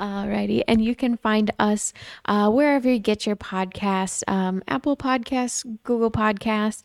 Alrighty, 0.00 0.62
and 0.66 0.84
you 0.84 0.94
can 0.96 1.16
find 1.16 1.50
us 1.58 1.92
uh, 2.24 2.50
wherever 2.50 2.90
you 2.90 2.98
get 2.98 3.24
your 3.26 3.36
podcasts: 3.36 4.22
um, 4.26 4.62
Apple 4.66 4.96
Podcasts, 4.96 5.64
Google 5.84 6.10
Podcasts, 6.10 6.82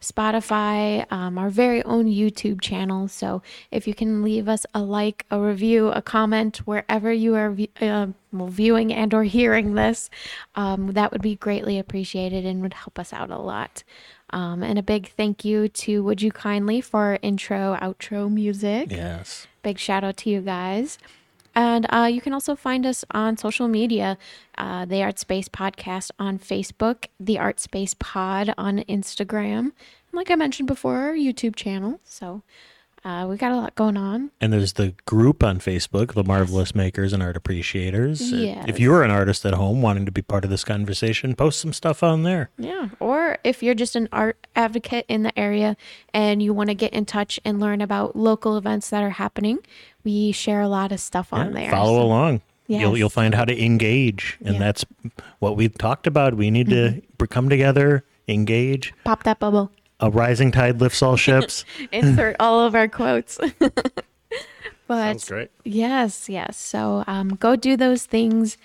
Spotify, 0.00 1.10
um, 1.12 1.36
our 1.36 1.50
very 1.50 1.82
own 1.84 2.06
YouTube 2.06 2.60
channel. 2.60 3.06
So 3.08 3.42
if 3.70 3.86
you 3.86 3.94
can 3.94 4.22
leave 4.22 4.48
us 4.48 4.64
a 4.74 4.80
like, 4.82 5.26
a 5.30 5.38
review, 5.38 5.88
a 5.88 6.00
comment 6.00 6.58
wherever 6.66 7.12
you 7.12 7.34
are 7.34 7.56
uh, 7.80 8.06
viewing 8.32 8.92
and 8.92 9.12
or 9.12 9.24
hearing 9.24 9.74
this, 9.74 10.08
um, 10.54 10.92
that 10.92 11.12
would 11.12 11.22
be 11.22 11.36
greatly 11.36 11.78
appreciated 11.78 12.46
and 12.46 12.62
would 12.62 12.74
help 12.74 12.98
us 12.98 13.12
out 13.12 13.30
a 13.30 13.38
lot. 13.38 13.84
Um, 14.30 14.62
and 14.62 14.78
a 14.78 14.82
big 14.82 15.08
thank 15.08 15.44
you 15.44 15.68
to 15.68 16.02
Would 16.04 16.22
You 16.22 16.30
Kindly 16.30 16.80
for 16.80 17.00
our 17.00 17.18
intro, 17.20 17.76
outro 17.80 18.32
music. 18.32 18.90
yes. 18.90 19.46
Big 19.62 19.78
shout 19.78 20.04
out 20.04 20.16
to 20.18 20.30
you 20.30 20.40
guys. 20.40 20.98
And 21.60 21.86
uh, 21.90 22.08
you 22.10 22.22
can 22.22 22.32
also 22.32 22.56
find 22.56 22.86
us 22.86 23.04
on 23.10 23.36
social 23.36 23.68
media, 23.68 24.16
uh, 24.56 24.86
the 24.86 25.02
Art 25.02 25.18
Space 25.18 25.48
Podcast 25.48 26.10
on 26.18 26.38
Facebook, 26.38 27.06
the 27.18 27.38
Art 27.38 27.60
Space 27.60 27.94
Pod 27.98 28.54
on 28.56 28.78
Instagram, 28.88 29.58
and 29.58 29.72
like 30.14 30.30
I 30.30 30.36
mentioned 30.36 30.66
before, 30.66 30.96
our 30.96 31.12
YouTube 31.12 31.54
channel. 31.56 32.00
So 32.02 32.42
uh, 33.04 33.26
we 33.28 33.36
got 33.36 33.52
a 33.52 33.56
lot 33.56 33.74
going 33.74 33.96
on. 33.96 34.30
And 34.40 34.52
there's 34.52 34.74
the 34.74 34.94
group 35.06 35.42
on 35.42 35.58
Facebook, 35.58 36.14
the 36.14 36.24
Marvelous 36.24 36.74
Makers 36.74 37.12
and 37.12 37.22
Art 37.22 37.36
Appreciators. 37.36 38.32
Uh, 38.32 38.36
Yes. 38.36 38.64
If 38.68 38.80
you 38.80 38.92
are 38.94 39.02
an 39.02 39.10
artist 39.10 39.44
at 39.46 39.54
home 39.54 39.80
wanting 39.82 40.06
to 40.06 40.12
be 40.12 40.22
part 40.22 40.44
of 40.44 40.50
this 40.50 40.64
conversation, 40.64 41.34
post 41.34 41.60
some 41.60 41.72
stuff 41.72 42.02
on 42.02 42.24
there. 42.24 42.50
Yeah. 42.58 42.88
Or 42.98 43.38
if 43.44 43.62
you're 43.62 43.74
just 43.74 43.96
an 43.96 44.08
art 44.12 44.46
advocate 44.56 45.06
in 45.08 45.22
the 45.22 45.38
area 45.38 45.76
and 46.12 46.42
you 46.42 46.52
want 46.52 46.68
to 46.68 46.74
get 46.74 46.92
in 46.92 47.04
touch 47.06 47.40
and 47.44 47.60
learn 47.60 47.80
about 47.80 48.16
local 48.16 48.56
events 48.56 48.90
that 48.90 49.02
are 49.02 49.10
happening, 49.10 49.58
we 50.04 50.32
share 50.32 50.60
a 50.60 50.68
lot 50.68 50.92
of 50.92 51.00
stuff 51.00 51.32
on 51.32 51.48
Yeah, 51.48 51.52
there. 51.62 51.70
Follow 51.70 51.98
So- 52.00 52.06
along. 52.06 52.40
Yes. 52.66 52.82
You'll 52.82 52.96
you'll 52.96 53.10
find 53.10 53.34
how 53.34 53.44
to 53.44 53.64
engage, 53.64 54.38
and 54.44 54.54
Yeah. 54.54 54.60
that's 54.60 54.84
what 55.40 55.56
we've 55.56 55.76
talked 55.76 56.06
about. 56.06 56.34
We 56.36 56.52
need 56.52 56.68
to 56.70 57.02
come 57.28 57.48
together, 57.48 58.04
engage. 58.28 58.94
Pop 59.02 59.24
that 59.24 59.40
bubble. 59.40 59.72
A 59.98 60.08
rising 60.08 60.52
tide 60.52 60.80
lifts 60.80 61.02
all 61.02 61.16
ships. 61.16 61.64
Insert 61.92 62.36
all 62.38 62.60
of 62.60 62.76
our 62.76 62.86
quotes. 62.86 63.38
but 63.58 65.18
Sounds 65.18 65.28
great. 65.28 65.50
Yes, 65.64 66.28
yes. 66.28 66.56
So 66.56 67.02
um, 67.08 67.30
go 67.30 67.56
do 67.56 67.76
those 67.76 68.06
things 68.06 68.56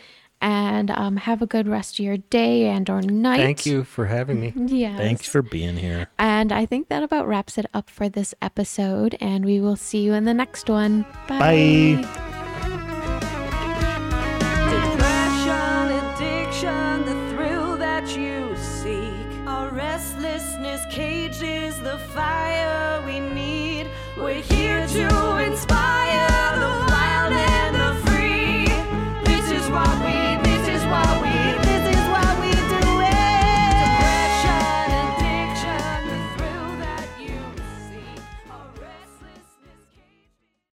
and 0.41 0.91
um, 0.91 1.17
have 1.17 1.41
a 1.41 1.47
good 1.47 1.67
rest 1.67 1.99
of 1.99 2.05
your 2.05 2.17
day 2.17 2.65
and 2.65 2.89
or 2.89 3.01
night. 3.01 3.37
Thank 3.37 3.65
you 3.65 3.83
for 3.83 4.05
having 4.05 4.39
me. 4.39 4.53
Yeah. 4.75 4.97
Thanks 4.97 5.27
for 5.27 5.41
being 5.41 5.77
here. 5.77 6.07
And 6.17 6.51
I 6.51 6.65
think 6.65 6.89
that 6.89 7.03
about 7.03 7.27
wraps 7.27 7.57
it 7.57 7.67
up 7.73 7.89
for 7.89 8.09
this 8.09 8.33
episode. 8.41 9.15
And 9.21 9.45
we 9.45 9.61
will 9.61 9.75
see 9.75 9.99
you 9.99 10.13
in 10.13 10.25
the 10.25 10.33
next 10.33 10.69
one. 10.69 11.05
Bye. 11.27 12.01
Depression, 12.01 12.34